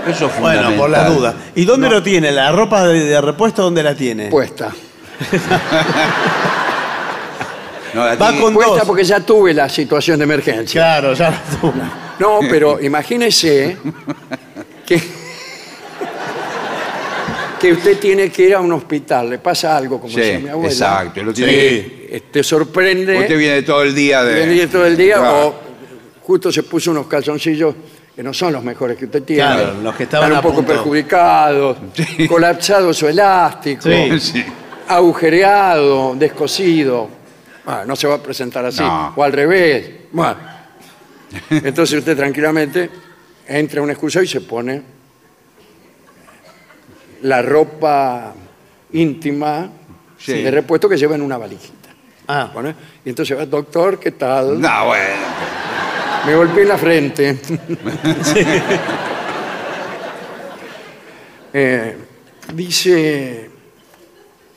[0.07, 1.35] Eso es Bueno, por la duda.
[1.56, 2.31] ¿Y dónde lo tiene?
[2.31, 4.27] ¿La ropa de, de repuesto dónde la tiene?
[4.30, 4.72] Puesta.
[7.93, 8.85] No, la Va tiene- con Puesta dos.
[8.85, 10.80] porque ya tuve la situación de emergencia.
[10.80, 11.73] Claro, ya la tuvo.
[12.20, 13.78] No, pero imagínese
[14.86, 15.02] que,
[17.60, 20.50] que usted tiene que ir a un hospital, le pasa algo, como Sí, decía mi
[20.50, 20.70] abuela.
[20.72, 21.24] exacto.
[21.24, 21.58] Lo tiene Sí.
[21.58, 23.18] que- eh, Te sorprende.
[23.20, 24.46] Usted viene todo el día de.
[24.46, 25.48] viene todo el día Claro.
[25.48, 25.56] o
[26.24, 27.76] justo se puso unos calzoncillos
[28.16, 29.41] que no son los mejores que usted tiene.
[29.44, 30.74] Claro, los que estaban Están a un poco punto.
[30.74, 32.28] perjudicados, Sí.
[32.28, 34.20] colapsado su elástico, Sí.
[34.20, 34.46] Sí.
[34.88, 37.10] agujereado, descosido.
[37.66, 38.82] Ah, no se va a presentar así.
[38.82, 39.14] No.
[39.16, 39.90] O al revés.
[40.12, 40.49] Bueno.
[41.49, 42.89] Entonces usted tranquilamente
[43.47, 44.81] entra a un excusado y se pone
[47.23, 48.34] la ropa
[48.93, 49.69] íntima
[50.18, 50.41] Sí.
[50.41, 51.89] de repuesto que lleva en una valijita.
[52.27, 52.76] Ah, Pone-
[53.06, 54.60] Y entonces va, doctor, ¿qué tal?
[54.60, 55.26] No, bueno.
[56.26, 57.39] Me golpeé en la frente.
[61.51, 61.95] Eh,
[62.53, 63.49] dice,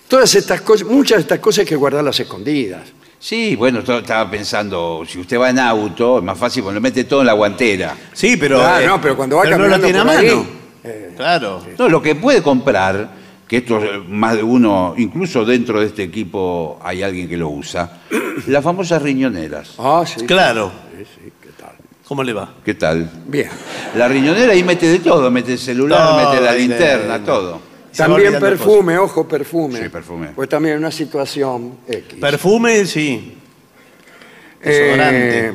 [0.09, 2.83] todas estas cosas, muchas de estas cosas hay que guardarlas escondidas.
[3.23, 7.05] Sí, bueno, estaba pensando, si usted va en auto, es más fácil, porque lo mete
[7.05, 7.95] todo en la guantera.
[8.13, 8.61] sí, pero.
[8.61, 10.47] Ah, eh, no, pero cuando va pero no lo caminando tiene a mano.
[10.85, 11.63] ahí, Claro.
[11.79, 13.11] No, lo que puede comprar,
[13.47, 17.49] que esto eh, más de uno, incluso dentro de este equipo hay alguien que lo
[17.49, 18.01] usa,
[18.49, 19.75] las famosas riñoneras.
[19.79, 20.27] Ah, sí.
[20.27, 20.73] Claro.
[20.99, 21.77] Sí, sí, ¿qué tal?
[22.09, 22.53] ¿Cómo le va?
[22.65, 23.09] ¿Qué tal?
[23.29, 23.49] Bien.
[23.95, 27.72] La riñonera ahí mete de todo, mete el celular, Todo mete la linterna, todo.
[27.97, 29.83] También perfume, ojo, perfume.
[29.83, 30.29] Sí, perfume.
[30.35, 32.19] Pues también una situación X.
[32.21, 33.37] Perfume, sí.
[34.63, 35.47] Desodorante.
[35.49, 35.53] Eh,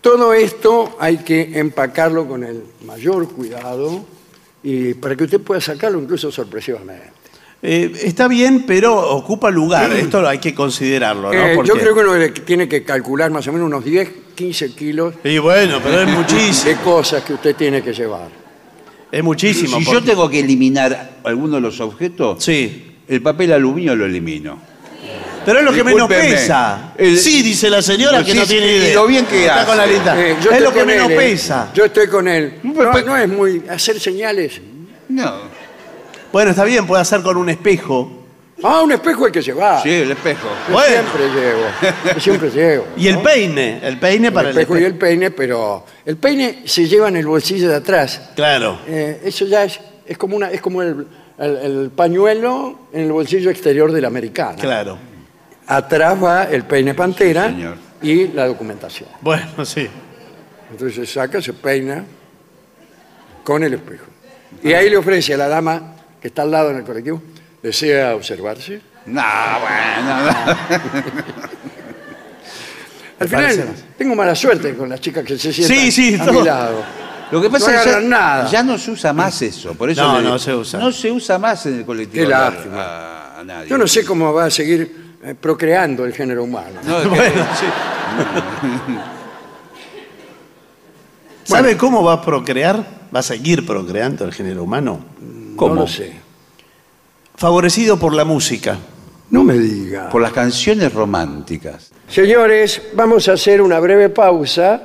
[0.00, 4.04] todo esto hay que empacarlo con el mayor cuidado
[4.62, 7.16] y para que usted pueda sacarlo incluso sorpresivamente.
[7.62, 9.92] Eh, está bien, pero ocupa lugar.
[9.92, 11.46] Esto hay que considerarlo, ¿no?
[11.46, 15.14] Eh, yo creo que uno tiene que calcular más o menos unos 10, 15 kilos
[15.24, 16.70] Y bueno, pero es muchísimo.
[16.70, 18.45] de cosas que usted tiene que llevar.
[19.12, 19.78] Es muchísimo.
[19.78, 22.96] Si yo porque- tengo que eliminar alguno de los objetos, Sí.
[23.08, 24.58] el papel aluminio lo elimino.
[25.44, 26.34] Pero es lo que menos Discúlpeme.
[26.36, 26.92] pesa.
[26.98, 28.94] El- sí, dice la señora que Sí, no sí, tiene y idea.
[28.96, 29.66] lo bien que Está hace.
[29.66, 30.20] con la lista.
[30.20, 31.16] Eh, yo es estoy lo que con menos él, eh.
[31.16, 31.70] pesa.
[31.72, 32.54] Yo estoy con él.
[32.64, 34.60] No, no es muy hacer señales.
[35.08, 35.34] No.
[36.32, 38.15] Bueno, está bien, puede hacer con un espejo.
[38.62, 39.82] Ah, un espejo hay que llevar.
[39.82, 40.48] Sí, el espejo.
[40.68, 40.88] Yo Bueno.
[40.88, 42.14] siempre llevo.
[42.14, 42.86] Yo siempre llevo.
[42.96, 43.22] Y el ¿no?
[43.22, 43.80] peine.
[43.82, 47.16] El peine para el el espejo y el peine, pero el peine se lleva en
[47.16, 48.30] el bolsillo de atrás.
[48.34, 48.78] Claro.
[48.86, 51.06] Eh, eso ya es, es como, una, es como el,
[51.38, 54.56] el- el pañuelo en el bolsillo exterior de la americana.
[54.56, 54.96] Claro.
[55.66, 57.76] Atrás va el peine pantera Sí, señor.
[58.00, 59.08] y la documentación.
[59.20, 59.86] Bueno, sí.
[60.70, 62.04] Entonces se saca, se peina
[63.44, 64.06] con el espejo.
[64.62, 67.20] Y ahí le ofrece a la dama que está al lado en el colectivo,
[67.62, 68.80] desea observarse.
[69.06, 69.22] No,
[69.60, 70.30] bueno, no.
[73.18, 76.40] Al final, tengo mala suerte con las chicas que se sientan Sí, sí, a todo.
[76.40, 76.84] mi lado.
[77.30, 78.50] Lo que pasa No es que ya, agarran nada.
[78.50, 79.74] ya no se usa más eso.
[79.74, 80.78] Por eso No, le- no se usa.
[80.78, 82.24] No se usa más en el colectivo.
[82.24, 82.82] Qué lástima.
[82.84, 83.68] A, a nadie.
[83.70, 86.78] Yo no sé cómo va a seguir eh, procreando el género humano.
[86.84, 87.66] No, es que- Bueno, sí.
[91.44, 92.84] ¿Sabe cómo va a procrear?
[93.14, 95.00] ¿Va a seguir procreando el género humano?
[95.56, 95.74] ¿Cómo?
[95.74, 96.12] No lo sé
[97.36, 98.78] favorecido por la música,
[99.30, 100.08] No me diga.
[100.10, 101.90] por las canciones románticas.
[102.08, 104.82] Señores, vamos a hacer una breve pausa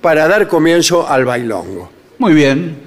[0.00, 1.90] para dar comienzo al bailongo.
[2.18, 2.86] Muy bien.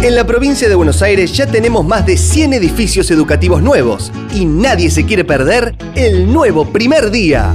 [0.00, 0.04] AM750.
[0.04, 4.44] En la provincia de Buenos Aires ya tenemos más de 100 edificios educativos nuevos y
[4.44, 7.52] nadie se quiere perder el nuevo primer día.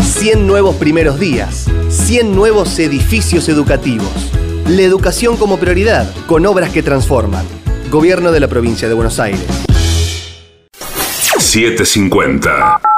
[0.00, 4.32] 100 nuevos primeros días, 100 nuevos edificios educativos.
[4.68, 7.44] La educación como prioridad, con obras que transforman.
[7.90, 9.44] Gobierno de la provincia de Buenos Aires.
[11.38, 12.95] 750.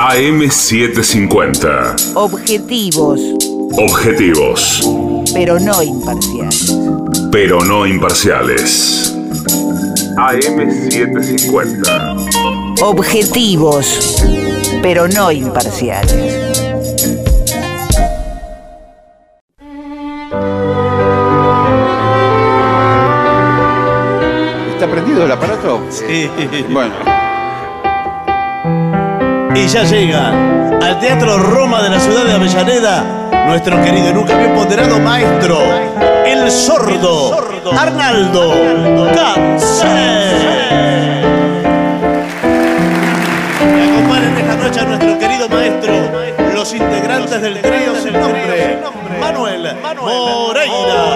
[0.00, 2.14] AM750.
[2.14, 3.20] Objetivos,
[3.76, 4.80] Objetivos,
[5.34, 6.74] pero no imparciales.
[7.30, 9.14] pero no imparciales.
[10.16, 12.80] AM750.
[12.80, 14.24] Objetivos,
[14.80, 16.14] pero no imparciales.
[24.72, 25.80] ¿Está prendido el aparato?
[25.90, 26.28] Sí.
[26.70, 26.94] Bueno,
[29.60, 30.28] Y ya llega
[30.80, 33.04] al Teatro Roma de la ciudad de Avellaneda
[33.46, 35.58] nuestro querido y nunca bien ponderado maestro,
[36.24, 37.36] el sordo,
[37.78, 38.54] Arnaldo
[39.14, 39.90] Cancel.
[43.76, 45.92] Y acompañan esta noche a nuestro querido maestro,
[46.54, 48.78] los integrantes del trío sin nombre,
[49.20, 51.10] Manuel Moreira.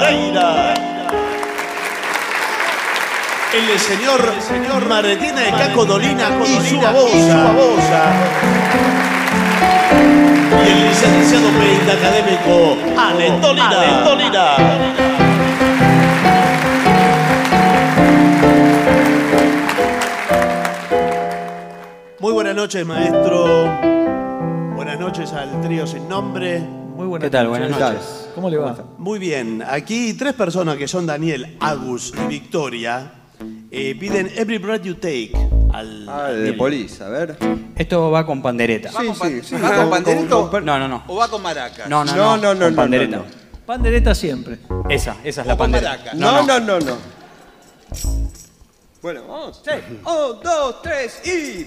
[3.55, 8.13] El señor, señor Martina de Caco Dolina y su babosa.
[10.67, 11.51] Y el licenciado
[11.93, 13.81] académico Ale Dolina.
[22.19, 23.69] Muy buenas noches, maestro.
[24.75, 26.59] Buenas noches al trío sin nombre.
[26.59, 27.47] Muy buenas ¿Qué tal?
[27.47, 27.61] noches.
[27.61, 28.31] Buenas noches.
[28.35, 28.75] ¿Cómo le va?
[28.99, 33.21] Muy bien, aquí tres personas que son Daniel, Agus y Victoria
[33.75, 35.33] eh, piden Every Breath You Take
[35.73, 36.09] al.
[36.09, 36.53] Ah, al de.
[36.55, 37.37] Polis, a ver.
[37.77, 38.91] Esto va con pandereta.
[38.91, 39.55] sí, sí, sí.
[39.57, 40.29] ¿Va con pandereta?
[40.29, 41.05] No, no, no.
[41.09, 41.89] ¿O va con maracas?
[41.89, 42.43] No, no, No, no.
[42.43, 43.17] no, no, con pandereta.
[43.19, 43.25] no,
[43.67, 44.59] Pandereta siempre.
[44.91, 46.15] Esa, esa es la ¿O con pandereta.
[46.15, 46.97] No, no, no, no.
[49.03, 49.63] Bueno, vamos.
[49.65, 49.71] Sí.
[50.05, 51.65] Un, dos, tres y.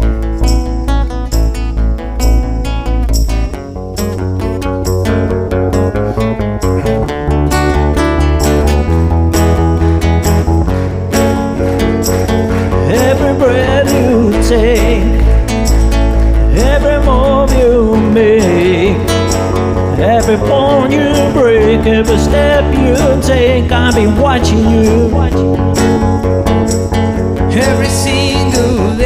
[21.87, 25.09] every step you take, I've been watching you.
[27.49, 28.96] Every single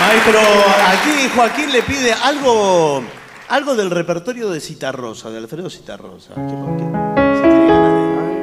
[0.00, 0.40] Maestro,
[0.88, 3.02] aquí Joaquín le pide algo,
[3.48, 6.34] algo del repertorio de Citarrosa, de Alfredo Citarrosa.
[6.34, 6.84] ¿Qué, por qué?
[7.36, 7.92] Si tiene ganas
[8.36, 8.41] de-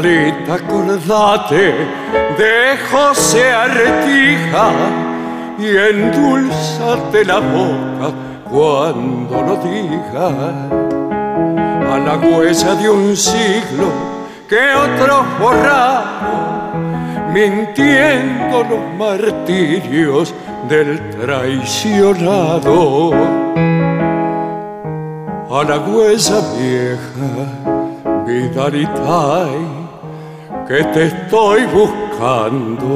[0.00, 1.74] Mi Darita, acordate
[2.38, 4.72] de José Artija
[5.58, 8.10] y endulzate la boca
[8.50, 10.30] cuando lo diga.
[11.92, 13.92] a la huella de un siglo
[14.48, 16.94] que otros borraron,
[17.34, 20.32] mintiendo los martirios
[20.68, 23.12] del traicionado.
[25.50, 27.28] A la huella vieja,
[28.24, 29.69] Vidalitai,
[30.70, 32.86] que te estoy buscando.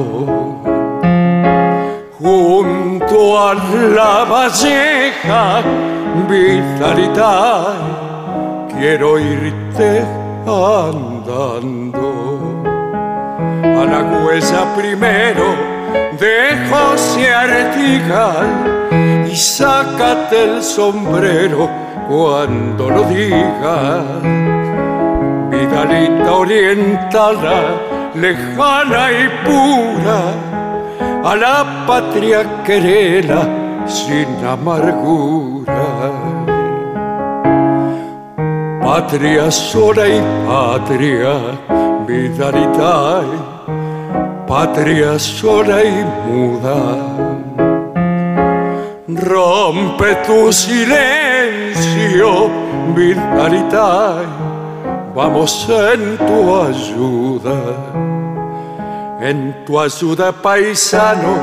[2.17, 5.61] Junto a la valleja
[6.29, 7.73] vitalidad
[8.69, 10.05] quiero irte
[10.47, 12.05] andando.
[13.61, 15.47] A la huella primero
[16.17, 16.37] de
[16.69, 18.47] José Artigal
[19.29, 21.69] y sácate el sombrero
[22.07, 24.45] cuando lo digas
[25.85, 27.57] Vidalita orientada,
[28.15, 30.19] lejana y pura
[31.23, 33.47] a la patria querela
[33.85, 35.85] sin amargura.
[38.81, 41.33] Patria sola y patria,
[42.07, 43.23] vitalidad,
[44.47, 46.77] patria sola y muda.
[49.07, 52.49] Rompe tu silencio,
[52.95, 54.44] vitalidad,
[55.15, 58.05] vamos en tu ayuda
[59.21, 61.37] en tu ayuda paisano,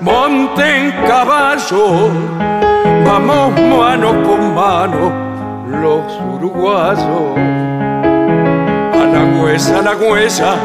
[0.00, 2.10] monte en caballo,
[3.06, 5.12] vamos mano con mano
[5.80, 7.38] los uruguayos.
[8.94, 10.56] A la huesa, a la huesa,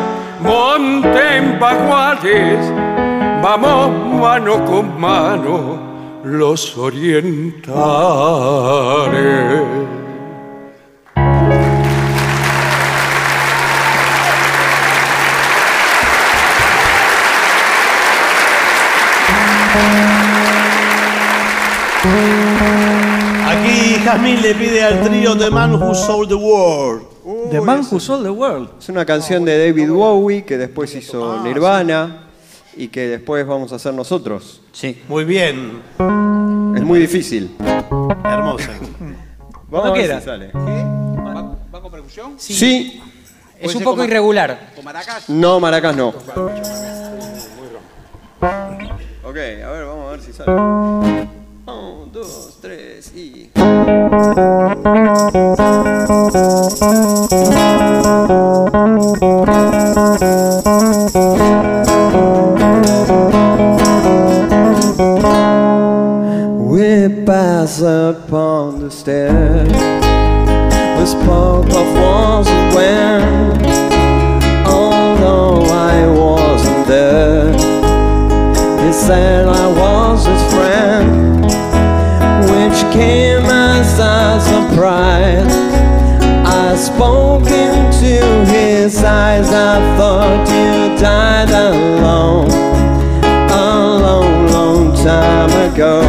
[0.41, 2.73] monte en baguales,
[3.41, 5.77] vamos mano con mano
[6.23, 7.57] los orientales.
[24.07, 27.49] Jazmín le pide al trío The Man Who Sold the World.
[27.51, 28.69] The Man Who Sold the World.
[28.79, 32.29] Es una canción de David Bowie que después hizo Nirvana
[32.77, 34.61] y que después vamos a hacer nosotros.
[34.71, 35.03] Sí.
[35.09, 35.81] Muy bien.
[36.73, 37.53] Es muy difícil.
[38.23, 38.69] Hermosa.
[39.69, 40.19] Vamos a ver queda.
[40.21, 40.51] si sale.
[40.53, 42.35] ¿Va con percusión?
[42.37, 43.03] Sí.
[43.59, 44.71] Es un poco irregular.
[45.27, 46.13] No, maracas no.
[49.25, 51.27] Ok, a ver, vamos a ver si sale.
[51.69, 53.51] Un, dos, tres y.
[66.57, 69.67] We pass upon the stairs.
[70.97, 73.61] We spoke of once when,
[74.65, 77.76] although I wasn't there, he
[78.97, 81.43] said I was his friend,
[82.49, 85.55] which came as a surprise.
[86.45, 88.15] I spoke into
[88.51, 89.49] his eyes.
[89.49, 92.49] I thought you died alone,
[93.51, 96.01] a long, long time ago.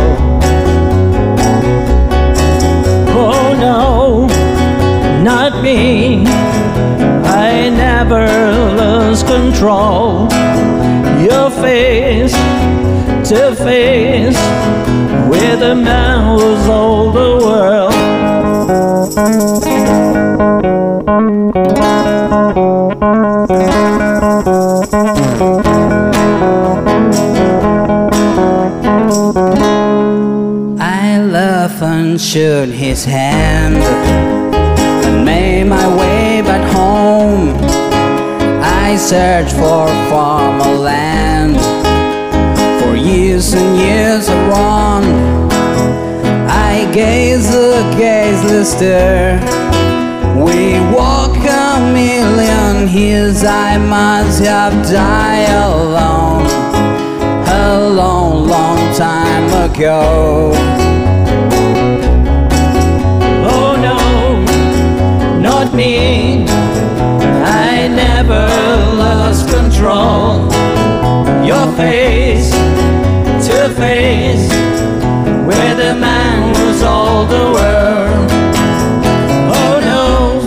[3.14, 4.26] Oh no,
[5.22, 6.24] not me.
[7.26, 8.26] I never
[8.80, 10.28] lose control.
[11.20, 12.34] Your face
[13.28, 14.38] to face
[15.28, 17.92] with a man who's all the world.
[30.80, 33.76] I laughed and shook his hand
[35.04, 37.58] and made my way back home.
[38.62, 41.77] I searched for farmer land
[43.08, 45.04] years and years around.
[46.48, 49.40] I gaze a gazeless stare.
[50.36, 53.44] We walk a million years.
[53.44, 56.46] I must have died alone
[57.48, 60.52] a long, long time ago.
[63.54, 63.98] Oh no,
[65.40, 66.44] not me.
[67.44, 68.46] I never
[68.96, 70.52] lost control.
[71.44, 72.52] Your face
[73.68, 74.48] to face
[75.46, 78.30] with the man who's all the world.
[79.60, 80.40] Oh no,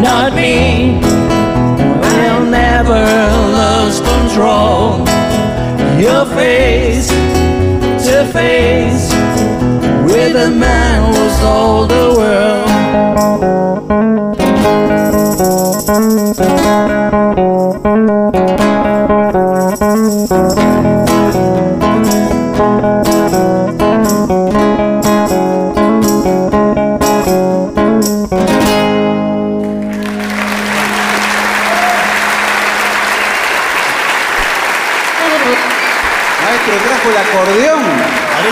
[0.00, 1.00] not me.
[2.02, 3.04] I'll never
[3.58, 5.06] lose control.
[6.00, 7.08] Your face
[8.06, 9.12] to face
[10.10, 12.68] with a man who's all the world.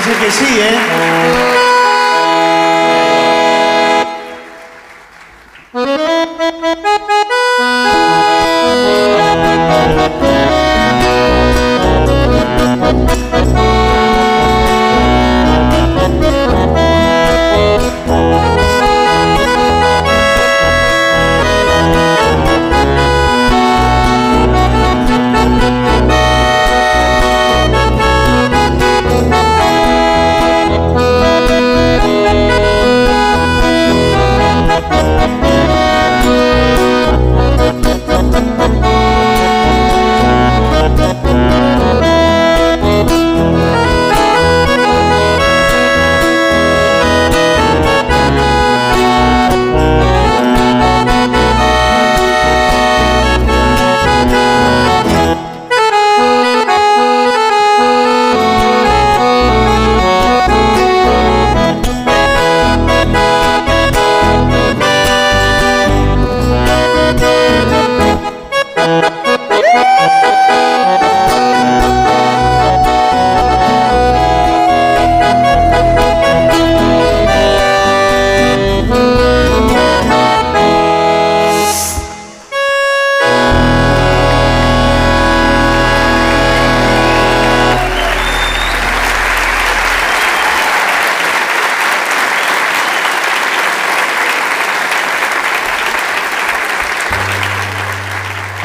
[0.07, 1.45] Parece que sí, ¿eh?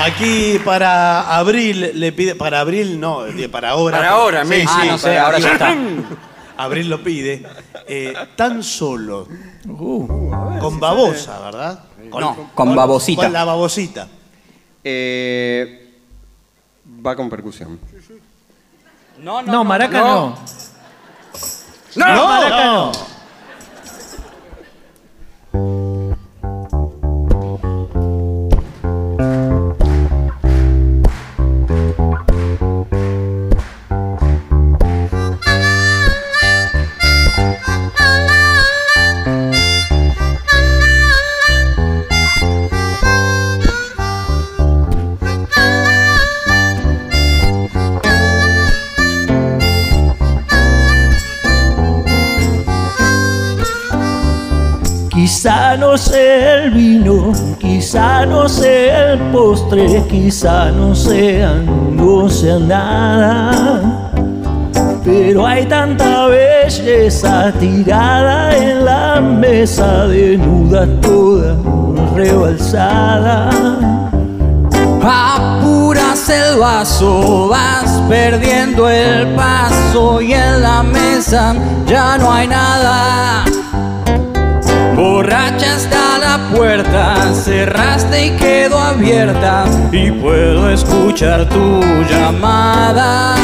[0.06, 2.36] Aquí para abril le pide.
[2.36, 3.98] Para abril no, de- para ahora.
[3.98, 4.42] Para ahora.
[4.42, 6.00] Ah, no sé, para ahora ya abril.
[6.08, 6.64] está.
[6.64, 7.44] Abril lo pide.
[7.88, 9.28] Eh, tan solo.
[9.68, 10.60] Uh.
[10.60, 11.84] con babosa, ¿verdad?
[12.10, 13.24] No, con babosita.
[13.24, 14.08] Con la babosita.
[14.84, 15.94] Eh,
[17.06, 17.80] va con percusión.
[19.20, 20.36] No, No, maraca no.
[21.96, 22.92] No, No, maraca no.
[59.52, 61.54] El postre, quizá no sea,
[61.92, 64.12] no sea nada.
[65.04, 71.56] Pero hay tanta belleza tirada en la mesa, desnuda toda
[72.16, 73.50] rebalsada.
[75.04, 81.56] Apuras el vaso, vas perdiendo el paso y en la mesa
[81.88, 83.46] ya no hay nada.
[85.02, 93.36] Borracha está la puerta, cerraste y quedó abierta y puedo escuchar tu llamada.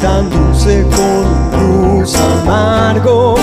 [0.00, 2.04] Tan dulce con un
[2.44, 3.34] amargo.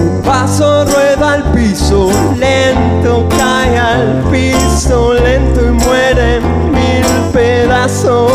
[0.00, 8.32] Un vaso rueda al piso, lento cae al piso, lento y muere en mil pedazos.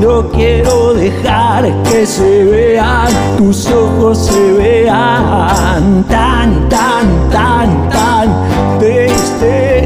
[0.00, 9.77] No quiero dejar que se vean, tus ojos se vean tan, tan, tan, tan tristes.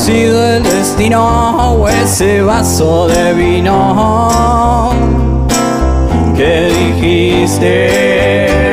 [0.00, 4.90] Sido el destino o ese vaso de vino
[6.34, 8.69] que dijiste.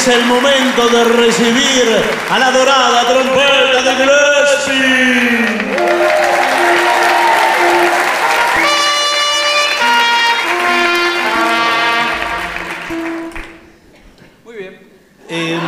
[0.00, 1.84] Es el momento de recibir
[2.30, 5.40] a la dorada trompeta de Gillespie.
[14.42, 14.80] Muy bien.
[15.28, 15.60] Eh,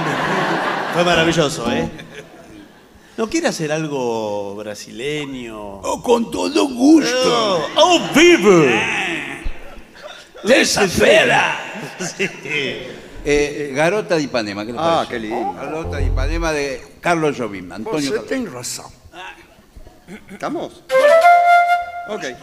[0.94, 1.90] fue maravilloso, ¿eh?
[3.18, 5.80] ¿No quiere hacer algo brasileño?
[5.82, 7.68] Oh, con todo gusto.
[7.76, 8.64] ¡Oh, vivo!
[10.42, 11.58] Desafera.
[12.16, 13.01] Sí.
[13.24, 15.12] Eh, Garota de Ipanema, ¿qué le Ah, parece?
[15.12, 15.52] qué lindo.
[15.54, 18.26] Garota de Ipanema de Carlos Jobim, Antonio Você Carlos.
[18.28, 18.90] tem razão.
[20.30, 20.82] ¿Estamos?
[22.08, 22.34] Ok.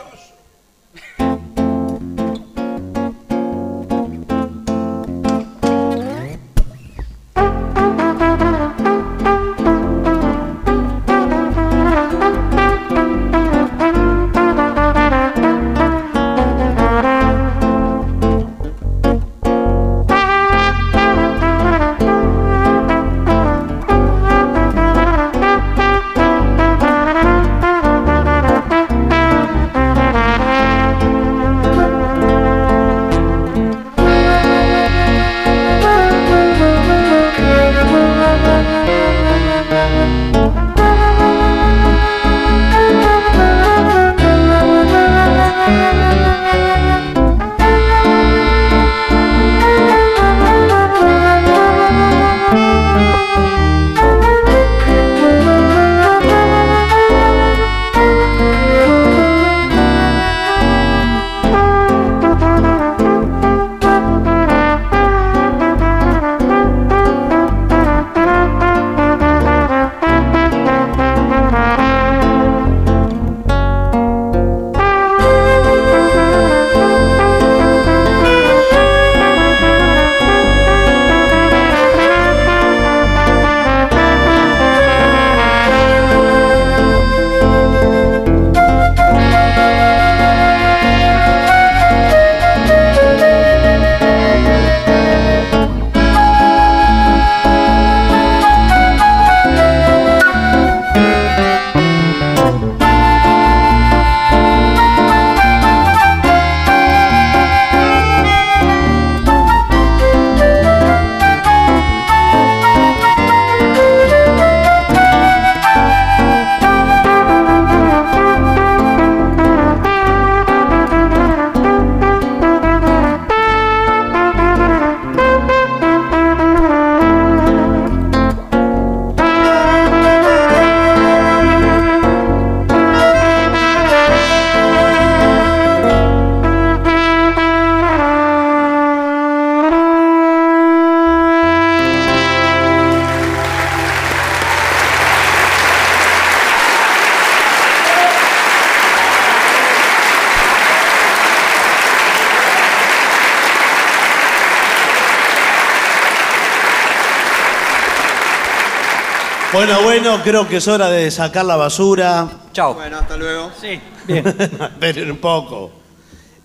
[159.60, 162.30] Bueno, bueno, creo que es hora de sacar la basura.
[162.54, 162.76] Chao.
[162.76, 163.52] Bueno, hasta luego.
[163.60, 163.78] Sí,
[164.08, 164.26] bien.
[164.40, 165.70] Esperen un poco.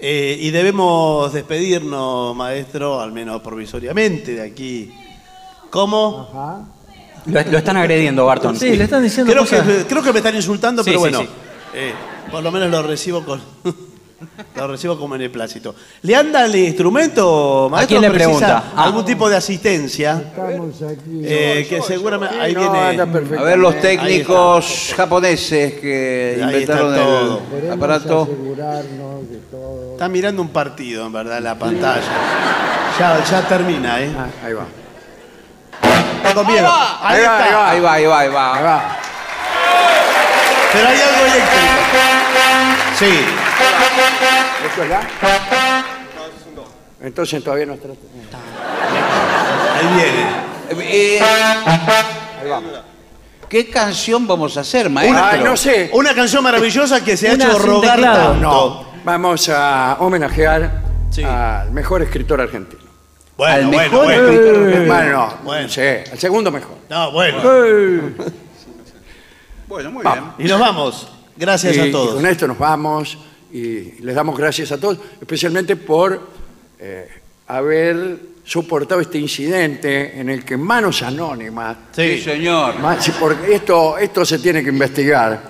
[0.00, 4.92] Eh, y debemos despedirnos, maestro, al menos provisoriamente de aquí.
[5.70, 6.66] ¿Cómo?
[7.26, 8.56] Lo, lo están agrediendo, Barton.
[8.58, 9.64] Sí, le están diciendo Creo cosas.
[9.64, 11.20] que, creo que me están insultando, Sí, pero sí, bueno.
[11.20, 11.28] sí.
[11.74, 11.94] eh,
[12.32, 13.40] por lo menos lo recibo con.
[14.66, 15.74] Lo recibo con beneplácito.
[16.02, 17.88] ¿Le anda el instrumento, maestro?
[18.00, 18.64] quién le ¿Precisa pregunta?
[18.76, 18.84] Ah.
[18.84, 20.22] Algún tipo de asistencia.
[20.26, 21.20] Estamos aquí.
[21.24, 22.40] Eh, que seguramente.
[22.40, 23.00] Ahí no, viene.
[23.38, 27.38] A ver los técnicos japoneses que Ahí está inventaron todo.
[27.38, 28.22] el Queremos aparato.
[28.22, 29.92] asegurarnos de todo.
[29.92, 32.02] Está mirando un partido, en verdad, en la pantalla.
[32.98, 34.10] Ya, ya termina, ¿eh?
[34.16, 34.66] Ah, ahí va.
[36.16, 36.66] Está con miedo.
[36.68, 37.70] Ahí, Ahí va, está.
[37.70, 38.54] Ahí va, ahí va, ahí va.
[38.56, 38.98] Ahí va.
[40.72, 41.74] Pero hay algo eléctrico.
[42.98, 43.43] Sí.
[44.66, 45.84] ¿Esto es la?
[47.02, 47.88] Entonces todavía no está.
[49.74, 50.90] Ahí viene.
[50.90, 51.20] Eh,
[53.48, 55.22] ¿Qué canción vamos a hacer, maestro?
[55.24, 55.90] Ay, no sé.
[55.92, 58.30] Una canción maravillosa que se ha Una hecho sin rogar teclado.
[58.32, 58.40] tanto.
[58.40, 61.22] No, vamos a homenajear Sí.
[61.22, 62.82] al mejor escritor argentino.
[63.36, 64.22] Bueno, Al bueno, mejor bueno.
[64.28, 64.94] escritor argentino.
[64.94, 65.62] Bueno, Bueno.
[65.62, 66.76] no sé, el segundo mejor.
[66.88, 67.38] No, bueno.
[69.68, 70.24] Bueno, muy bien.
[70.38, 71.08] Y nos vamos.
[71.36, 72.14] Gracias y, a y todos.
[72.14, 73.18] con esto nos vamos
[73.54, 76.20] y les damos gracias a todos, especialmente por
[76.78, 77.08] eh,
[77.46, 82.74] haber soportado este incidente en el que manos anónimas, Sí, señor.
[83.00, 85.48] sí, porque esto, esto se tiene que investigar,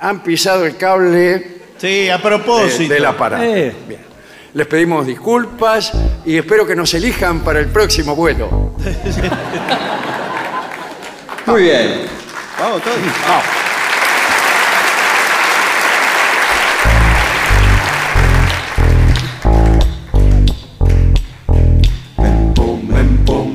[0.00, 2.92] han pisado el cable Sí, a de- propósito.
[2.94, 3.42] del aparato.
[3.44, 3.74] Eh.
[3.88, 4.00] Bien.
[4.54, 5.92] Les pedimos disculpas
[6.26, 8.74] y espero que nos elijan para el próximo vuelo.
[11.46, 12.02] Muy bien.
[12.60, 12.96] Vamos todos.
[12.98, 13.61] Mempo,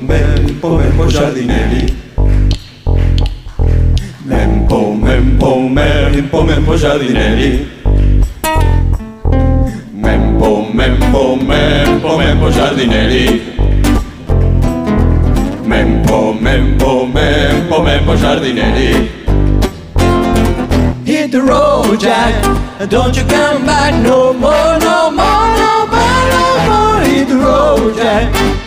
[0.07, 1.95] mempo, mempo, giardinelli.
[4.23, 7.69] Mempo, mempo, mempo, mempo giardinelli.
[9.91, 13.55] Mempo, mempo, mempo, mempo giardinelli.
[15.63, 19.11] Mempo, mempo, mempo, mempo giardinelli.
[21.03, 22.33] Hit the road, Jack.
[22.87, 27.03] Don't you come back no more, no more, no more, no more.
[27.03, 28.66] Hit the road, Jack.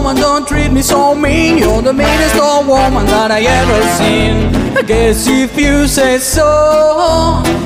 [0.00, 1.58] Woman, don't treat me so mean.
[1.58, 4.48] You're the meanest old woman that I ever seen.
[4.74, 6.48] I guess if you say so,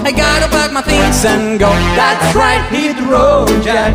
[0.03, 1.71] I gotta pack my things and go.
[1.95, 3.95] That's right, hit the road, Jack.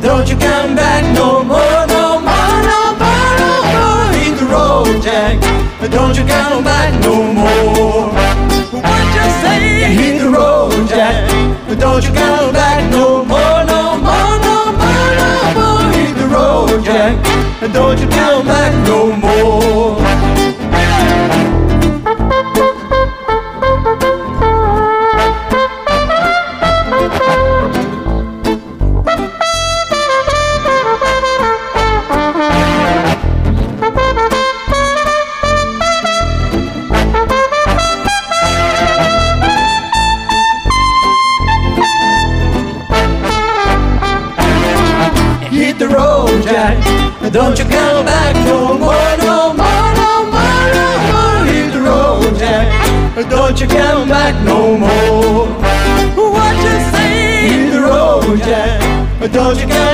[0.00, 4.08] Don't you come back no more, no more, no more, no more.
[4.16, 5.36] Hit the road, Jack.
[5.92, 8.08] Don't you come back no more.
[8.80, 9.92] What you say?
[9.92, 11.28] Hit the road, Jack.
[11.78, 13.53] Don't you come back no more,
[16.82, 17.22] Jack.
[17.72, 20.43] Don't you come back no more.
[59.34, 59.93] Don't you